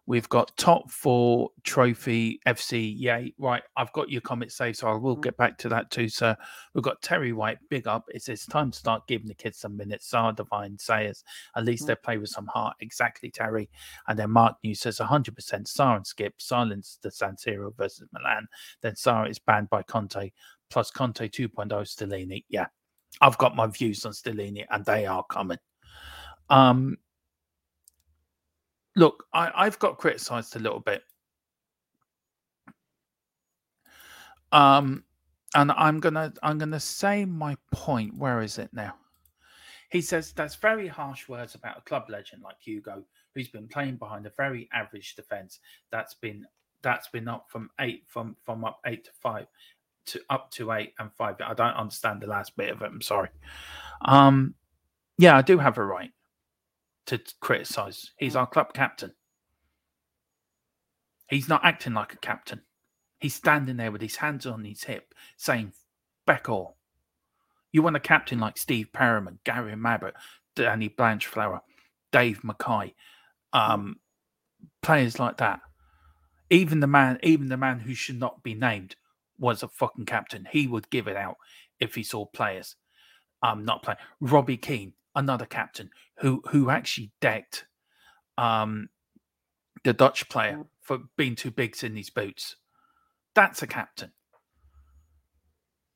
We've 0.08 0.28
got 0.30 0.56
top 0.56 0.90
four 0.90 1.50
trophy 1.64 2.40
FC. 2.46 2.98
Yay! 2.98 3.34
Right, 3.36 3.62
I've 3.76 3.92
got 3.92 4.08
your 4.08 4.22
comment 4.22 4.52
saved, 4.52 4.78
so 4.78 4.88
I 4.88 4.94
will 4.94 5.14
get 5.14 5.36
back 5.36 5.58
to 5.58 5.68
that 5.68 5.90
too, 5.90 6.08
sir. 6.08 6.34
We've 6.72 6.82
got 6.82 7.02
Terry 7.02 7.34
White. 7.34 7.58
Big 7.68 7.86
up. 7.86 8.06
It 8.08 8.22
says 8.22 8.46
time 8.46 8.70
to 8.70 8.78
start 8.78 9.06
giving 9.06 9.26
the 9.26 9.34
kids 9.34 9.58
some 9.58 9.76
minutes. 9.76 10.10
Sarr 10.10 10.34
Devine 10.34 10.78
Sayers. 10.78 11.24
At 11.56 11.66
least 11.66 11.86
they 11.86 11.94
play 11.94 12.16
with 12.16 12.30
some 12.30 12.46
heart. 12.46 12.74
Exactly, 12.80 13.30
Terry. 13.30 13.68
And 14.06 14.18
then 14.18 14.30
Mark 14.30 14.56
News 14.64 14.80
says 14.80 14.96
100% 14.96 15.34
Sarr 15.66 15.96
and 15.96 16.06
Skip 16.06 16.40
silence 16.40 16.98
the 17.02 17.10
San 17.10 17.36
Siro 17.36 17.76
versus 17.76 18.08
Milan. 18.10 18.48
Then 18.80 18.94
Sarr 18.94 19.28
is 19.28 19.38
banned 19.38 19.68
by 19.68 19.82
Conte, 19.82 20.32
plus 20.70 20.90
Conte 20.90 21.28
2.0 21.28 21.68
Stellini. 21.68 22.44
Yeah, 22.48 22.68
I've 23.20 23.36
got 23.36 23.54
my 23.54 23.66
views 23.66 24.06
on 24.06 24.12
Stellini 24.12 24.64
and 24.70 24.86
they 24.86 25.04
are 25.04 25.24
coming. 25.24 25.58
Um, 26.50 26.98
look, 28.96 29.24
I, 29.32 29.50
I've 29.54 29.78
got 29.78 29.98
criticised 29.98 30.56
a 30.56 30.60
little 30.60 30.80
bit. 30.80 31.02
Um, 34.52 35.04
and 35.54 35.72
I'm 35.72 36.00
gonna 36.00 36.32
I'm 36.42 36.58
gonna 36.58 36.80
say 36.80 37.24
my 37.24 37.56
point. 37.72 38.16
Where 38.16 38.42
is 38.42 38.58
it 38.58 38.70
now? 38.72 38.94
He 39.90 40.00
says 40.00 40.32
that's 40.32 40.56
very 40.56 40.86
harsh 40.86 41.28
words 41.28 41.54
about 41.54 41.78
a 41.78 41.82
club 41.82 42.04
legend 42.08 42.42
like 42.42 42.56
Hugo, 42.60 43.04
who's 43.34 43.48
been 43.48 43.68
playing 43.68 43.96
behind 43.96 44.26
a 44.26 44.32
very 44.36 44.68
average 44.72 45.14
defense. 45.16 45.60
That's 45.90 46.14
been 46.14 46.46
that's 46.82 47.08
been 47.08 47.28
up 47.28 47.46
from 47.48 47.70
eight 47.80 48.04
from 48.06 48.36
from 48.42 48.64
up 48.64 48.80
eight 48.86 49.04
to 49.04 49.10
five 49.20 49.46
to 50.06 50.20
up 50.30 50.50
to 50.52 50.72
eight 50.72 50.94
and 50.98 51.12
five. 51.12 51.36
I 51.40 51.54
don't 51.54 51.74
understand 51.74 52.20
the 52.20 52.26
last 52.26 52.56
bit 52.56 52.70
of 52.70 52.82
it. 52.82 52.86
I'm 52.86 53.02
sorry. 53.02 53.30
Um, 54.02 54.54
yeah, 55.18 55.36
I 55.36 55.42
do 55.42 55.58
have 55.58 55.78
a 55.78 55.84
right 55.84 56.10
to 57.08 57.20
criticize. 57.40 58.12
He's 58.18 58.36
our 58.36 58.46
club 58.46 58.74
captain. 58.74 59.12
He's 61.28 61.48
not 61.48 61.64
acting 61.64 61.94
like 61.94 62.12
a 62.12 62.18
captain. 62.18 62.62
He's 63.18 63.34
standing 63.34 63.76
there 63.76 63.90
with 63.90 64.00
his 64.00 64.16
hands 64.16 64.46
on 64.46 64.64
his 64.64 64.84
hip 64.84 65.14
saying, 65.36 65.72
Beck 66.26 66.48
all. 66.48 66.76
You 67.72 67.82
want 67.82 67.96
a 67.96 68.00
captain 68.00 68.38
like 68.38 68.56
Steve 68.56 68.92
Perryman, 68.92 69.38
Gary 69.44 69.74
Mabbutt, 69.74 70.12
Danny 70.54 70.88
Blanchflower, 70.88 71.60
Dave 72.12 72.42
Mackay, 72.44 72.94
um, 73.52 73.96
players 74.82 75.18
like 75.18 75.38
that. 75.38 75.60
Even 76.50 76.80
the 76.80 76.86
man, 76.86 77.18
even 77.22 77.48
the 77.48 77.56
man 77.56 77.78
who 77.78 77.94
should 77.94 78.18
not 78.18 78.42
be 78.42 78.54
named 78.54 78.96
was 79.38 79.62
a 79.62 79.68
fucking 79.68 80.06
captain. 80.06 80.46
He 80.50 80.66
would 80.66 80.88
give 80.90 81.08
it 81.08 81.16
out 81.16 81.36
if 81.80 81.94
he 81.94 82.02
saw 82.02 82.24
players. 82.26 82.76
Um, 83.42 83.64
not 83.64 83.82
playing. 83.82 83.98
Robbie 84.20 84.56
Keane, 84.56 84.94
another 85.14 85.46
captain 85.46 85.90
who 86.18 86.42
who 86.50 86.70
actually 86.70 87.10
decked 87.20 87.66
um 88.36 88.88
the 89.84 89.92
Dutch 89.92 90.28
player 90.28 90.64
for 90.80 90.98
being 91.16 91.34
too 91.34 91.50
big 91.50 91.76
in 91.82 91.94
these 91.94 92.10
boots. 92.10 92.56
That's 93.34 93.62
a 93.62 93.66
captain. 93.66 94.12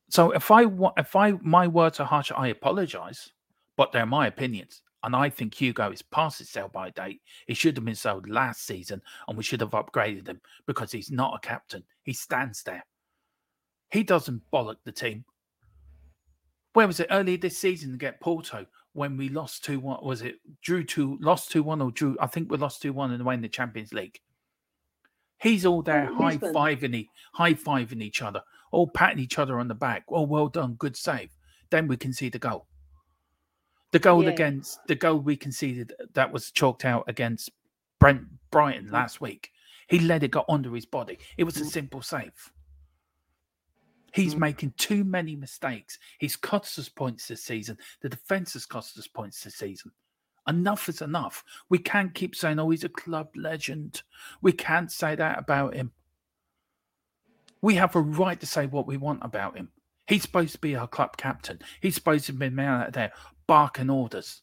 So 0.09 0.31
if 0.33 0.51
I 0.51 0.67
if 0.97 1.17
I 1.17 1.33
my 1.41 1.67
words 1.67 1.99
are 1.99 2.07
harsh, 2.07 2.31
I 2.37 2.49
apologize, 2.49 3.33
but 3.77 3.93
they're 3.93 4.07
my 4.07 4.27
opinions, 4.27 4.83
and 5.03 5.17
I 5.17 5.31
think 5.31 5.55
Hugo 5.55 5.91
is 5.91 6.03
past 6.03 6.39
his 6.39 6.51
sell 6.51 6.69
by 6.69 6.91
date. 6.91 7.23
He 7.47 7.55
should 7.55 7.77
have 7.77 7.85
been 7.85 7.95
sold 7.95 8.29
last 8.29 8.67
season, 8.67 9.01
and 9.27 9.37
we 9.37 9.43
should 9.43 9.63
have 9.63 9.71
upgraded 9.71 10.29
him 10.29 10.41
because 10.67 10.93
he's 10.93 11.11
not 11.11 11.35
a 11.35 11.47
captain. 11.47 11.83
He 12.03 12.13
stands 12.13 12.63
there. 12.63 12.85
He 13.91 14.03
doesn't 14.03 14.43
bollock 14.53 14.77
the 14.85 14.93
team. 14.93 15.25
Where 16.75 16.87
was 16.87 17.01
it 17.01 17.09
earlier 17.11 17.37
this 17.37 17.59
season 17.59 17.93
to 17.93 17.99
get 17.99 18.21
Porto 18.21 18.67
when 18.93 19.17
we 19.17 19.29
lost 19.29 19.65
two 19.65 19.81
one? 19.81 20.05
Was 20.05 20.23
it 20.23 20.37
drew 20.63 20.85
two, 20.85 21.19
lost 21.21 21.51
two 21.51 21.63
one, 21.63 21.81
or 21.81 21.91
drew? 21.91 22.17
I 22.21 22.27
think 22.27 22.51
we 22.51 22.59
lost 22.59 22.83
two 22.83 22.93
one 22.93 23.13
and 23.13 23.21
away 23.21 23.35
in 23.35 23.43
the 23.43 23.49
Champions 23.49 23.93
League. 23.93 24.21
He's 25.41 25.67
all 25.67 25.83
there 25.83 26.09
Oh, 26.11 26.15
high 26.15 26.37
fiving, 26.37 26.95
e- 26.95 27.11
high 27.33 27.55
fiving 27.55 28.03
each 28.03 28.23
other, 28.23 28.43
all 28.71 28.87
patting 28.89 29.19
each 29.19 29.39
other 29.39 29.59
on 29.59 29.69
the 29.69 29.75
back. 29.75 30.05
Oh, 30.09 30.23
well 30.23 30.49
done, 30.49 30.75
good 30.75 30.97
save. 30.97 31.31
Then 31.71 31.89
we 31.89 31.97
can 31.97 32.13
see 32.13 32.29
the 32.29 32.39
goal. 32.39 32.67
The 33.91 33.99
goal 33.99 34.25
Yeah. 34.25 34.31
against 34.31 34.79
the 34.87 34.95
goal 34.95 35.19
we 35.19 35.37
conceded 35.37 35.93
uh, 36.01 36.07
that 36.15 36.33
was 36.33 36.51
chalked 36.51 36.85
out 36.85 37.05
against 37.09 37.51
Brent 37.99 38.23
Brighton 38.51 38.87
mm. 38.87 38.93
last 38.93 39.21
week. 39.21 39.51
He 39.89 39.99
let 39.99 40.23
it 40.23 40.31
go 40.31 40.45
under 40.49 40.75
his 40.75 40.87
body. 40.87 41.19
It 41.37 41.45
was 41.45 41.57
a 41.57 41.65
mm. 41.65 41.71
simple 41.71 42.03
save. 42.03 42.53
He's 44.13 44.33
mm-hmm. 44.33 44.41
making 44.41 44.75
too 44.77 45.05
many 45.05 45.37
mistakes. 45.37 45.99
He's 46.19 46.37
cost 46.37 46.79
us 46.79 46.89
points 46.89 47.29
this 47.29 47.43
season. 47.43 47.79
The 48.01 48.09
defense 48.09 48.53
has 48.53 48.67
cost 48.67 48.99
us 48.99 49.07
points 49.07 49.43
this 49.43 49.57
season. 49.57 49.91
Enough 50.49 50.89
is 50.89 51.03
enough. 51.03 51.45
We 51.69 51.79
can't 51.79 52.15
keep 52.15 52.35
saying, 52.35 52.59
oh, 52.59 52.71
he's 52.71 52.85
a 52.85 52.89
club 52.89 53.29
legend. 53.37 54.03
We 54.41 54.53
can't 54.53 54.91
say 54.91 55.15
that 55.15 55.39
about 55.39 55.75
him. 55.75 55.93
We 57.61 57.77
have 57.77 57.95
a 57.95 58.01
right 58.01 58.39
to 58.41 58.47
say 58.47 58.67
what 58.67 58.87
we 58.87 58.97
want 58.97 59.21
about 59.23 59.57
him. 59.57 59.69
He's 60.09 60.23
supposed 60.23 60.53
to 60.55 60.59
be 60.59 60.75
our 60.75 60.89
club 60.89 61.17
captain. 61.17 61.61
He's 61.81 61.95
supposed 61.95 62.27
to 62.27 62.33
be 62.33 62.51
man 62.51 62.83
out 62.83 62.93
there 62.93 63.13
barking 63.47 63.89
orders. 63.89 64.43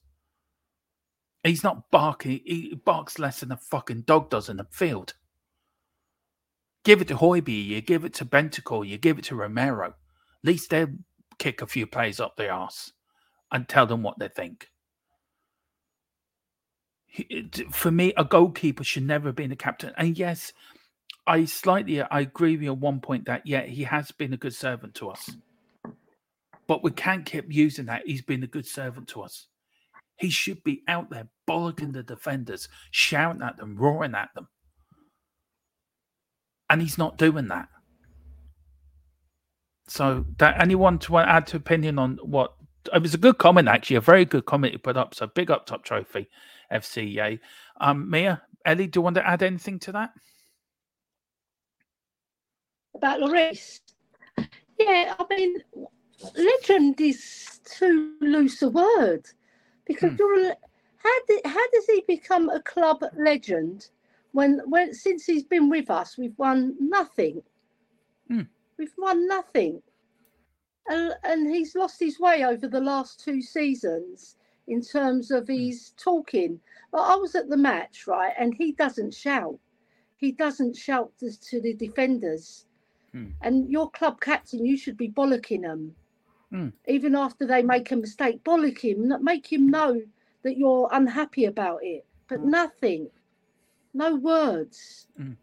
He's 1.43 1.63
not 1.63 1.91
barking. 1.91 2.41
He 2.45 2.75
barks 2.85 3.19
less 3.19 3.41
than 3.41 3.51
a 3.51 3.57
fucking 3.57 4.01
dog 4.01 4.29
does 4.29 4.49
in 4.49 4.57
the 4.57 4.67
field. 4.71 5.13
Give 6.83 7.01
it 7.01 7.07
to 7.09 7.15
Hoiby, 7.15 7.65
you 7.65 7.81
give 7.81 8.05
it 8.05 8.13
to 8.15 8.25
Bentancur, 8.25 8.87
you 8.87 8.97
give 8.97 9.19
it 9.19 9.25
to 9.25 9.35
Romero. 9.35 9.87
At 9.87 9.95
least 10.43 10.69
they'll 10.69 10.87
kick 11.37 11.61
a 11.61 11.67
few 11.67 11.85
players 11.85 12.19
up 12.19 12.37
their 12.37 12.53
arse 12.53 12.93
and 13.51 13.67
tell 13.67 13.85
them 13.85 14.03
what 14.03 14.19
they 14.19 14.27
think. 14.27 14.69
For 17.71 17.91
me, 17.91 18.13
a 18.15 18.23
goalkeeper 18.23 18.83
should 18.83 19.03
never 19.03 19.29
have 19.29 19.35
been 19.35 19.51
a 19.51 19.57
captain. 19.57 19.93
And 19.97 20.17
yes, 20.17 20.53
I 21.27 21.45
slightly 21.45 22.01
uh, 22.01 22.07
I 22.09 22.21
agree 22.21 22.53
with 22.53 22.63
you 22.63 22.71
on 22.71 22.79
one 22.79 23.01
point 23.01 23.25
that 23.25 23.45
yeah, 23.45 23.61
he 23.61 23.83
has 23.83 24.11
been 24.11 24.33
a 24.33 24.37
good 24.37 24.53
servant 24.53 24.95
to 24.95 25.09
us. 25.09 25.29
But 26.67 26.83
we 26.83 26.91
can't 26.91 27.25
keep 27.25 27.51
using 27.51 27.85
that. 27.85 28.03
He's 28.05 28.21
been 28.21 28.43
a 28.43 28.47
good 28.47 28.67
servant 28.67 29.07
to 29.09 29.21
us. 29.23 29.47
He 30.17 30.29
should 30.29 30.63
be 30.63 30.83
out 30.87 31.09
there 31.09 31.27
bollocking 31.47 31.93
the 31.93 32.03
defenders, 32.03 32.69
shouting 32.91 33.41
at 33.41 33.57
them, 33.57 33.75
roaring 33.75 34.15
at 34.15 34.29
them. 34.35 34.47
And 36.69 36.81
he's 36.81 36.97
not 36.97 37.17
doing 37.17 37.47
that. 37.47 37.67
So 39.87 40.25
that 40.37 40.61
anyone 40.61 40.99
to 40.99 41.17
add 41.17 41.47
to 41.47 41.57
opinion 41.57 41.97
on 41.97 42.19
what 42.21 42.53
it 42.93 43.01
was 43.01 43.13
a 43.13 43.17
good 43.17 43.37
comment 43.39 43.67
actually, 43.67 43.95
a 43.97 44.01
very 44.01 44.25
good 44.25 44.45
comment 44.45 44.73
you 44.73 44.79
put 44.79 44.97
up. 44.97 45.15
So 45.15 45.27
big 45.27 45.49
up 45.51 45.65
top 45.65 45.83
trophy, 45.83 46.29
FC 46.71 47.15
yay. 47.15 47.39
Um 47.81 48.09
Mia, 48.09 48.41
Ellie, 48.65 48.87
do 48.87 48.99
you 48.99 49.01
want 49.01 49.15
to 49.15 49.27
add 49.27 49.43
anything 49.43 49.79
to 49.79 49.91
that? 49.93 50.11
about 52.95 53.19
Lloris. 53.21 53.79
Yeah, 54.79 55.15
I 55.17 55.25
mean, 55.29 55.55
legend 56.35 56.99
is 57.01 57.59
too 57.65 58.15
loose 58.21 58.61
a 58.61 58.69
word 58.69 59.25
because 59.85 60.11
Hmm. 60.11 60.17
you're. 60.19 60.55
How 60.97 61.19
did 61.27 61.41
how 61.45 61.67
does 61.71 61.85
he 61.85 62.03
become 62.07 62.49
a 62.49 62.61
club 62.61 63.03
legend 63.17 63.89
when 64.31 64.61
when 64.65 64.93
since 64.93 65.25
he's 65.25 65.43
been 65.43 65.69
with 65.69 65.89
us 65.89 66.17
we've 66.17 66.37
won 66.37 66.75
nothing. 66.79 67.41
Hmm. 68.27 68.43
We've 68.77 68.93
won 68.97 69.27
nothing, 69.27 69.81
and, 70.87 71.13
and 71.23 71.49
he's 71.53 71.75
lost 71.75 71.99
his 71.99 72.19
way 72.19 72.45
over 72.45 72.67
the 72.67 72.79
last 72.79 73.23
two 73.23 73.41
seasons 73.41 74.37
in 74.67 74.81
terms 74.81 75.31
of 75.31 75.47
his 75.47 75.93
talking. 75.97 76.59
But 76.91 77.01
I 77.01 77.15
was 77.15 77.35
at 77.35 77.49
the 77.49 77.57
match 77.57 78.07
right, 78.07 78.33
and 78.39 78.53
he 78.53 78.71
doesn't 78.71 79.13
shout. 79.13 79.59
He 80.17 80.31
doesn't 80.31 80.75
shout 80.75 81.11
to, 81.19 81.61
the 81.61 81.73
defenders 81.73 82.65
Hmm. 83.11 83.27
And 83.41 83.69
your 83.69 83.89
club 83.89 84.21
captain, 84.21 84.65
you 84.65 84.77
should 84.77 84.97
be 84.97 85.09
bollocking 85.09 85.63
them. 85.63 85.95
Hmm. 86.51 86.69
Even 86.87 87.15
after 87.15 87.45
they 87.45 87.61
make 87.61 87.91
a 87.91 87.95
mistake, 87.95 88.43
bollock 88.43 88.79
him, 88.79 89.13
make 89.23 89.51
him 89.51 89.69
know 89.69 90.01
that 90.43 90.57
you're 90.57 90.89
unhappy 90.91 91.45
about 91.45 91.79
it. 91.83 92.05
But 92.27 92.41
nothing, 92.41 93.09
no 93.93 94.15
words. 94.15 95.07
Hmm. 95.17 95.33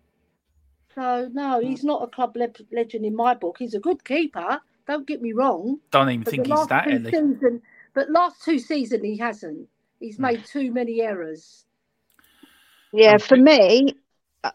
So, 0.95 1.29
no, 1.33 1.61
he's 1.61 1.85
not 1.85 2.03
a 2.03 2.07
club 2.07 2.37
le- 2.37 2.49
legend 2.73 3.05
in 3.05 3.15
my 3.15 3.35
book. 3.35 3.57
He's 3.59 3.75
a 3.75 3.81
good 3.81 4.03
keeper. 4.05 4.61
Don't 4.87 5.07
get 5.07 5.21
me 5.21 5.33
wrong. 5.33 5.79
Don't 5.91 6.09
even 6.11 6.25
think 6.25 6.45
the 6.47 6.55
he's 6.57 6.67
that, 6.69 6.85
two 6.85 6.91
Ellie. 6.93 7.11
season, 7.11 7.63
but 7.93 8.11
last 8.11 8.43
two 8.45 8.59
season 8.59 9.05
he 9.05 9.17
hasn't. 9.19 9.69
He's 10.01 10.17
Hmm. 10.17 10.23
made 10.23 10.45
too 10.47 10.73
many 10.73 11.03
errors. 11.03 11.67
Yeah, 12.93 13.19
for 13.19 13.37
me, 13.37 13.95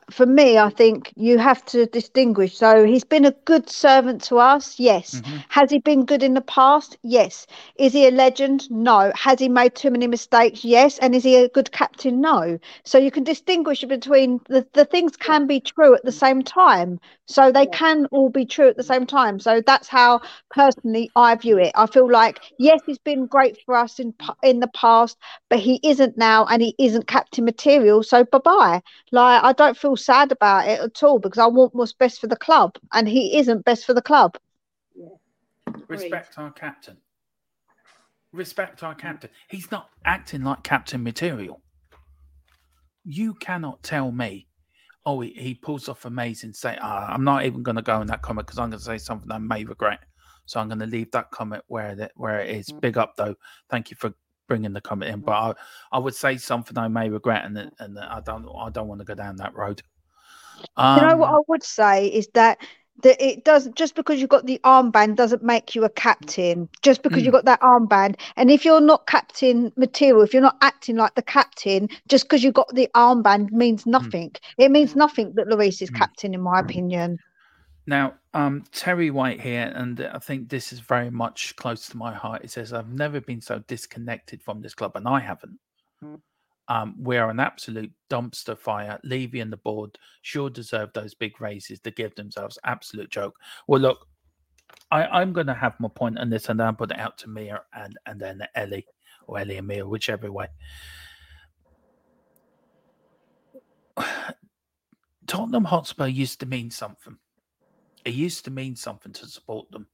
for 0.10 0.26
me, 0.26 0.58
I 0.58 0.70
think 0.70 1.14
you 1.16 1.38
have 1.38 1.64
to 1.66 1.86
distinguish. 1.86 2.58
So 2.58 2.84
he's 2.86 3.04
been 3.04 3.26
a 3.26 3.32
good 3.46 3.70
servant 3.70 4.22
to 4.24 4.38
us, 4.38 4.80
yes. 4.80 5.22
Mhm. 5.22 5.44
Has 5.50 5.70
he 5.72 5.80
been 5.80 6.06
good 6.06 6.24
in 6.24 6.34
the 6.34 6.42
past? 6.42 6.98
Yes. 7.04 7.46
Is 7.76 7.94
he 7.94 8.08
a 8.08 8.12
legend? 8.12 8.70
No. 8.72 9.12
Has 9.16 9.40
he 9.40 9.50
made 9.50 9.76
too 9.76 9.92
many 9.92 10.08
mistakes? 10.08 10.64
Yes. 10.64 10.98
And 11.00 11.16
is 11.16 11.24
he 11.24 11.36
a 11.38 11.50
good 11.50 11.72
captain? 11.72 12.22
No. 12.22 12.58
So 12.84 12.98
you 12.98 13.12
can 13.12 13.24
distinguish 13.24 13.84
between 13.84 14.40
the, 14.50 14.66
the 14.74 14.86
things 14.86 15.16
can 15.18 15.48
be 15.48 15.60
true 15.60 15.94
at 15.96 16.04
the 16.06 16.12
same 16.12 16.42
time. 16.44 17.00
So 17.28 17.52
they 17.52 17.66
Yeah. 17.66 17.72
can 17.72 18.06
all 18.12 18.30
be 18.30 18.46
true 18.46 18.68
at 18.68 18.78
the 18.78 18.84
same 18.84 19.06
time. 19.06 19.40
So 19.40 19.62
that's 19.66 19.88
how 19.88 20.22
personally 20.50 21.12
I 21.16 21.36
view 21.36 21.58
it. 21.58 21.72
I 21.76 21.86
feel 21.88 22.10
like 22.10 22.40
yes, 22.58 22.82
he's 22.86 23.00
been 23.00 23.26
great 23.28 23.58
for 23.66 23.76
us 23.76 24.00
in 24.00 24.14
in 24.44 24.60
the 24.60 24.68
past, 24.68 25.18
but 25.50 25.60
he 25.60 25.80
isn't 25.84 26.18
now, 26.18 26.46
and 26.46 26.62
he 26.62 26.76
isn't 26.80 27.08
captain 27.08 27.46
material. 27.46 28.04
So 28.04 28.24
bye 28.24 28.40
bye. 28.40 28.82
Like 29.12 29.44
I 29.44 29.54
don't 29.54 29.78
feel 29.82 29.98
sad 29.98 30.32
about 30.32 30.68
it 30.68 30.80
at 30.80 31.04
all 31.04 31.20
because 31.20 31.40
I 31.40 31.48
want 31.48 31.74
what's 31.74 31.94
best 31.94 32.22
for 32.22 32.28
the 32.28 32.36
club, 32.36 32.78
and 32.94 33.10
he 33.10 33.38
isn't 33.38 33.66
best 33.66 33.86
for 33.86 33.94
the 33.94 34.02
club. 34.02 34.38
Agreed. 35.68 35.90
Respect 35.90 36.38
our 36.38 36.52
captain. 36.52 36.98
Respect 38.32 38.84
our 38.84 38.96
captain. 38.96 39.30
He's 39.50 39.72
not 39.72 39.90
acting 40.06 40.44
like 40.44 40.64
captain 40.64 41.04
material. 41.04 41.62
You 43.04 43.34
cannot 43.34 43.82
tell 43.84 44.12
me, 44.12 44.48
oh, 45.06 45.22
he, 45.22 45.32
he 45.32 45.56
pulls 45.56 45.90
off 45.90 46.06
amazing. 46.06 46.54
Say, 46.54 46.78
ah, 46.82 47.08
I'm 47.12 47.24
not 47.24 47.46
even 47.46 47.64
going 47.64 47.76
to 47.76 47.82
go 47.82 48.00
in 48.00 48.08
that 48.08 48.22
comment 48.22 48.48
because 48.48 48.60
I'm 48.60 48.70
going 48.70 48.80
to 48.80 48.86
say 48.86 49.00
something 49.00 49.32
I 49.32 49.40
may 49.40 49.66
regret. 49.66 50.00
So 50.46 50.60
I'm 50.60 50.68
going 50.68 50.80
to 50.80 50.86
leave 50.86 51.12
that 51.12 51.32
comment 51.32 51.64
where 51.68 51.96
that 51.96 52.12
where 52.16 52.40
it 52.40 52.56
is. 52.56 52.72
Big 52.72 52.98
up 52.98 53.16
though. 53.18 53.36
Thank 53.70 53.90
you 53.90 53.98
for 53.98 54.14
bringing 54.52 54.74
the 54.74 54.82
comment 54.82 55.14
in. 55.14 55.22
But 55.22 55.32
I, 55.32 55.54
I 55.94 56.00
would 56.00 56.14
say 56.14 56.36
something 56.36 56.78
I 56.78 56.90
may 56.90 57.08
regret, 57.10 57.46
and 57.46 57.72
and 57.80 57.98
I 57.98 58.20
don't 58.20 58.46
I 58.54 58.70
don't 58.70 58.90
want 58.90 59.00
to 59.00 59.06
go 59.06 59.16
down 59.16 59.38
that 59.38 59.56
road. 59.56 59.82
Um, 60.76 60.98
you 60.98 61.08
know 61.08 61.16
what 61.16 61.30
I 61.34 61.40
would 61.48 61.64
say 61.64 62.08
is 62.08 62.28
that 62.34 62.58
that 63.04 63.22
it 63.26 63.46
doesn't 63.46 63.78
just 63.78 63.96
because 63.96 64.20
you've 64.20 64.30
got 64.30 64.46
the 64.46 64.60
armband 64.66 65.16
doesn't 65.16 65.42
make 65.42 65.74
you 65.74 65.86
a 65.86 65.90
captain. 65.90 66.68
Just 66.82 67.02
because 67.02 67.24
you've 67.24 67.32
got 67.32 67.46
that 67.46 67.62
armband, 67.62 68.20
and 68.36 68.52
if 68.52 68.66
you're 68.66 68.82
not 68.82 69.08
captain 69.08 69.72
material, 69.78 70.22
if 70.22 70.34
you're 70.34 70.42
not 70.42 70.58
acting 70.62 70.98
like 70.98 71.16
the 71.16 71.22
captain, 71.22 71.88
just 72.10 72.26
because 72.26 72.44
you've 72.44 72.54
got 72.54 72.76
the 72.76 72.90
armband 72.94 73.52
means 73.52 73.86
nothing. 73.86 74.32
It 74.58 74.70
means 74.70 74.98
nothing 74.98 75.32
that 75.36 75.48
Lloris 75.48 75.82
is 75.82 75.90
Mm. 75.92 75.96
captain, 75.96 76.34
in 76.34 76.42
my 76.42 76.60
opinion. 76.60 77.20
Now, 77.92 78.14
um, 78.34 78.64
Terry 78.72 79.12
White 79.12 79.42
here, 79.42 79.70
and 79.76 80.00
I 80.14 80.20
think 80.20 80.48
this 80.48 80.72
is 80.72 80.80
very 80.80 81.10
much 81.10 81.54
close 81.58 81.90
to 81.90 81.98
my 81.98 82.14
heart. 82.14 82.42
It 82.42 82.50
says, 82.50 82.72
I've 82.72 82.88
never 82.88 83.20
been 83.20 83.42
so 83.42 83.60
disconnected 83.68 84.42
from 84.42 84.62
this 84.62 84.74
club, 84.74 84.94
and 84.96 85.06
I 85.06 85.20
haven't. 85.20 85.60
Mm. 86.02 86.22
Um, 86.70 86.96
we're 86.98 87.30
an 87.30 87.42
absolute 87.42 87.92
dumpster 88.10 88.58
fire. 88.58 88.98
Levy 89.04 89.42
and 89.42 89.52
the 89.52 89.58
board 89.58 89.98
sure 90.22 90.50
deserve 90.50 90.94
those 90.94 91.14
big 91.14 91.42
raises 91.42 91.82
to 91.82 91.92
give 91.92 92.16
themselves 92.16 92.58
absolute 92.64 93.10
joke. 93.10 93.36
Well, 93.68 93.82
look, 93.82 94.08
I, 94.90 95.04
I'm 95.08 95.34
going 95.34 95.48
to 95.48 95.54
have 95.54 95.78
my 95.82 95.90
point 95.90 96.18
on 96.18 96.30
this, 96.30 96.48
and 96.48 96.58
then 96.58 96.68
I'll 96.68 96.74
put 96.74 96.92
it 96.92 96.98
out 97.00 97.18
to 97.18 97.30
Mia 97.30 97.62
and, 97.74 98.00
and 98.06 98.18
then 98.22 98.42
Ellie, 98.56 98.88
or 99.28 99.40
Ellie 99.40 99.58
and 99.58 99.68
Mia, 99.68 99.86
whichever 99.86 100.32
way. 100.32 100.48
Tottenham 105.28 105.66
Hotspur 105.66 106.08
used 106.08 106.40
to 106.40 106.46
mean 106.46 106.72
something. 106.72 107.18
It 108.06 108.14
used 108.14 108.46
to 108.46 108.52
mean 108.52 108.76
something 108.76 109.14
to 109.14 109.28
support 109.28 109.70
them. 109.72 109.88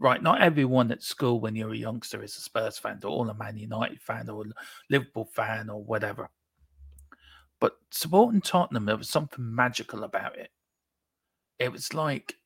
Right, 0.00 0.22
not 0.22 0.40
everyone 0.40 0.92
at 0.92 1.02
school 1.02 1.40
when 1.40 1.56
you're 1.56 1.72
a 1.72 1.76
youngster 1.76 2.22
is 2.22 2.36
a 2.36 2.40
Spurs 2.40 2.78
fan 2.78 3.00
or 3.02 3.10
all 3.10 3.28
a 3.28 3.34
Man 3.34 3.56
United 3.56 4.00
fan 4.00 4.28
or 4.28 4.42
a 4.44 4.50
Liverpool 4.88 5.28
fan 5.34 5.68
or 5.68 5.82
whatever. 5.82 6.30
But 7.60 7.72
supporting 7.90 8.40
Tottenham, 8.40 8.84
there 8.84 8.96
was 8.96 9.10
something 9.10 9.54
magical 9.54 10.04
about 10.04 10.38
it. 10.38 10.50
It 11.58 11.72
was 11.72 11.92
like 11.92 12.36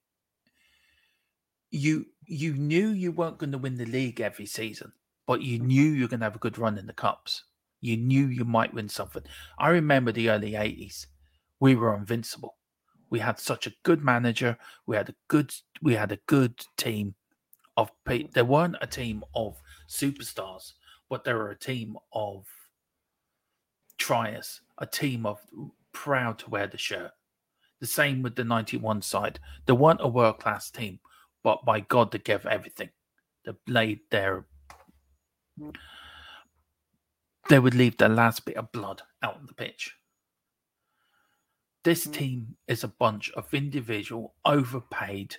you 1.71 2.07
you 2.27 2.55
knew 2.55 2.89
you 2.89 3.13
weren't 3.13 3.39
going 3.39 3.53
to 3.53 3.59
win 3.59 3.77
the 3.77 3.85
league 3.85 4.21
every 4.21 4.47
season, 4.47 4.93
but 5.27 5.43
you 5.43 5.59
mm-hmm. 5.59 5.67
knew 5.67 5.83
you 5.83 6.03
were 6.03 6.09
going 6.09 6.21
to 6.21 6.27
have 6.27 6.37
a 6.37 6.41
good 6.41 6.59
run 6.59 6.79
in 6.79 6.87
the 6.87 6.93
cups. 6.93 7.45
You 7.81 7.97
knew 7.97 8.27
you 8.27 8.45
might 8.45 8.73
win 8.73 8.89
something. 8.89 9.25
I 9.59 9.69
remember 9.71 10.13
the 10.13 10.31
early 10.31 10.53
80s. 10.53 11.07
We 11.61 11.75
were 11.75 11.97
invincible. 11.97 12.57
We 13.13 13.19
had 13.19 13.39
such 13.39 13.67
a 13.67 13.75
good 13.83 14.03
manager. 14.03 14.57
We 14.87 14.97
had 14.97 15.11
a 15.11 15.15
good 15.29 15.53
we 15.83 15.95
had 15.95 16.13
a 16.13 16.19
good 16.27 16.65
team 16.79 17.15
of 17.77 17.93
pe- 18.07 18.23
mm. 18.23 18.33
there 18.33 18.47
weren't 18.47 18.77
a 18.81 18.87
team 18.87 19.23
of 19.35 19.61
superstars, 19.87 20.73
but 21.11 21.23
there 21.23 21.37
were 21.37 21.51
a 21.51 21.59
team 21.59 21.99
of 22.15 22.47
triers, 23.99 24.63
a 24.79 24.87
team 24.87 25.27
of 25.27 25.39
proud 25.93 26.39
to 26.39 26.49
wear 26.49 26.67
the 26.67 26.79
shirt. 26.79 27.11
The 27.81 27.87
same 27.87 28.23
with 28.23 28.35
the 28.35 28.45
91 28.45 29.03
side. 29.03 29.39
They 29.67 29.75
weren't 29.75 30.01
a 30.01 30.09
world 30.09 30.39
class 30.39 30.71
team, 30.71 30.99
but 31.45 31.67
by 31.67 31.81
God, 31.81 32.13
they 32.13 32.19
gave 32.19 32.47
everything. 32.47 32.89
They 33.45 33.53
laid 33.69 34.01
their. 34.11 34.47
Mm. 35.61 35.77
They 37.51 37.59
would 37.59 37.75
leave 37.75 37.99
the 37.99 38.09
last 38.09 38.47
bit 38.47 38.57
of 38.57 38.73
blood 38.73 39.03
out 39.23 39.37
on 39.37 39.45
the 39.45 39.53
pitch. 39.53 39.95
This 41.85 42.07
mm. 42.07 42.13
team 42.13 42.57
is 42.69 42.85
a 42.85 42.89
bunch 42.89 43.31
of 43.33 43.53
individual, 43.53 44.35
overpaid 44.45 45.37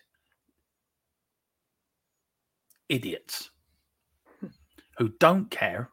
idiots 2.89 3.49
hmm. 4.39 4.47
who 4.97 5.09
don't 5.19 5.49
care, 5.49 5.89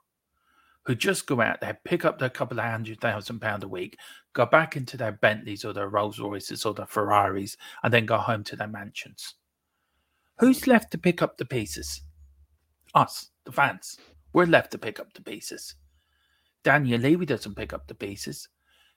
who 0.85 0.95
just 0.95 1.27
go 1.27 1.41
out 1.41 1.61
there, 1.61 1.79
pick 1.85 2.05
up 2.05 2.19
their 2.19 2.29
couple 2.29 2.59
of 2.59 2.65
hundred 2.65 3.01
thousand 3.01 3.41
pound 3.41 3.63
a 3.63 3.69
week, 3.69 3.97
go 4.33 4.45
back 4.45 4.77
into 4.77 4.97
their 4.97 5.13
Bentleys 5.13 5.65
or 5.65 5.73
their 5.73 5.89
Rolls 5.89 6.19
Royces 6.19 6.65
or 6.65 6.75
their 6.75 6.87
Ferraris, 6.87 7.57
and 7.83 7.93
then 7.93 8.07
go 8.07 8.19
home 8.19 8.45
to 8.45 8.57
their 8.57 8.69
mansions. 8.69 9.35
Who's 10.39 10.67
left 10.67 10.91
to 10.93 10.99
pick 10.99 11.23
up 11.23 11.37
the 11.37 11.45
pieces? 11.45 12.03
Us, 12.95 13.31
the 13.45 13.53
fans. 13.53 13.99
We're 14.33 14.47
left 14.47 14.73
to 14.73 14.79
pick 14.79 14.99
up 14.99 15.13
the 15.13 15.23
pieces. 15.23 15.75
Daniel 16.65 17.01
Levy 17.01 17.27
doesn't 17.27 17.57
pick 17.57 17.73
up 17.73 17.87
the 17.87 17.95
pieces. 17.95 18.49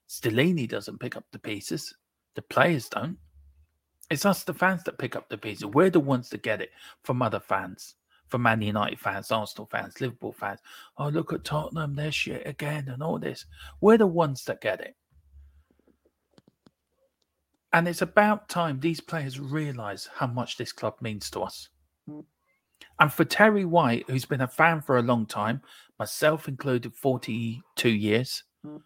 Stellini 0.10 0.68
doesn't 0.68 1.00
pick 1.00 1.16
up 1.16 1.26
the 1.32 1.40
pieces. 1.40 1.96
The 2.36 2.42
players 2.42 2.90
don't. 2.90 3.18
It's 4.10 4.26
us, 4.26 4.44
the 4.44 4.54
fans, 4.54 4.84
that 4.84 4.98
pick 4.98 5.16
up 5.16 5.30
the 5.30 5.38
pieces. 5.38 5.66
We're 5.66 5.90
the 5.90 6.00
ones 6.00 6.30
that 6.30 6.44
get 6.44 6.62
it 6.62 6.72
from 7.04 7.22
other 7.22 7.40
fans, 7.40 7.96
from 8.28 8.44
Man 8.44 8.62
United 8.62 9.00
fans, 9.00 9.32
Arsenal 9.32 9.68
fans, 9.72 10.02
Liverpool 10.02 10.34
fans. 10.34 10.60
Oh, 10.98 11.10
look 11.10 11.34
at 11.34 11.44
Tottenham, 11.44 11.96
they're 11.96 12.12
shit 12.12 12.46
again, 12.46 12.90
and 12.90 13.02
all 13.02 13.18
this. 13.18 13.46
We're 13.82 13.98
the 13.98 14.08
ones 14.08 14.44
that 14.46 14.62
get 14.62 14.82
it. 14.82 14.96
And 17.72 17.88
it's 17.88 18.04
about 18.04 18.50
time 18.50 18.80
these 18.80 19.02
players 19.02 19.40
realize 19.40 20.08
how 20.14 20.28
much 20.28 20.58
this 20.58 20.72
club 20.72 20.96
means 21.02 21.32
to 21.32 21.42
us. 21.42 21.70
And 23.00 23.12
for 23.12 23.26
Terry 23.26 23.66
White, 23.66 24.06
who's 24.08 24.26
been 24.26 24.42
a 24.42 24.48
fan 24.48 24.82
for 24.82 24.98
a 24.98 25.02
long 25.02 25.26
time, 25.26 25.62
myself 25.98 26.48
included 26.48 26.94
42 26.94 27.90
years, 27.90 28.44
hmm. 28.64 28.78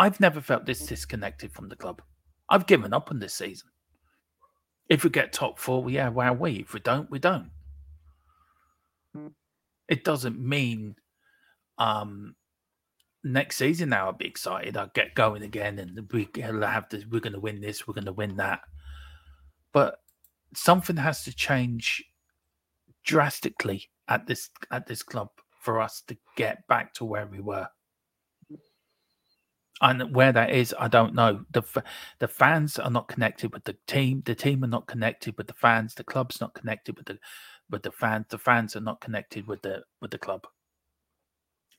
I've 0.00 0.18
never 0.18 0.40
felt 0.40 0.64
this 0.64 0.86
disconnected 0.86 1.52
from 1.52 1.68
the 1.68 1.76
club. 1.76 2.00
I've 2.48 2.66
given 2.66 2.94
up 2.94 3.10
on 3.10 3.18
this 3.18 3.34
season. 3.34 3.68
If 4.88 5.04
we 5.04 5.10
get 5.10 5.30
top 5.30 5.58
four, 5.58 5.90
yeah, 5.90 6.08
wow, 6.08 6.32
we. 6.32 6.60
If 6.60 6.72
we 6.72 6.80
don't, 6.80 7.10
we 7.10 7.18
don't. 7.18 7.50
It 9.88 10.02
doesn't 10.02 10.40
mean 10.40 10.94
um, 11.76 12.34
next 13.22 13.56
season 13.56 13.90
now 13.90 14.06
I'll 14.06 14.12
be 14.14 14.26
excited. 14.26 14.74
I'll 14.74 14.90
get 14.94 15.14
going 15.14 15.42
again 15.42 15.78
and 15.78 16.10
we 16.10 16.30
have 16.42 16.88
this, 16.88 17.04
we're 17.04 17.20
going 17.20 17.34
to 17.34 17.40
win 17.40 17.60
this. 17.60 17.86
We're 17.86 17.92
going 17.92 18.06
to 18.06 18.12
win 18.12 18.38
that. 18.38 18.60
But 19.74 19.96
something 20.54 20.96
has 20.96 21.24
to 21.24 21.34
change 21.34 22.02
drastically 23.04 23.90
at 24.08 24.26
this 24.26 24.48
at 24.70 24.86
this 24.86 25.02
club 25.02 25.28
for 25.60 25.78
us 25.78 26.02
to 26.08 26.16
get 26.36 26.66
back 26.68 26.94
to 26.94 27.04
where 27.04 27.26
we 27.26 27.40
were. 27.40 27.68
And 29.80 30.14
where 30.14 30.32
that 30.32 30.50
is, 30.50 30.74
I 30.78 30.88
don't 30.88 31.14
know. 31.14 31.44
the 31.50 31.62
The 32.18 32.28
fans 32.28 32.78
are 32.78 32.90
not 32.90 33.08
connected 33.08 33.52
with 33.52 33.64
the 33.64 33.76
team. 33.86 34.22
The 34.24 34.34
team 34.34 34.62
are 34.64 34.68
not 34.68 34.86
connected 34.86 35.36
with 35.38 35.46
the 35.46 35.54
fans. 35.54 35.94
The 35.94 36.04
club's 36.04 36.40
not 36.40 36.54
connected 36.54 36.96
with 36.96 37.06
the 37.06 37.18
with 37.70 37.82
the 37.82 37.92
fans. 37.92 38.26
The 38.28 38.38
fans 38.38 38.76
are 38.76 38.80
not 38.80 39.00
connected 39.00 39.46
with 39.46 39.62
the 39.62 39.84
with 40.00 40.10
the 40.10 40.18
club. 40.18 40.46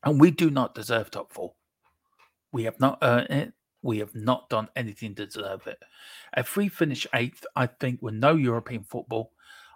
And 0.03 0.19
we 0.19 0.31
do 0.31 0.49
not 0.49 0.73
deserve 0.73 1.11
top 1.11 1.31
four. 1.31 1.53
We 2.51 2.63
have 2.63 2.79
not 2.79 2.97
earned 3.03 3.29
it. 3.29 3.53
We 3.83 3.99
have 3.99 4.15
not 4.15 4.49
done 4.49 4.69
anything 4.75 5.15
to 5.15 5.25
deserve 5.25 5.67
it. 5.67 5.79
If 6.35 6.55
we 6.55 6.69
finish 6.69 7.07
eighth, 7.13 7.45
I 7.55 7.67
think 7.67 8.01
with 8.01 8.13
no 8.15 8.35
European 8.35 8.83
football, 8.83 9.31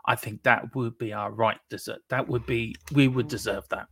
I 0.05 0.15
think 0.15 0.43
that 0.43 0.75
would 0.75 0.97
be 0.97 1.13
our 1.13 1.31
right 1.31 1.59
desert. 1.69 1.99
That 2.09 2.27
would 2.27 2.45
be 2.45 2.75
we 2.91 3.07
would 3.07 3.27
deserve 3.27 3.67
that. 3.69 3.87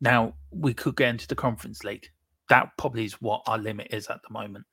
Now 0.00 0.34
we 0.50 0.74
could 0.74 0.96
get 0.96 1.10
into 1.10 1.26
the 1.26 1.34
Conference 1.34 1.84
League. 1.84 2.10
That 2.50 2.76
probably 2.76 3.04
is 3.04 3.14
what 3.22 3.42
our 3.46 3.58
limit 3.58 3.88
is 3.90 4.08
at 4.08 4.20
the 4.26 4.32
moment. 4.32 4.66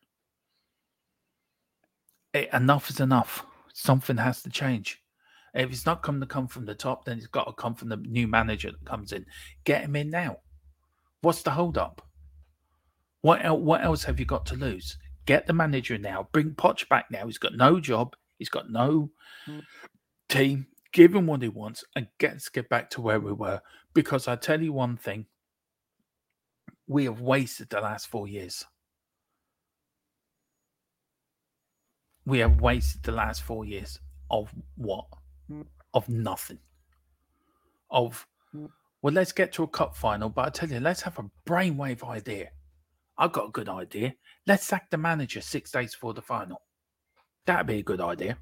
It, 2.33 2.49
enough 2.51 2.89
is 2.89 2.99
enough. 2.99 3.45
Something 3.73 4.17
has 4.17 4.41
to 4.41 4.49
change. 4.49 5.01
If 5.53 5.71
it's 5.71 5.85
not 5.85 6.01
come 6.01 6.19
to 6.19 6.25
come 6.25 6.47
from 6.47 6.65
the 6.65 6.73
top, 6.73 7.05
then 7.05 7.17
it's 7.17 7.27
got 7.27 7.45
to 7.45 7.53
come 7.53 7.75
from 7.75 7.89
the 7.89 7.97
new 7.97 8.27
manager 8.27 8.71
that 8.71 8.85
comes 8.85 9.11
in. 9.11 9.25
Get 9.63 9.83
him 9.83 9.95
in 9.95 10.09
now. 10.09 10.37
What's 11.21 11.43
the 11.43 11.51
hold 11.51 11.77
up? 11.77 12.01
What 13.21 13.45
else, 13.45 13.61
what 13.61 13.83
else 13.83 14.03
have 14.05 14.19
you 14.19 14.25
got 14.25 14.47
to 14.47 14.55
lose? 14.55 14.97
Get 15.27 15.45
the 15.45 15.53
manager 15.53 15.99
now. 15.99 16.29
Bring 16.31 16.51
Poch 16.51 16.89
back 16.89 17.05
now. 17.11 17.27
He's 17.27 17.37
got 17.37 17.55
no 17.55 17.79
job. 17.79 18.15
He's 18.39 18.49
got 18.49 18.71
no 18.71 19.11
mm. 19.47 19.61
team. 20.29 20.65
Give 20.93 21.13
him 21.13 21.27
what 21.27 21.43
he 21.43 21.49
wants 21.49 21.83
and 21.95 22.07
get, 22.17 22.33
let's 22.33 22.49
get 22.49 22.69
back 22.69 22.89
to 22.91 23.01
where 23.01 23.19
we 23.19 23.33
were. 23.33 23.61
Because 23.93 24.27
I 24.27 24.35
tell 24.35 24.61
you 24.61 24.73
one 24.73 24.97
thing, 24.97 25.27
we 26.87 27.05
have 27.05 27.21
wasted 27.21 27.69
the 27.69 27.81
last 27.81 28.07
four 28.07 28.27
years. 28.27 28.65
We 32.25 32.39
have 32.39 32.61
wasted 32.61 33.03
the 33.03 33.11
last 33.11 33.43
four 33.43 33.65
years 33.65 33.99
of 34.29 34.53
what? 34.75 35.05
Mm. 35.51 35.65
Of 35.93 36.09
nothing. 36.09 36.59
Of 37.89 38.27
mm. 38.55 38.69
well, 39.01 39.13
let's 39.13 39.31
get 39.31 39.53
to 39.53 39.63
a 39.63 39.67
cup 39.67 39.95
final, 39.95 40.29
but 40.29 40.45
I 40.45 40.49
tell 40.49 40.69
you, 40.69 40.79
let's 40.79 41.01
have 41.01 41.19
a 41.19 41.29
brainwave 41.47 42.07
idea. 42.07 42.49
I've 43.17 43.31
got 43.31 43.47
a 43.47 43.51
good 43.51 43.69
idea. 43.69 44.13
Let's 44.45 44.65
sack 44.65 44.89
the 44.89 44.97
manager 44.97 45.41
six 45.41 45.71
days 45.71 45.93
before 45.93 46.13
the 46.13 46.21
final. 46.21 46.61
That'd 47.45 47.67
be 47.67 47.79
a 47.79 47.83
good 47.83 48.01
idea. 48.01 48.37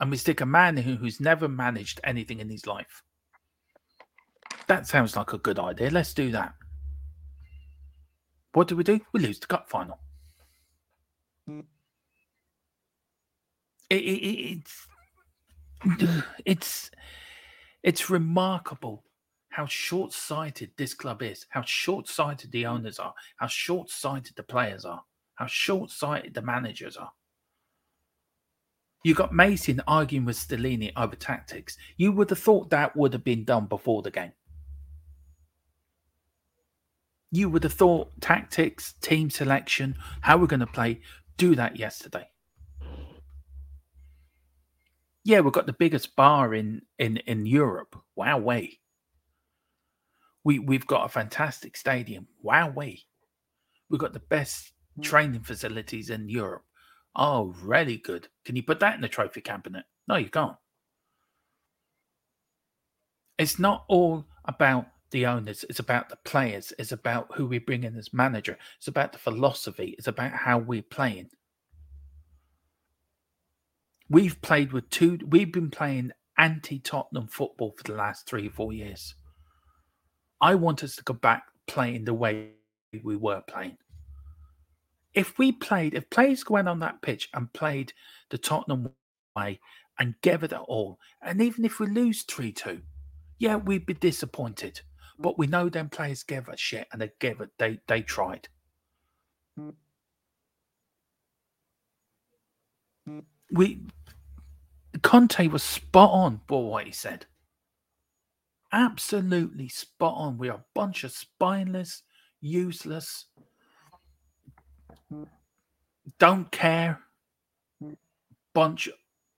And 0.00 0.10
we 0.10 0.18
stick 0.18 0.42
a 0.42 0.46
man 0.46 0.76
who, 0.76 0.96
who's 0.96 1.20
never 1.20 1.48
managed 1.48 2.00
anything 2.04 2.40
in 2.40 2.50
his 2.50 2.66
life. 2.66 3.02
That 4.66 4.86
sounds 4.86 5.16
like 5.16 5.32
a 5.32 5.38
good 5.38 5.58
idea. 5.58 5.90
Let's 5.90 6.12
do 6.12 6.30
that. 6.32 6.54
What 8.56 8.68
do 8.68 8.76
we 8.76 8.84
do? 8.84 8.98
We 9.12 9.20
lose 9.20 9.38
the 9.38 9.46
cup 9.46 9.68
final. 9.68 9.98
Hmm. 11.46 11.60
It, 13.90 13.96
it, 13.96 14.62
it's 14.64 14.86
it's 16.46 16.90
it's 17.82 18.08
remarkable 18.08 19.04
how 19.50 19.66
short-sighted 19.66 20.70
this 20.78 20.94
club 20.94 21.22
is, 21.22 21.44
how 21.50 21.64
short-sighted 21.66 22.50
the 22.50 22.62
hmm. 22.62 22.70
owners 22.70 22.98
are, 22.98 23.12
how 23.36 23.46
short-sighted 23.46 24.34
the 24.36 24.42
players 24.42 24.86
are, 24.86 25.02
how 25.34 25.46
short-sighted 25.46 26.32
the 26.32 26.40
managers 26.40 26.96
are. 26.96 27.12
You 29.04 29.12
got 29.12 29.34
Mason 29.34 29.82
arguing 29.86 30.24
with 30.24 30.36
Stellini 30.36 30.92
over 30.96 31.14
tactics. 31.14 31.76
You 31.98 32.10
would 32.12 32.30
have 32.30 32.38
thought 32.38 32.70
that 32.70 32.96
would 32.96 33.12
have 33.12 33.22
been 33.22 33.44
done 33.44 33.66
before 33.66 34.00
the 34.00 34.10
game. 34.10 34.32
You 37.30 37.48
would 37.50 37.64
have 37.64 37.72
thought 37.72 38.12
tactics, 38.20 38.94
team 39.00 39.30
selection, 39.30 39.96
how 40.20 40.36
we're 40.36 40.46
going 40.46 40.60
to 40.60 40.66
play, 40.66 41.00
do 41.36 41.54
that 41.56 41.76
yesterday. 41.76 42.28
Yeah, 45.24 45.40
we've 45.40 45.52
got 45.52 45.66
the 45.66 45.72
biggest 45.72 46.14
bar 46.14 46.54
in 46.54 46.82
in 46.98 47.16
in 47.16 47.46
Europe. 47.46 47.96
Wow, 48.14 48.38
way. 48.38 48.78
We 50.44 50.60
we've 50.60 50.86
got 50.86 51.04
a 51.04 51.08
fantastic 51.08 51.76
stadium. 51.76 52.28
Wow, 52.42 52.70
way. 52.70 53.00
We've 53.90 54.00
got 54.00 54.12
the 54.12 54.20
best 54.20 54.72
hmm. 54.94 55.02
training 55.02 55.42
facilities 55.42 56.10
in 56.10 56.28
Europe. 56.28 56.62
Oh, 57.16 57.54
really 57.60 57.96
good. 57.96 58.28
Can 58.44 58.54
you 58.54 58.62
put 58.62 58.78
that 58.80 58.94
in 58.94 59.00
the 59.00 59.08
trophy 59.08 59.40
cabinet? 59.40 59.84
No, 60.06 60.14
you 60.14 60.28
can't. 60.28 60.56
It's 63.38 63.58
not 63.58 63.84
all 63.88 64.26
about 64.44 64.86
the 65.16 65.24
owners. 65.24 65.64
It's 65.70 65.78
about 65.78 66.10
the 66.10 66.18
players. 66.26 66.74
It's 66.78 66.92
about 66.92 67.28
who 67.34 67.46
we 67.46 67.58
bring 67.58 67.84
in 67.84 67.96
as 67.96 68.12
manager. 68.12 68.58
It's 68.76 68.88
about 68.88 69.12
the 69.12 69.18
philosophy. 69.18 69.94
It's 69.96 70.08
about 70.08 70.32
how 70.32 70.58
we're 70.58 70.82
playing. 70.82 71.30
We've 74.10 74.38
played 74.42 74.72
with 74.72 74.90
two, 74.90 75.18
we've 75.26 75.50
been 75.50 75.70
playing 75.70 76.12
anti 76.36 76.80
Tottenham 76.80 77.28
football 77.28 77.74
for 77.78 77.84
the 77.84 77.96
last 77.96 78.28
three 78.28 78.50
four 78.50 78.74
years. 78.74 79.14
I 80.42 80.54
want 80.54 80.84
us 80.84 80.96
to 80.96 81.02
go 81.02 81.14
back 81.14 81.44
playing 81.66 82.04
the 82.04 82.12
way 82.12 82.50
we 83.02 83.16
were 83.16 83.40
playing. 83.40 83.78
If 85.14 85.38
we 85.38 85.50
played, 85.50 85.94
if 85.94 86.10
players 86.10 86.44
went 86.46 86.68
on 86.68 86.80
that 86.80 87.00
pitch 87.00 87.30
and 87.32 87.50
played 87.54 87.94
the 88.28 88.36
Tottenham 88.36 88.90
way 89.34 89.60
and 89.98 90.20
gave 90.20 90.42
it 90.42 90.52
all, 90.52 90.98
and 91.22 91.40
even 91.40 91.64
if 91.64 91.80
we 91.80 91.86
lose 91.86 92.22
3 92.24 92.52
2, 92.52 92.82
yeah, 93.38 93.56
we'd 93.56 93.86
be 93.86 93.94
disappointed. 93.94 94.82
But 95.18 95.38
we 95.38 95.46
know 95.46 95.68
them 95.68 95.88
players 95.88 96.22
gave 96.22 96.48
a 96.48 96.56
shit 96.56 96.88
and 96.92 97.00
they 97.00 97.10
gave 97.18 97.40
it, 97.40 97.50
they, 97.58 97.80
they 97.86 98.02
tried. 98.02 98.48
Hmm. 99.56 99.70
Hmm. 103.06 103.20
We 103.50 103.80
Conte 105.02 105.46
was 105.48 105.62
spot 105.62 106.10
on 106.10 106.40
for 106.46 106.68
what 106.68 106.86
he 106.86 106.92
said. 106.92 107.26
Absolutely 108.72 109.68
spot 109.68 110.14
on. 110.16 110.38
We 110.38 110.48
are 110.48 110.58
a 110.58 110.64
bunch 110.74 111.04
of 111.04 111.12
spineless, 111.12 112.02
useless, 112.40 113.26
hmm. 115.10 115.24
don't 116.18 116.50
care 116.50 117.00
bunch. 118.56 118.88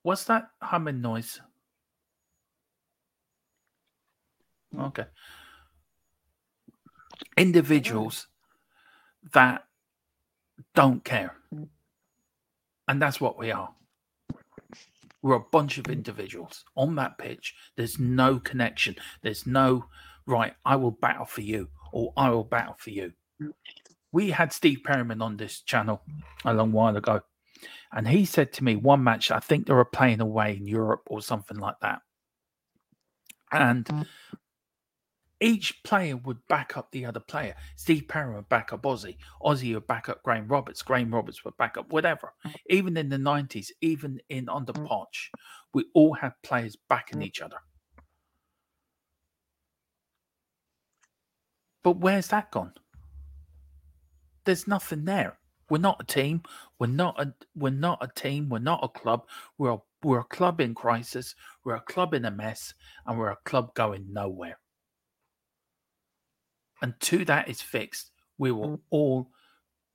What's 0.02 0.24
that 0.24 0.50
humming 0.62 1.00
noise? 1.00 1.40
Okay. 4.78 5.06
Individuals 7.36 8.26
that 9.32 9.64
don't 10.74 11.04
care. 11.04 11.34
Mm. 11.54 11.68
And 12.86 13.02
that's 13.02 13.20
what 13.20 13.38
we 13.38 13.50
are. 13.50 13.70
We're 15.22 15.34
a 15.34 15.40
bunch 15.40 15.78
of 15.78 15.88
individuals 15.88 16.64
on 16.76 16.94
that 16.96 17.18
pitch. 17.18 17.54
There's 17.76 17.98
no 17.98 18.38
connection. 18.38 18.96
There's 19.22 19.46
no, 19.46 19.86
right, 20.26 20.54
I 20.64 20.76
will 20.76 20.92
battle 20.92 21.26
for 21.26 21.40
you 21.40 21.68
or 21.92 22.12
I 22.16 22.30
will 22.30 22.44
battle 22.44 22.76
for 22.78 22.90
you. 22.90 23.12
Mm. 23.42 23.52
We 24.12 24.30
had 24.30 24.52
Steve 24.52 24.80
Perryman 24.84 25.20
on 25.20 25.36
this 25.36 25.60
channel 25.60 26.00
a 26.44 26.54
long 26.54 26.72
while 26.72 26.96
ago. 26.96 27.20
And 27.92 28.06
he 28.06 28.24
said 28.24 28.52
to 28.54 28.64
me 28.64 28.76
one 28.76 29.02
match, 29.02 29.30
I 29.30 29.40
think 29.40 29.66
they 29.66 29.74
were 29.74 29.84
playing 29.84 30.20
away 30.20 30.56
in 30.56 30.66
Europe 30.66 31.02
or 31.06 31.20
something 31.20 31.58
like 31.58 31.76
that. 31.82 32.00
And 33.50 33.84
mm. 33.84 34.06
Each 35.40 35.82
player 35.84 36.16
would 36.16 36.38
back 36.48 36.76
up 36.76 36.90
the 36.90 37.06
other 37.06 37.20
player. 37.20 37.54
Steve 37.76 38.08
Perry 38.08 38.34
would 38.34 38.48
back 38.48 38.72
up 38.72 38.82
Ozzy. 38.82 39.16
Ozzy 39.42 39.74
would 39.74 39.86
back 39.86 40.08
up 40.08 40.22
Graham 40.22 40.48
Roberts. 40.48 40.82
Graham 40.82 41.14
Roberts 41.14 41.44
would 41.44 41.56
back 41.56 41.76
up 41.76 41.92
whatever. 41.92 42.32
Even 42.68 42.96
in 42.96 43.08
the 43.08 43.16
90s, 43.16 43.68
even 43.80 44.20
in 44.28 44.48
under 44.48 44.72
mm. 44.72 44.86
Poch, 44.86 45.30
we 45.72 45.84
all 45.94 46.14
had 46.14 46.32
players 46.42 46.76
backing 46.88 47.20
mm. 47.20 47.26
each 47.26 47.40
other. 47.40 47.58
But 51.84 51.98
where's 51.98 52.28
that 52.28 52.50
gone? 52.50 52.72
There's 54.44 54.66
nothing 54.66 55.04
there. 55.04 55.38
We're 55.70 55.78
not 55.78 56.00
a 56.00 56.04
team. 56.04 56.42
We're 56.78 56.86
not 56.86 57.20
a 57.20 57.34
we're 57.54 57.70
not 57.70 57.98
a 58.00 58.08
team. 58.08 58.48
We're 58.48 58.58
not 58.58 58.80
a 58.82 58.88
club. 58.88 59.26
We're 59.58 59.72
a, 59.72 59.78
we're 60.02 60.20
a 60.20 60.24
club 60.24 60.60
in 60.60 60.74
crisis. 60.74 61.34
We're 61.64 61.76
a 61.76 61.80
club 61.82 62.14
in 62.14 62.24
a 62.24 62.30
mess, 62.30 62.72
and 63.06 63.18
we're 63.18 63.30
a 63.30 63.38
club 63.44 63.74
going 63.74 64.06
nowhere 64.10 64.58
until 66.82 67.24
that 67.24 67.48
is 67.48 67.60
fixed, 67.60 68.10
we 68.38 68.52
will 68.52 68.68
mm. 68.68 68.80
all 68.90 69.30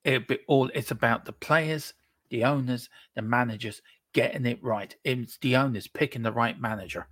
It'll 0.04 0.28
be 0.28 0.40
all 0.48 0.70
it's 0.74 0.92
about 0.92 1.26
the 1.26 1.34
players, 1.34 1.94
the 2.30 2.44
owners, 2.44 2.90
the 3.16 3.22
managers 3.22 3.82
getting 4.14 4.46
it 4.46 4.62
right. 4.62 4.96
It's 5.04 5.38
the 5.38 5.56
owners 5.56 5.88
picking 5.88 6.24
the 6.24 6.32
right 6.32 6.60
manager, 6.60 7.08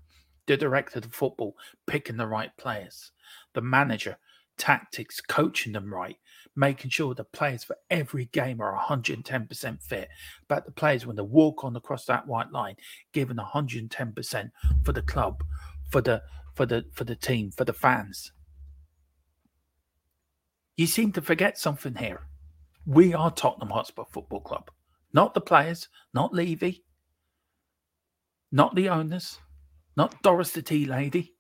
the 0.45 0.57
director 0.57 0.99
of 0.99 1.03
the 1.03 1.09
football 1.09 1.55
picking 1.87 2.17
the 2.17 2.27
right 2.27 2.55
players, 2.57 3.11
the 3.53 3.61
manager 3.61 4.17
tactics 4.57 5.21
coaching 5.21 5.71
them 5.71 5.91
right, 5.91 6.17
making 6.55 6.91
sure 6.91 7.15
the 7.15 7.23
players 7.23 7.63
for 7.63 7.77
every 7.89 8.25
game 8.25 8.59
are 8.61 8.77
110% 8.77 9.81
fit. 9.81 10.09
But 10.49 10.65
the 10.65 10.71
players 10.71 11.05
when 11.05 11.15
they 11.15 11.21
walk 11.21 11.63
on 11.63 11.75
across 11.77 12.05
that 12.05 12.27
white 12.27 12.51
line, 12.51 12.75
giving 13.13 13.37
110% 13.37 14.51
for 14.83 14.91
the 14.91 15.01
club, 15.01 15.43
for 15.89 16.01
the 16.01 16.21
for 16.55 16.65
the 16.65 16.85
for 16.91 17.05
the 17.05 17.15
team, 17.15 17.51
for 17.51 17.63
the 17.63 17.73
fans. 17.73 18.33
You 20.81 20.87
seem 20.87 21.11
to 21.11 21.21
forget 21.21 21.59
something 21.59 21.93
here. 21.93 22.21
We 22.87 23.13
are 23.13 23.29
Tottenham 23.29 23.69
Hotspur 23.69 24.05
Football 24.09 24.39
Club, 24.39 24.71
not 25.13 25.35
the 25.35 25.39
players, 25.39 25.87
not 26.11 26.33
Levy, 26.33 26.83
not 28.51 28.73
the 28.73 28.89
owners, 28.89 29.37
not 29.95 30.23
Doris 30.23 30.53
the 30.53 30.63
tea 30.63 30.87
lady. 30.87 31.35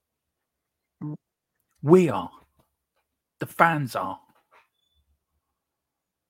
We 1.81 2.07
are. 2.07 2.29
The 3.39 3.47
fans 3.47 3.95
are. 3.95 4.19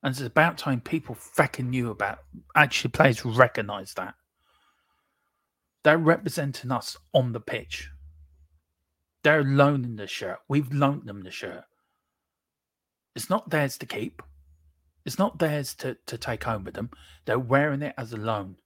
And 0.02 0.12
it's 0.12 0.22
about 0.22 0.56
time 0.56 0.80
people 0.80 1.14
fucking 1.14 1.68
knew 1.68 1.90
about 1.90 2.20
actually 2.56 2.92
players 2.92 3.26
recognise 3.26 3.92
that. 3.92 4.14
They're 5.84 5.98
representing 5.98 6.72
us 6.72 6.96
on 7.12 7.32
the 7.32 7.40
pitch. 7.40 7.90
They're 9.22 9.44
loaning 9.44 9.96
the 9.96 10.06
shirt. 10.06 10.38
We've 10.48 10.72
loaned 10.72 11.04
them 11.04 11.24
the 11.24 11.30
shirt. 11.30 11.64
It's 13.14 13.30
not 13.30 13.50
theirs 13.50 13.76
to 13.78 13.86
keep. 13.86 14.22
It's 15.04 15.18
not 15.18 15.38
theirs 15.38 15.74
to, 15.76 15.96
to 16.06 16.16
take 16.16 16.44
home 16.44 16.64
with 16.64 16.74
them. 16.74 16.90
They're 17.24 17.38
wearing 17.38 17.82
it 17.82 17.94
as 17.98 18.12
a 18.12 18.16
loan. 18.16 18.56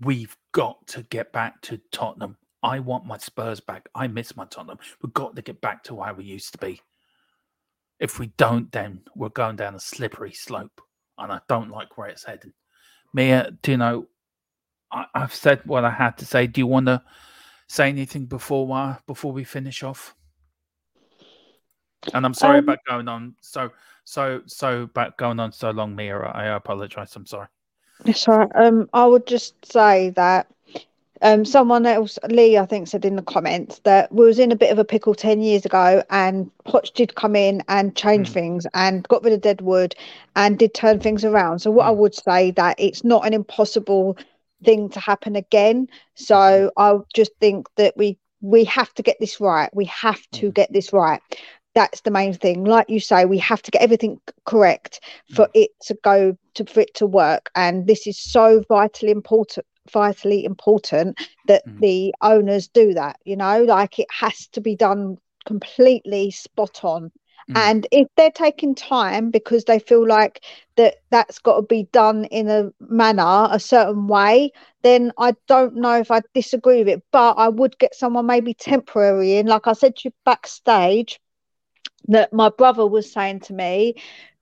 We've 0.00 0.36
got 0.52 0.86
to 0.88 1.02
get 1.02 1.32
back 1.32 1.60
to 1.62 1.80
Tottenham. 1.92 2.36
I 2.62 2.80
want 2.80 3.06
my 3.06 3.18
Spurs 3.18 3.60
back. 3.60 3.88
I 3.94 4.06
miss 4.06 4.36
my 4.36 4.44
Tottenham. 4.44 4.78
We've 5.02 5.14
got 5.14 5.36
to 5.36 5.42
get 5.42 5.60
back 5.60 5.82
to 5.84 5.94
where 5.94 6.14
we 6.14 6.24
used 6.24 6.52
to 6.52 6.58
be. 6.58 6.80
If 7.98 8.18
we 8.18 8.28
don't, 8.36 8.70
then 8.72 9.02
we're 9.14 9.28
going 9.30 9.56
down 9.56 9.74
a 9.74 9.80
slippery 9.80 10.32
slope. 10.32 10.80
And 11.18 11.32
I 11.32 11.40
don't 11.48 11.70
like 11.70 11.98
where 11.98 12.08
it's 12.08 12.24
heading. 12.24 12.52
Mia, 13.12 13.50
do 13.62 13.72
you 13.72 13.76
know, 13.76 14.06
I, 14.92 15.06
have 15.14 15.34
said 15.34 15.62
what 15.66 15.84
I 15.84 15.90
had 15.90 16.16
to 16.18 16.26
say. 16.26 16.46
Do 16.46 16.60
you 16.60 16.66
want 16.66 16.86
to 16.86 17.02
say 17.68 17.88
anything 17.88 18.26
before 18.26 18.74
uh, 18.76 18.96
before 19.06 19.32
we 19.32 19.44
finish 19.44 19.82
off? 19.82 20.14
And 22.14 22.24
I'm 22.24 22.34
sorry 22.34 22.58
um, 22.58 22.64
about 22.64 22.78
going 22.86 23.08
on 23.08 23.34
so 23.40 23.70
so 24.04 24.42
so 24.46 24.82
about 24.82 25.16
going 25.16 25.40
on 25.40 25.52
so 25.52 25.70
long, 25.70 25.94
Mia. 25.94 26.18
I 26.18 26.46
apologize. 26.46 27.14
I'm 27.16 27.26
sorry. 27.26 27.48
Right. 28.26 28.50
Um, 28.54 28.88
I 28.92 29.06
would 29.06 29.26
just 29.26 29.54
say 29.70 30.10
that 30.10 30.46
um, 31.22 31.44
someone 31.44 31.84
else, 31.84 32.18
Lee, 32.28 32.56
I 32.56 32.64
think, 32.64 32.88
said 32.88 33.04
in 33.04 33.16
the 33.16 33.22
comments 33.22 33.80
that 33.80 34.10
we 34.10 34.24
was 34.24 34.38
in 34.38 34.52
a 34.52 34.56
bit 34.56 34.72
of 34.72 34.78
a 34.78 34.84
pickle 34.84 35.14
ten 35.14 35.42
years 35.42 35.66
ago, 35.66 36.02
and 36.08 36.50
Poch 36.66 36.92
did 36.94 37.14
come 37.14 37.36
in 37.36 37.62
and 37.68 37.94
change 37.94 38.30
mm. 38.30 38.34
things 38.34 38.66
and 38.72 39.06
got 39.08 39.22
rid 39.22 39.34
of 39.34 39.42
Deadwood 39.42 39.94
and 40.34 40.58
did 40.58 40.72
turn 40.72 40.98
things 40.98 41.24
around. 41.24 41.58
So 41.58 41.70
what 41.70 41.84
mm. 41.84 41.88
I 41.88 41.92
would 41.92 42.14
say 42.14 42.50
that 42.52 42.76
it's 42.78 43.04
not 43.04 43.26
an 43.26 43.34
impossible 43.34 44.16
thing 44.64 44.88
to 44.90 45.00
happen 45.00 45.36
again. 45.36 45.88
So 46.14 46.34
mm-hmm. 46.34 46.82
I 46.82 47.04
just 47.14 47.32
think 47.38 47.68
that 47.76 47.96
we 47.96 48.18
we 48.40 48.64
have 48.64 48.92
to 48.94 49.02
get 49.02 49.18
this 49.20 49.40
right. 49.40 49.68
We 49.74 49.84
have 49.84 50.22
to 50.32 50.48
mm. 50.48 50.54
get 50.54 50.72
this 50.72 50.92
right 50.92 51.20
that's 51.74 52.00
the 52.02 52.10
main 52.10 52.34
thing 52.34 52.64
like 52.64 52.88
you 52.88 53.00
say 53.00 53.24
we 53.24 53.38
have 53.38 53.62
to 53.62 53.70
get 53.70 53.82
everything 53.82 54.20
correct 54.44 55.00
for 55.34 55.46
mm. 55.46 55.50
it 55.54 55.70
to 55.80 55.96
go 56.02 56.36
to 56.54 56.64
for 56.64 56.80
it 56.80 56.94
to 56.94 57.06
work 57.06 57.50
and 57.54 57.86
this 57.86 58.06
is 58.06 58.18
so 58.18 58.62
vitally 58.68 59.12
important 59.12 59.66
vitally 59.90 60.44
important 60.44 61.18
that 61.46 61.66
mm. 61.66 61.80
the 61.80 62.14
owners 62.22 62.68
do 62.68 62.92
that 62.94 63.16
you 63.24 63.36
know 63.36 63.62
like 63.64 63.98
it 63.98 64.06
has 64.10 64.46
to 64.48 64.60
be 64.60 64.76
done 64.76 65.16
completely 65.46 66.30
spot 66.30 66.84
on 66.84 67.10
mm. 67.48 67.56
and 67.56 67.86
if 67.90 68.06
they're 68.16 68.30
taking 68.30 68.74
time 68.74 69.30
because 69.30 69.64
they 69.64 69.78
feel 69.78 70.06
like 70.06 70.44
that 70.76 70.96
that's 71.10 71.38
got 71.38 71.56
to 71.56 71.62
be 71.62 71.84
done 71.92 72.24
in 72.26 72.48
a 72.48 72.70
manner 72.80 73.48
a 73.50 73.58
certain 73.58 74.06
way 74.06 74.50
then 74.82 75.12
i 75.18 75.34
don't 75.46 75.74
know 75.74 75.98
if 75.98 76.10
i 76.10 76.20
disagree 76.34 76.78
with 76.78 76.88
it 76.88 77.02
but 77.10 77.32
i 77.34 77.48
would 77.48 77.78
get 77.78 77.94
someone 77.94 78.26
maybe 78.26 78.54
temporary 78.54 79.36
in 79.36 79.46
like 79.46 79.66
i 79.66 79.72
said 79.72 79.96
to 79.96 80.08
you 80.08 80.12
backstage 80.24 81.18
that 82.08 82.32
my 82.32 82.48
brother 82.48 82.86
was 82.86 83.10
saying 83.10 83.40
to 83.40 83.52
me 83.52 83.94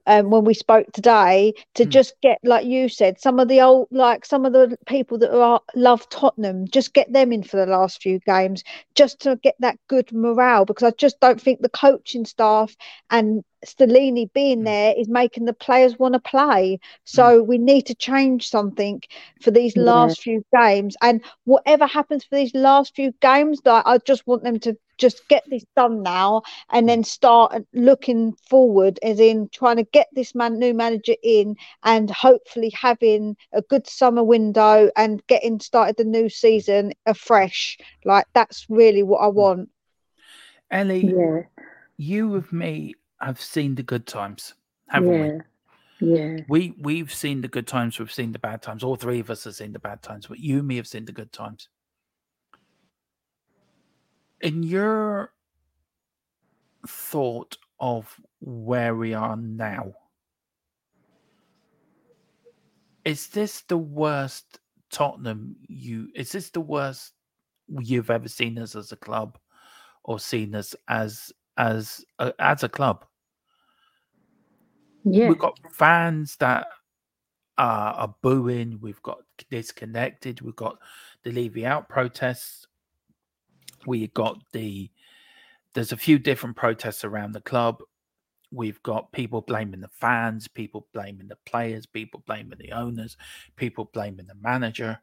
um, 0.09 0.30
when 0.30 0.44
we 0.44 0.54
spoke 0.54 0.90
today 0.92 1.52
to 1.74 1.84
mm. 1.84 1.88
just 1.88 2.14
get 2.22 2.38
like 2.42 2.64
you 2.64 2.88
said 2.88 3.20
some 3.20 3.38
of 3.38 3.46
the 3.46 3.61
old 3.61 3.88
like 3.90 4.24
some 4.24 4.46
of 4.46 4.52
the 4.52 4.76
people 4.86 5.18
that 5.18 5.36
are 5.38 5.61
love 5.74 6.09
Tottenham 6.09 6.66
just 6.66 6.94
get 6.94 7.12
them 7.12 7.30
in 7.30 7.42
for 7.42 7.59
the 7.59 7.70
last 7.70 8.02
few 8.02 8.18
games 8.20 8.64
just 8.94 9.20
to 9.20 9.36
get 9.36 9.54
that 9.61 9.78
good 9.86 10.11
morale 10.12 10.64
because 10.64 10.86
I 10.88 10.96
just 10.96 11.20
don't 11.20 11.40
think 11.40 11.61
the 11.61 11.68
coaching 11.68 12.24
staff 12.24 12.74
and 13.11 13.44
Stellini 13.64 14.32
being 14.32 14.61
mm. 14.61 14.64
there 14.64 14.94
is 14.96 15.09
making 15.09 15.44
the 15.44 15.52
players 15.52 15.98
want 15.98 16.14
to 16.14 16.20
play. 16.20 16.78
So 17.04 17.42
mm. 17.42 17.46
we 17.46 17.59
need 17.59 17.82
to 17.86 17.94
change 17.94 18.48
something 18.48 19.02
for 19.42 19.50
these 19.50 19.74
yeah. 19.76 19.82
last 19.82 20.22
few 20.22 20.44
games. 20.54 20.96
And 21.02 21.22
whatever 21.44 21.86
happens 21.86 22.24
for 22.24 22.36
these 22.36 22.54
last 22.54 22.94
few 22.94 23.12
games, 23.20 23.61
like 23.64 23.84
I 23.86 23.98
just 23.98 24.26
want 24.26 24.44
them 24.44 24.59
to 24.61 24.76
just 24.98 25.26
get 25.28 25.44
this 25.48 25.64
done 25.76 26.02
now 26.02 26.42
and 26.70 26.88
then 26.88 27.04
start 27.04 27.54
looking 27.72 28.34
forward 28.48 28.98
as 29.02 29.20
in 29.20 29.48
trying 29.52 29.76
to 29.76 29.84
get 29.84 30.09
this 30.12 30.34
man 30.34 30.59
new 30.59 30.74
manager 30.74 31.14
in 31.22 31.56
and 31.84 32.11
hopefully 32.11 32.70
having 32.70 33.36
a 33.52 33.62
good 33.62 33.86
summer 33.86 34.22
window 34.22 34.90
and 34.96 35.24
getting 35.28 35.61
started 35.61 35.96
the 35.96 36.04
new 36.04 36.28
season 36.28 36.92
afresh 37.06 37.78
like 38.04 38.26
that's 38.34 38.66
really 38.68 39.04
what 39.04 39.20
i 39.20 39.28
mm. 39.28 39.34
want 39.34 39.68
ellie 40.70 41.14
yeah. 41.16 41.42
you 41.96 42.28
with 42.28 42.52
me 42.52 42.92
have 43.20 43.40
seen 43.40 43.74
the 43.74 43.82
good 43.82 44.06
times 44.06 44.54
haven't 44.88 45.12
yeah. 45.12 45.32
we 45.32 45.40
yeah. 46.00 46.36
We 46.48 46.74
we've 46.80 47.12
seen 47.12 47.40
the 47.40 47.48
good 47.48 47.66
times, 47.66 47.98
we've 47.98 48.12
seen 48.12 48.30
the 48.30 48.38
bad 48.38 48.62
times. 48.62 48.84
All 48.84 48.94
three 48.94 49.18
of 49.18 49.30
us 49.30 49.42
have 49.44 49.56
seen 49.56 49.72
the 49.72 49.80
bad 49.80 50.00
times, 50.00 50.26
but 50.28 50.38
you 50.38 50.58
and 50.60 50.68
me 50.68 50.76
have 50.76 50.86
seen 50.86 51.04
the 51.04 51.12
good 51.12 51.32
times 51.32 51.68
in 54.40 54.62
your 54.62 55.32
thought 56.86 57.56
of 57.80 58.14
where 58.40 58.94
we 58.94 59.14
are 59.14 59.36
now, 59.36 59.92
is 63.04 63.28
this 63.28 63.62
the 63.62 63.78
worst 63.78 64.60
Tottenham 64.90 65.54
you 65.68 66.08
is 66.14 66.32
this 66.32 66.48
the 66.48 66.60
worst 66.60 67.12
you've 67.68 68.10
ever 68.10 68.28
seen 68.28 68.58
us 68.58 68.74
as 68.74 68.90
a 68.90 68.96
club 68.96 69.38
or 70.04 70.18
seen 70.18 70.54
us 70.54 70.74
as 70.88 71.30
as 71.58 72.04
a, 72.18 72.32
as 72.38 72.62
a 72.62 72.68
club? 72.68 73.04
Yeah. 75.05 75.28
We've 75.28 75.38
got 75.38 75.59
fans 75.72 76.36
that 76.36 76.66
are, 77.57 77.92
are 77.94 78.14
booing, 78.22 78.78
we've 78.80 79.03
got 79.03 79.18
disconnected, 79.51 80.40
we've 80.40 80.57
got 80.57 80.78
the 81.22 81.32
Levy 81.32 81.64
out 81.66 81.88
protests 81.88 82.68
we 83.86 84.09
got 84.09 84.38
the 84.53 84.90
there's 85.74 85.92
a 85.92 85.96
few 85.96 86.18
different 86.18 86.57
protests 86.57 87.05
around 87.05 87.32
the 87.32 87.40
club. 87.40 87.78
We've 88.51 88.82
got 88.82 89.12
people 89.12 89.42
blaming 89.42 89.80
the 89.80 89.88
fans, 89.88 90.49
people 90.49 90.86
blaming 90.94 91.28
the 91.28 91.36
players, 91.44 91.86
people 91.86 92.22
blaming 92.26 92.59
the 92.59 92.72
owners, 92.72 93.16
people 93.57 93.90
blaming 93.92 94.26
the 94.26 94.34
manager. 94.34 94.99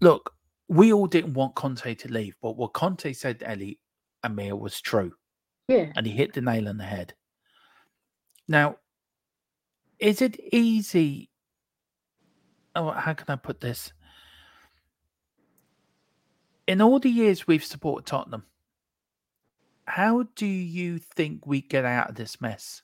Look, 0.00 0.34
we 0.68 0.92
all 0.92 1.06
didn't 1.06 1.32
want 1.32 1.54
Conte 1.54 1.94
to 1.94 2.12
leave, 2.12 2.36
but 2.42 2.56
what 2.56 2.74
Conte 2.74 3.12
said, 3.14 3.40
to 3.40 3.50
Ellie 3.50 3.80
Amir, 4.22 4.54
was 4.54 4.80
true. 4.80 5.12
Yeah. 5.66 5.90
And 5.96 6.06
he 6.06 6.12
hit 6.12 6.34
the 6.34 6.42
nail 6.42 6.68
on 6.68 6.76
the 6.76 6.84
head. 6.84 7.14
Now, 8.48 8.76
is 9.98 10.22
it 10.22 10.40
easy? 10.52 11.30
Oh, 12.74 12.90
how 12.90 13.14
can 13.14 13.26
I 13.28 13.36
put 13.36 13.60
this? 13.60 13.92
in 16.68 16.82
all 16.82 17.00
the 17.00 17.10
years 17.10 17.46
we've 17.46 17.64
supported 17.64 18.06
Tottenham, 18.06 18.44
how 19.86 20.24
do 20.36 20.46
you 20.46 20.98
think 20.98 21.46
we 21.46 21.62
get 21.62 21.86
out 21.86 22.10
of 22.10 22.14
this 22.14 22.40
mess? 22.40 22.82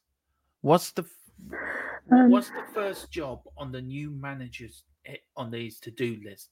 What's 0.63 0.91
the 0.93 1.05
um, 2.11 2.31
what's 2.31 2.49
the 2.49 2.65
first 2.73 3.11
job 3.11 3.43
on 3.59 3.71
the 3.71 3.83
new 3.83 4.11
managers 4.11 4.85
eh, 5.05 5.17
on 5.37 5.51
these 5.51 5.79
to 5.81 5.91
do 5.91 6.19
list? 6.25 6.49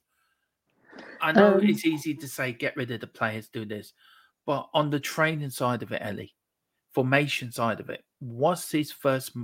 I 1.23 1.33
know 1.33 1.55
um, 1.55 1.61
it's 1.63 1.87
easy 1.87 2.15
to 2.15 2.29
say 2.29 2.53
get 2.53 2.77
rid 2.77 2.91
of 2.91 3.01
the 3.01 3.07
players, 3.07 3.49
do 3.49 3.65
this, 3.65 3.95
but 4.45 4.69
on 4.75 4.91
the 4.91 5.01
training 5.01 5.51
side 5.51 5.83
of 5.83 5.91
it, 5.91 6.03
Ellie, 6.05 6.35
formation 6.93 7.51
side 7.53 7.81
of 7.81 7.91
it, 7.91 8.05
what's 8.21 8.71
his 8.71 8.93
first? 8.93 9.37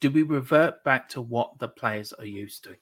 Do 0.00 0.10
we 0.10 0.22
revert 0.22 0.84
back 0.84 1.08
to 1.10 1.22
what 1.22 1.58
the 1.58 1.68
players 1.68 2.12
are 2.12 2.26
used 2.26 2.64
to? 2.64 2.76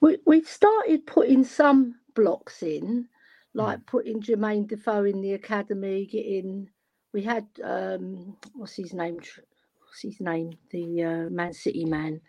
We 0.00 0.18
we've 0.26 0.48
started 0.48 1.06
putting 1.06 1.44
some 1.44 1.96
blocks 2.14 2.62
in, 2.62 3.08
like 3.54 3.80
mm. 3.80 3.86
putting 3.86 4.22
Jermaine 4.22 4.68
Defoe 4.68 5.04
in 5.04 5.20
the 5.20 5.34
academy, 5.34 6.06
getting 6.06 6.68
we 7.12 7.22
had 7.22 7.46
um 7.62 8.36
what's 8.54 8.76
his 8.76 8.94
name? 8.94 9.16
What's 9.16 10.02
his 10.02 10.20
name? 10.20 10.52
The 10.70 11.04
uh, 11.04 11.30
Man 11.30 11.52
City 11.52 11.84
man. 11.84 12.20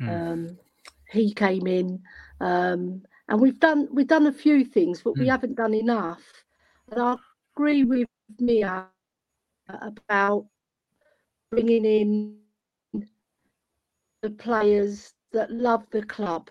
Mm. 0.00 0.32
Um, 0.32 0.58
he 1.10 1.34
came 1.34 1.66
in, 1.66 2.02
um, 2.40 3.02
and 3.28 3.40
we've 3.40 3.60
done 3.60 3.88
we've 3.92 4.06
done 4.06 4.26
a 4.26 4.32
few 4.32 4.64
things, 4.64 5.02
but 5.02 5.14
mm. 5.14 5.20
we 5.20 5.28
haven't 5.28 5.56
done 5.56 5.74
enough. 5.74 6.22
And 6.90 7.00
I 7.00 7.16
agree 7.54 7.84
with 7.84 8.08
Mia 8.38 8.86
about 9.68 10.46
bringing 11.50 11.84
in 11.84 12.38
the 14.22 14.30
players 14.30 15.14
that 15.32 15.50
love 15.50 15.84
the 15.90 16.02
club 16.02 16.50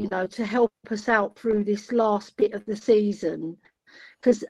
you 0.00 0.08
know, 0.10 0.26
to 0.26 0.46
help 0.46 0.72
us 0.90 1.10
out 1.10 1.38
through 1.38 1.62
this 1.62 1.92
last 1.92 2.34
bit 2.38 2.54
of 2.54 2.64
the 2.64 2.74
season. 2.74 3.54
Because 4.18 4.42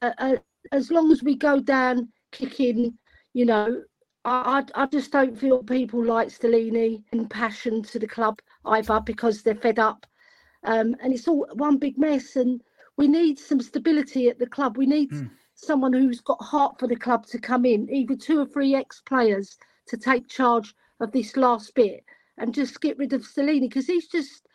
uh, 0.00 0.12
uh, 0.16 0.36
as 0.72 0.90
long 0.90 1.12
as 1.12 1.22
we 1.22 1.34
go 1.34 1.60
down 1.60 2.08
kicking, 2.32 2.96
you 3.34 3.44
know, 3.44 3.82
I, 4.24 4.64
I, 4.74 4.82
I 4.82 4.86
just 4.86 5.12
don't 5.12 5.38
feel 5.38 5.62
people 5.62 6.02
like 6.02 6.28
Stellini 6.28 7.02
and 7.12 7.28
passion 7.28 7.82
to 7.82 7.98
the 7.98 8.06
club 8.06 8.40
either 8.64 8.98
because 9.00 9.42
they're 9.42 9.54
fed 9.54 9.78
up. 9.78 10.06
Um, 10.64 10.96
and 11.02 11.12
it's 11.12 11.28
all 11.28 11.46
one 11.52 11.76
big 11.76 11.98
mess. 11.98 12.36
And 12.36 12.62
we 12.96 13.08
need 13.08 13.38
some 13.38 13.60
stability 13.60 14.30
at 14.30 14.38
the 14.38 14.46
club. 14.46 14.78
We 14.78 14.86
need 14.86 15.10
mm. 15.10 15.30
Someone 15.58 15.92
who's 15.92 16.20
got 16.20 16.40
heart 16.42 16.78
for 16.78 16.86
the 16.86 16.96
club 16.96 17.26
to 17.26 17.38
come 17.38 17.64
in, 17.64 17.90
either 17.90 18.14
two 18.16 18.40
or 18.40 18.46
three 18.46 18.74
ex 18.74 19.00
players 19.04 19.58
to 19.86 19.96
take 19.96 20.28
charge 20.28 20.74
of 21.00 21.10
this 21.12 21.36
last 21.36 21.74
bit 21.74 22.04
and 22.38 22.54
just 22.54 22.80
get 22.80 22.96
rid 22.98 23.12
of 23.12 23.22
Stellini 23.22 23.62
because 23.62 23.86
he's 23.86 24.06
just 24.06 24.46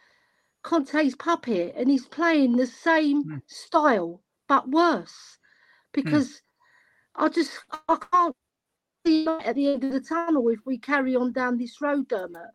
Conte's 0.63 1.15
puppet 1.15 1.73
and 1.77 1.89
he's 1.89 2.05
playing 2.07 2.55
the 2.55 2.67
same 2.67 3.25
Mm. 3.25 3.41
style 3.47 4.21
but 4.47 4.69
worse. 4.69 5.37
Because 5.91 6.41
I 7.15 7.27
just 7.29 7.51
I 7.89 7.97
can't 8.11 8.35
see 9.05 9.25
light 9.25 9.45
at 9.45 9.55
the 9.55 9.67
end 9.73 9.83
of 9.83 9.91
the 9.91 9.99
tunnel 9.99 10.47
if 10.49 10.59
we 10.65 10.77
carry 10.77 11.15
on 11.15 11.33
down 11.33 11.57
this 11.57 11.81
road, 11.81 12.07
Dermot. 12.07 12.51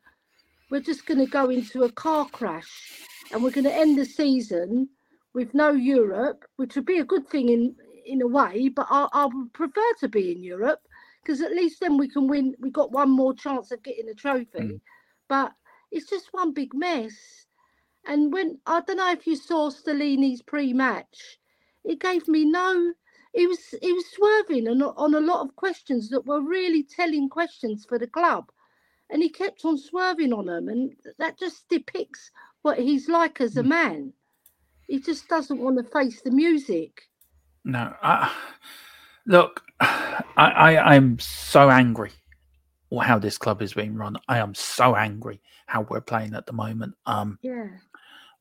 We're 0.70 0.80
just 0.80 1.06
going 1.06 1.18
to 1.20 1.26
go 1.26 1.50
into 1.50 1.84
a 1.84 1.92
car 1.92 2.26
crash 2.30 3.02
and 3.30 3.42
we're 3.42 3.50
going 3.50 3.64
to 3.64 3.74
end 3.74 3.98
the 3.98 4.04
season 4.06 4.88
with 5.34 5.54
no 5.54 5.70
Europe, 5.72 6.44
which 6.56 6.74
would 6.76 6.86
be 6.86 6.98
a 6.98 7.04
good 7.04 7.28
thing 7.28 7.48
in 7.50 7.76
in 8.08 8.22
a 8.22 8.28
way, 8.28 8.70
but 8.70 8.88
I, 8.90 9.08
I 9.12 9.26
would 9.26 9.54
prefer 9.54 9.94
to 10.00 10.08
be 10.08 10.32
in 10.32 10.44
Europe 10.44 10.82
because 11.24 11.42
at 11.42 11.52
least 11.52 11.80
then 11.80 11.98
we 11.98 12.08
can 12.08 12.28
win. 12.28 12.56
We 12.60 12.70
got 12.70 12.92
one 12.92 13.10
more 13.10 13.34
chance 13.34 13.72
of 13.72 13.84
getting 13.84 14.10
a 14.10 14.14
trophy, 14.14 14.76
Mm. 14.76 14.80
but 15.28 15.52
it's 15.92 16.10
just 16.10 16.28
one 16.32 16.54
big 16.54 16.74
mess. 16.74 17.46
And 18.06 18.32
when 18.32 18.60
I 18.66 18.82
don't 18.82 18.98
know 18.98 19.12
if 19.12 19.26
you 19.26 19.36
saw 19.36 19.70
Stellini's 19.70 20.42
pre-match, 20.42 21.38
it 21.84 22.00
gave 22.00 22.28
me 22.28 22.46
no. 22.46 22.94
He 23.34 23.46
was 23.48 23.74
he 23.82 23.92
was 23.94 24.06
swerving 24.10 24.68
on, 24.68 24.82
a- 24.82 24.90
on 24.92 25.14
a 25.14 25.20
lot 25.20 25.42
of 25.46 25.56
questions 25.56 26.10
that 26.10 26.26
were 26.26 26.42
really 26.42 26.84
telling 26.84 27.30
questions 27.30 27.86
for 27.88 27.98
the 27.98 28.08
club, 28.08 28.50
and 29.10 29.22
he 29.22 29.30
kept 29.30 29.64
on 29.64 29.78
swerving 29.78 30.32
on 30.32 30.46
them, 30.46 30.68
and 30.68 30.96
that 31.18 31.38
just 31.38 31.68
depicts 31.68 32.32
what 32.62 32.78
he's 32.80 33.08
like 33.08 33.40
as 33.40 33.56
a 33.56 33.62
Mm. 33.62 33.68
man. 33.68 34.14
He 34.88 35.00
just 35.00 35.28
doesn't 35.28 35.60
want 35.60 35.78
to 35.78 35.84
face 35.84 36.22
the 36.22 36.30
music. 36.32 37.07
No, 37.68 37.94
I, 38.02 38.34
look, 39.26 39.62
I, 39.80 40.22
I 40.36 40.94
I'm 40.94 41.18
so 41.18 41.70
angry 41.70 42.10
how 43.02 43.18
this 43.18 43.36
club 43.36 43.60
is 43.60 43.74
being 43.74 43.94
run. 43.94 44.16
I 44.26 44.38
am 44.38 44.54
so 44.54 44.96
angry 44.96 45.42
how 45.66 45.82
we're 45.82 46.00
playing 46.00 46.34
at 46.34 46.46
the 46.46 46.54
moment. 46.54 46.94
Um, 47.04 47.38
Yeah, 47.42 47.68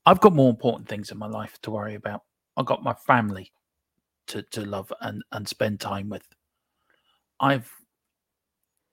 I've 0.06 0.22
got 0.22 0.34
more 0.34 0.50
important 0.50 0.88
things 0.88 1.12
in 1.12 1.18
my 1.18 1.28
life 1.28 1.60
to 1.64 1.72
worry 1.72 1.96
about. 1.96 2.24
I've 2.56 2.66
got 2.66 2.84
my 2.84 2.94
family 2.94 3.52
to, 4.28 4.42
to 4.44 4.62
love 4.66 4.92
and, 5.02 5.22
and 5.34 5.46
spend 5.48 5.82
time 5.82 6.10
with. 6.10 6.24
I've 7.40 7.70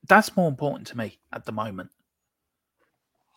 that's 0.09 0.37
more 0.37 0.49
important 0.49 0.89
to 0.89 0.99
me 0.99 1.21
at 1.33 1.47
the 1.47 1.53
moment. 1.53 1.91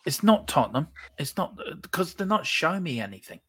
It's 0.05 0.23
not 0.23 0.47
Tottenham. 0.47 0.87
It's 1.19 1.37
not 1.37 1.57
because 1.81 2.15
they're 2.15 2.25
not 2.25 2.45
showing 2.45 2.83
me 2.83 2.99
anything. 2.99 3.39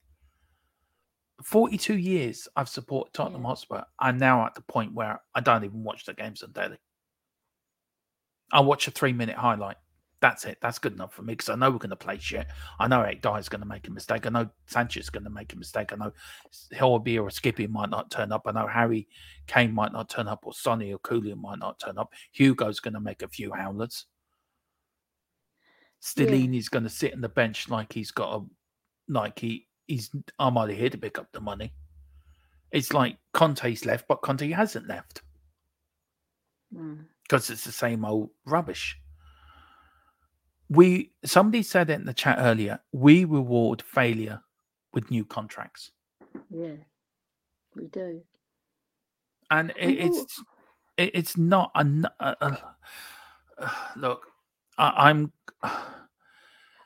42 1.42 1.96
years 1.96 2.48
I've 2.56 2.68
supported 2.68 3.12
Tottenham 3.12 3.42
Yeah. 3.42 3.48
Hotspur. 3.48 3.82
I'm 3.98 4.18
now 4.18 4.44
at 4.46 4.54
the 4.54 4.62
point 4.62 4.92
where 4.94 5.20
I 5.34 5.40
don't 5.40 5.64
even 5.64 5.84
watch 5.84 6.04
the 6.04 6.14
games 6.14 6.42
on 6.42 6.52
daily. 6.52 6.78
I 8.52 8.60
watch 8.60 8.88
a 8.88 8.90
three 8.90 9.12
minute 9.12 9.36
highlight. 9.36 9.76
That's 10.20 10.44
it. 10.46 10.58
That's 10.60 10.80
good 10.80 10.94
enough 10.94 11.14
for 11.14 11.22
me 11.22 11.34
because 11.34 11.48
I 11.48 11.54
know 11.54 11.70
we're 11.70 11.78
going 11.78 11.90
to 11.90 11.96
play 11.96 12.18
shit. 12.18 12.48
I 12.80 12.88
know 12.88 13.02
Eric 13.02 13.22
Dier's 13.22 13.48
going 13.48 13.60
to 13.60 13.68
make 13.68 13.86
a 13.86 13.90
mistake. 13.92 14.26
I 14.26 14.30
know 14.30 14.50
Sanchez 14.66 15.04
is 15.04 15.10
going 15.10 15.22
to 15.22 15.30
make 15.30 15.52
a 15.52 15.56
mistake. 15.56 15.92
I 15.92 15.96
know 15.96 16.12
Hilby 16.72 17.20
or 17.20 17.30
Skippy 17.30 17.68
might 17.68 17.90
not 17.90 18.10
turn 18.10 18.32
up. 18.32 18.42
I 18.46 18.50
know 18.50 18.66
Harry 18.66 19.06
Kane 19.46 19.72
might 19.72 19.92
not 19.92 20.08
turn 20.10 20.26
up, 20.26 20.40
or 20.44 20.52
Sonny 20.52 20.92
or 20.92 20.98
Kulu 20.98 21.36
might 21.36 21.60
not 21.60 21.78
turn 21.78 21.98
up. 21.98 22.12
Hugo's 22.32 22.80
going 22.80 22.94
to 22.94 23.00
make 23.00 23.22
a 23.22 23.28
few 23.28 23.52
howlers. 23.52 24.06
Stellini's 26.02 26.68
going 26.68 26.84
to 26.84 26.90
sit 26.90 27.14
on 27.14 27.20
the 27.20 27.28
bench 27.28 27.68
like 27.68 27.92
he's 27.92 28.10
got 28.10 28.40
a, 28.40 28.44
like 29.08 29.38
he 29.38 29.67
he's. 29.88 30.10
I'm 30.38 30.56
only 30.56 30.76
here 30.76 30.90
to 30.90 30.98
pick 30.98 31.18
up 31.18 31.32
the 31.32 31.40
money. 31.40 31.72
It's 32.70 32.92
like 32.92 33.16
Conte's 33.32 33.84
left, 33.84 34.06
but 34.08 34.22
Conte 34.22 34.48
hasn't 34.50 34.86
left 34.88 35.22
Mm. 36.74 37.06
because 37.22 37.48
it's 37.50 37.64
the 37.64 37.72
same 37.72 38.04
old 38.04 38.28
rubbish. 38.44 39.00
We 40.68 41.12
somebody 41.24 41.62
said 41.62 41.88
it 41.90 41.94
in 41.94 42.04
the 42.04 42.12
chat 42.14 42.36
earlier. 42.38 42.78
We 42.92 43.24
reward 43.24 43.80
failure 43.82 44.42
with 44.92 45.10
new 45.10 45.24
contracts, 45.24 45.92
yeah, 46.50 46.76
we 47.74 47.86
do. 47.86 48.22
and 49.50 49.70
it, 49.78 49.92
it's 49.94 50.42
it, 50.98 51.10
it's 51.14 51.36
not 51.38 51.70
a 51.74 52.58
look. 53.96 54.26
I, 54.76 55.08
I'm 55.08 55.32
I 55.62 55.80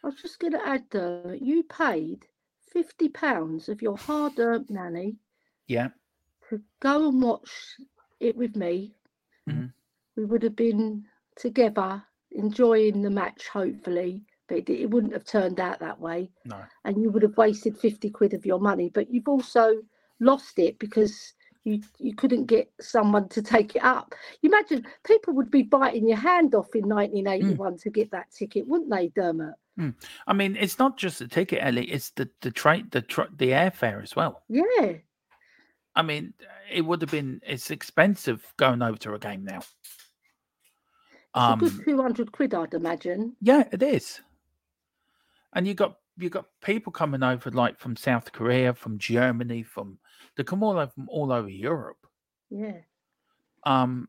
was 0.05 0.14
just 0.22 0.38
going 0.38 0.53
to 0.53 0.64
add, 0.66 0.84
uh, 0.94 1.32
you 1.40 1.64
paid 1.64 2.26
fifty 2.73 3.09
pounds 3.09 3.68
of 3.68 3.83
your 3.83 3.97
hard-earned 3.97 4.70
money. 4.70 5.16
yeah. 5.66 5.89
to 6.51 6.61
go 6.81 7.09
and 7.09 7.23
watch 7.23 7.51
it 8.20 8.37
with 8.37 8.57
me. 8.57 8.95
Mhm. 9.49 9.73
We 10.16 10.25
would 10.27 10.43
have 10.43 10.57
been 10.57 11.05
together 11.37 12.03
enjoying 12.33 13.03
the 13.03 13.11
match, 13.11 13.49
hopefully, 13.49 14.25
but 14.49 14.59
it, 14.59 14.70
it 14.70 14.91
wouldn't 14.91 15.12
have 15.14 15.25
turned 15.25 15.61
out 15.61 15.79
that 15.81 15.99
way. 16.01 16.31
No. 16.45 16.59
And 16.85 17.01
you 17.01 17.11
would 17.11 17.23
have 17.23 17.37
wasted 17.39 17.79
50 17.79 18.11
quid 18.11 18.35
of 18.35 18.45
your 18.45 18.61
money, 18.61 18.91
but 18.91 19.11
you've 19.11 19.29
also 19.29 19.83
lost 20.20 20.59
it 20.59 20.79
because 20.79 21.33
you, 21.64 21.81
you 21.99 22.14
couldn't 22.14 22.47
get 22.47 22.70
someone 22.81 23.29
to 23.31 23.41
take 23.43 23.77
it 23.77 23.85
up. 23.85 24.14
You 24.43 24.51
imagine 24.51 24.85
people 25.05 25.33
would 25.35 25.51
be 25.51 25.62
biting 25.62 26.07
your 26.09 26.18
hand 26.18 26.55
off 26.55 26.75
in 26.75 26.87
1981 26.89 27.79
to 27.79 27.91
get 27.91 28.11
that 28.11 28.31
ticket, 28.31 28.66
wouldn't 28.66 28.91
they, 28.91 29.09
Dermot? 29.09 29.55
I 30.27 30.33
mean, 30.33 30.57
it's 30.57 30.79
not 30.79 30.99
just 30.99 31.18
the 31.18 31.29
ticket, 31.29 31.61
Ellie. 31.62 31.91
It's 31.91 32.11
the 32.11 32.29
the 32.41 32.51
train, 32.51 32.89
the 32.91 33.03
tr- 33.03 33.33
the 33.37 33.49
airfare 33.51 34.03
as 34.03 34.14
well. 34.14 34.43
Yeah. 34.49 34.95
I 35.95 36.03
mean, 36.03 36.35
it 36.70 36.83
would 36.83 37.01
have 37.03 37.11
been. 37.11 37.41
It's 37.45 37.70
expensive 37.70 38.53
going 38.57 38.83
over 38.83 38.99
to 38.99 39.14
a 39.14 39.18
game 39.18 39.45
now. 39.45 39.59
It's 39.59 39.68
a 41.35 41.41
Um, 41.41 41.59
good 41.59 41.85
200 41.85 42.33
quid, 42.33 42.55
I'd 42.55 42.75
imagine. 42.75 43.37
Yeah, 43.41 43.66
it 43.73 43.83
is. 43.83 44.20
And 45.55 45.66
you 45.66 45.75
got 45.75 45.97
you 46.18 46.29
got 46.29 46.47
people 46.62 46.93
coming 46.93 47.23
over 47.23 47.51
like 47.51 47.79
from 47.79 47.97
South 47.97 48.31
Korea, 48.33 48.75
from 48.75 48.99
Germany, 48.99 49.62
from 49.62 49.99
they 50.37 50.45
come 50.45 50.62
all 50.62 50.73
over 50.79 50.91
from 50.95 51.09
all 51.09 51.33
over 51.33 51.49
Europe. 51.49 52.07
Yeah. 52.51 52.81
Um, 53.64 54.09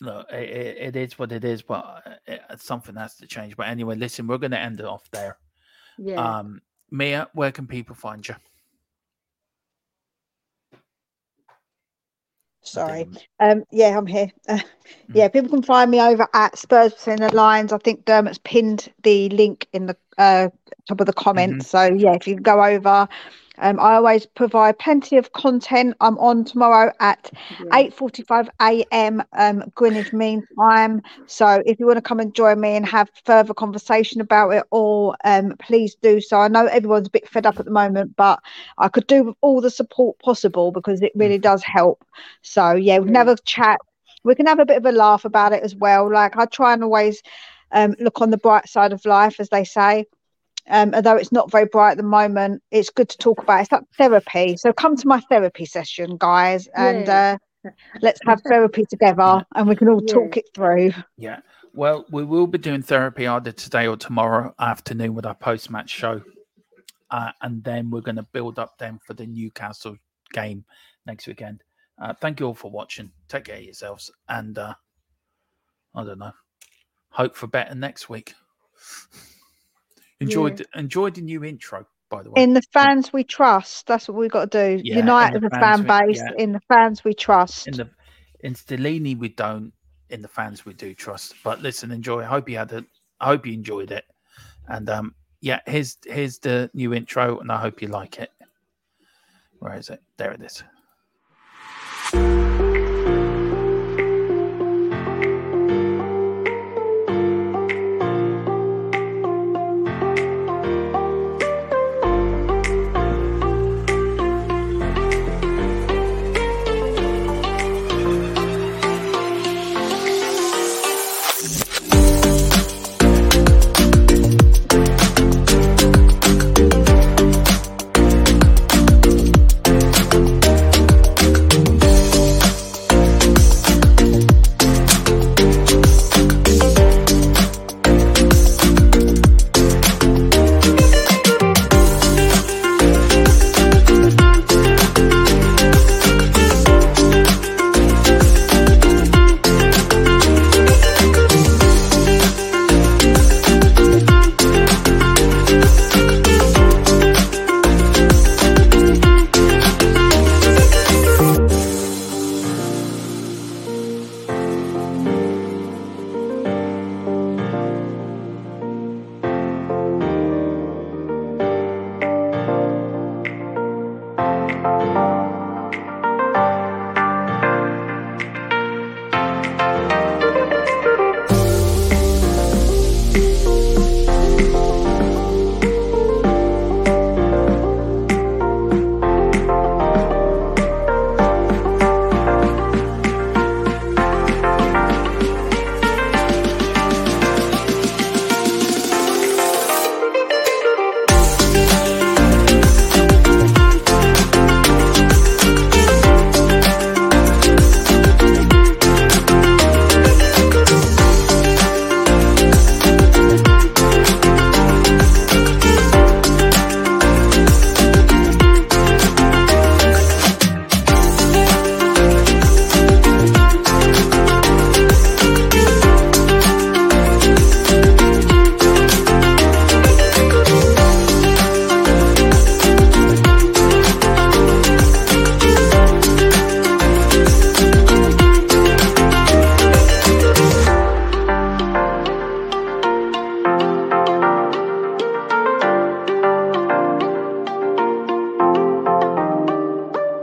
look, 0.00 0.26
it, 0.30 0.50
it, 0.50 0.76
it 0.78 0.96
is 0.96 1.18
what 1.18 1.32
it 1.32 1.44
is, 1.44 1.62
but 1.62 2.02
uh, 2.06 2.14
it, 2.26 2.42
something 2.58 2.96
has 2.96 3.16
to 3.16 3.26
change. 3.26 3.56
But 3.56 3.68
anyway, 3.68 3.96
listen, 3.96 4.26
we're 4.26 4.38
going 4.38 4.50
to 4.52 4.58
end 4.58 4.80
it 4.80 4.86
off 4.86 5.10
there. 5.10 5.38
Yeah. 5.98 6.38
Um, 6.38 6.60
Mia, 6.90 7.28
where 7.34 7.52
can 7.52 7.66
people 7.66 7.94
find 7.94 8.26
you? 8.26 8.34
Sorry. 12.62 13.06
Um, 13.40 13.64
yeah, 13.70 13.96
I'm 13.96 14.06
here. 14.06 14.30
Uh, 14.48 14.58
yeah, 15.14 15.28
people 15.28 15.50
can 15.50 15.62
find 15.62 15.90
me 15.90 16.00
over 16.00 16.26
at 16.32 16.58
Spurs 16.58 16.94
Between 16.94 17.16
the 17.16 17.34
Lines. 17.34 17.72
I 17.72 17.78
think 17.78 18.04
Dermot's 18.04 18.38
pinned 18.38 18.92
the 19.02 19.28
link 19.28 19.68
in 19.72 19.86
the 19.86 19.96
uh, 20.18 20.48
top 20.88 21.00
of 21.00 21.06
the 21.06 21.12
comments. 21.12 21.68
So 21.68 21.84
yeah, 21.84 22.14
if 22.14 22.26
you 22.26 22.36
go 22.36 22.64
over, 22.64 23.06
um, 23.58 23.78
I 23.78 23.94
always 23.94 24.26
provide 24.26 24.78
plenty 24.78 25.16
of 25.16 25.32
content. 25.32 25.96
I'm 26.00 26.18
on 26.18 26.44
tomorrow 26.44 26.92
at 27.00 27.30
yeah. 27.60 27.70
8:45 27.72 28.48
a.m. 28.60 29.22
Um, 29.32 29.64
Greenwich 29.74 30.12
Mean 30.12 30.46
Time. 30.58 31.02
So 31.26 31.62
if 31.64 31.78
you 31.78 31.86
want 31.86 31.98
to 31.98 32.02
come 32.02 32.20
and 32.20 32.34
join 32.34 32.60
me 32.60 32.76
and 32.76 32.86
have 32.86 33.10
further 33.24 33.54
conversation 33.54 34.20
about 34.20 34.50
it, 34.50 34.64
all, 34.70 35.14
um, 35.24 35.54
please 35.60 35.94
do 36.02 36.20
so. 36.20 36.38
I 36.38 36.48
know 36.48 36.66
everyone's 36.66 37.06
a 37.06 37.10
bit 37.10 37.28
fed 37.28 37.46
up 37.46 37.58
at 37.58 37.64
the 37.64 37.70
moment, 37.70 38.16
but 38.16 38.40
I 38.78 38.88
could 38.88 39.06
do 39.06 39.24
with 39.24 39.36
all 39.40 39.60
the 39.60 39.70
support 39.70 40.18
possible 40.18 40.72
because 40.72 41.00
it 41.00 41.12
really 41.14 41.38
does 41.38 41.62
help. 41.62 42.04
So 42.42 42.72
yeah, 42.72 42.98
we 42.98 43.06
can 43.06 43.14
have 43.14 43.28
a 43.28 43.36
chat. 43.44 43.78
We 44.24 44.34
can 44.34 44.46
have 44.46 44.58
a 44.58 44.66
bit 44.66 44.78
of 44.78 44.86
a 44.86 44.92
laugh 44.92 45.24
about 45.24 45.52
it 45.52 45.62
as 45.62 45.76
well. 45.76 46.10
Like 46.10 46.36
I 46.36 46.46
try 46.46 46.72
and 46.72 46.82
always 46.82 47.22
um, 47.72 47.94
look 48.00 48.20
on 48.20 48.30
the 48.30 48.38
bright 48.38 48.68
side 48.68 48.92
of 48.92 49.04
life, 49.04 49.38
as 49.38 49.48
they 49.50 49.64
say. 49.64 50.06
Um, 50.68 50.94
although 50.94 51.16
it's 51.16 51.32
not 51.32 51.50
very 51.50 51.66
bright 51.66 51.92
at 51.92 51.96
the 51.98 52.02
moment, 52.02 52.62
it's 52.70 52.90
good 52.90 53.08
to 53.10 53.18
talk 53.18 53.42
about. 53.42 53.60
It's 53.60 53.72
like 53.72 53.82
therapy. 53.98 54.56
So 54.56 54.72
come 54.72 54.96
to 54.96 55.06
my 55.06 55.20
therapy 55.20 55.66
session, 55.66 56.16
guys, 56.18 56.68
and 56.74 57.06
Yeah. 57.06 57.36
uh, 57.64 57.70
let's 58.00 58.20
have 58.26 58.40
therapy 58.42 58.84
together, 58.88 59.44
and 59.54 59.68
we 59.68 59.76
can 59.76 59.88
all 59.88 60.02
Yeah. 60.06 60.14
talk 60.14 60.36
it 60.36 60.46
through. 60.54 60.92
Yeah. 61.18 61.40
Well, 61.74 62.06
we 62.10 62.24
will 62.24 62.46
be 62.46 62.58
doing 62.58 62.82
therapy 62.82 63.26
either 63.26 63.52
today 63.52 63.86
or 63.86 63.96
tomorrow 63.96 64.54
afternoon 64.58 65.14
with 65.14 65.26
our 65.26 65.34
post 65.34 65.70
match 65.70 65.90
show. 65.90 66.22
Uh, 67.10 67.32
and 67.42 67.62
then 67.62 67.90
we're 67.90 68.00
going 68.00 68.16
to 68.16 68.22
build 68.32 68.58
up 68.58 68.78
then 68.78 68.98
for 69.06 69.14
the 69.14 69.26
Newcastle 69.26 69.96
game 70.32 70.64
next 71.06 71.26
weekend. 71.26 71.62
Uh, 72.00 72.12
thank 72.14 72.40
you 72.40 72.46
all 72.46 72.54
for 72.54 72.70
watching. 72.70 73.12
Take 73.28 73.44
care 73.44 73.56
of 73.56 73.62
yourselves. 73.62 74.10
And 74.28 74.56
uh, 74.58 74.74
I 75.94 76.04
don't 76.04 76.18
know, 76.18 76.32
hope 77.10 77.36
for 77.36 77.46
better 77.46 77.74
next 77.74 78.08
week. 78.08 78.34
Enjoyed 80.24 80.66
enjoyed 80.74 81.14
the 81.14 81.20
new 81.22 81.44
intro, 81.44 81.86
by 82.10 82.22
the 82.22 82.30
way. 82.30 82.42
In 82.42 82.54
the 82.54 82.62
fans 82.72 83.12
we 83.12 83.24
trust. 83.24 83.86
That's 83.86 84.08
what 84.08 84.16
we've 84.16 84.30
got 84.30 84.50
to 84.50 84.76
do. 84.76 84.82
Yeah, 84.84 84.96
Unite 84.96 85.34
as 85.34 85.40
the 85.40 85.46
a 85.46 85.50
fans 85.50 85.80
fan 85.86 86.00
we- 86.06 86.12
base. 86.12 86.22
yeah. 86.22 86.42
In 86.44 86.52
the 86.52 86.60
fans 86.68 87.04
we 87.04 87.14
trust. 87.14 87.66
in 87.68 87.74
the 87.76 87.90
in 88.40 88.54
Stellini 88.54 89.16
we 89.18 89.28
don't 89.30 89.72
in 90.10 90.20
the 90.20 90.28
fans 90.28 90.66
we 90.66 90.74
do 90.74 90.94
trust 90.94 91.34
but 91.42 91.62
listen 91.62 91.90
enjoy 91.90 92.20
I 92.20 92.24
hope 92.26 92.46
you 92.48 92.58
had 92.58 92.72
it 92.72 92.84
I 93.18 93.26
hope 93.26 93.46
you 93.46 93.54
enjoyed 93.54 93.90
it 93.90 94.04
and 94.68 94.88
um 94.90 95.14
yeah 95.40 95.60
here's 95.66 95.96
here's 96.04 96.38
the 96.40 96.70
new 96.74 96.92
intro 96.92 97.38
and 97.40 97.50
I 97.50 97.58
hope 97.58 97.80
you 97.80 97.88
like 97.88 98.18
it 98.18 98.30
where 99.60 99.74
is 99.78 99.88
it 99.88 100.02
there 100.18 100.32
it 100.32 100.42
is 100.42 100.62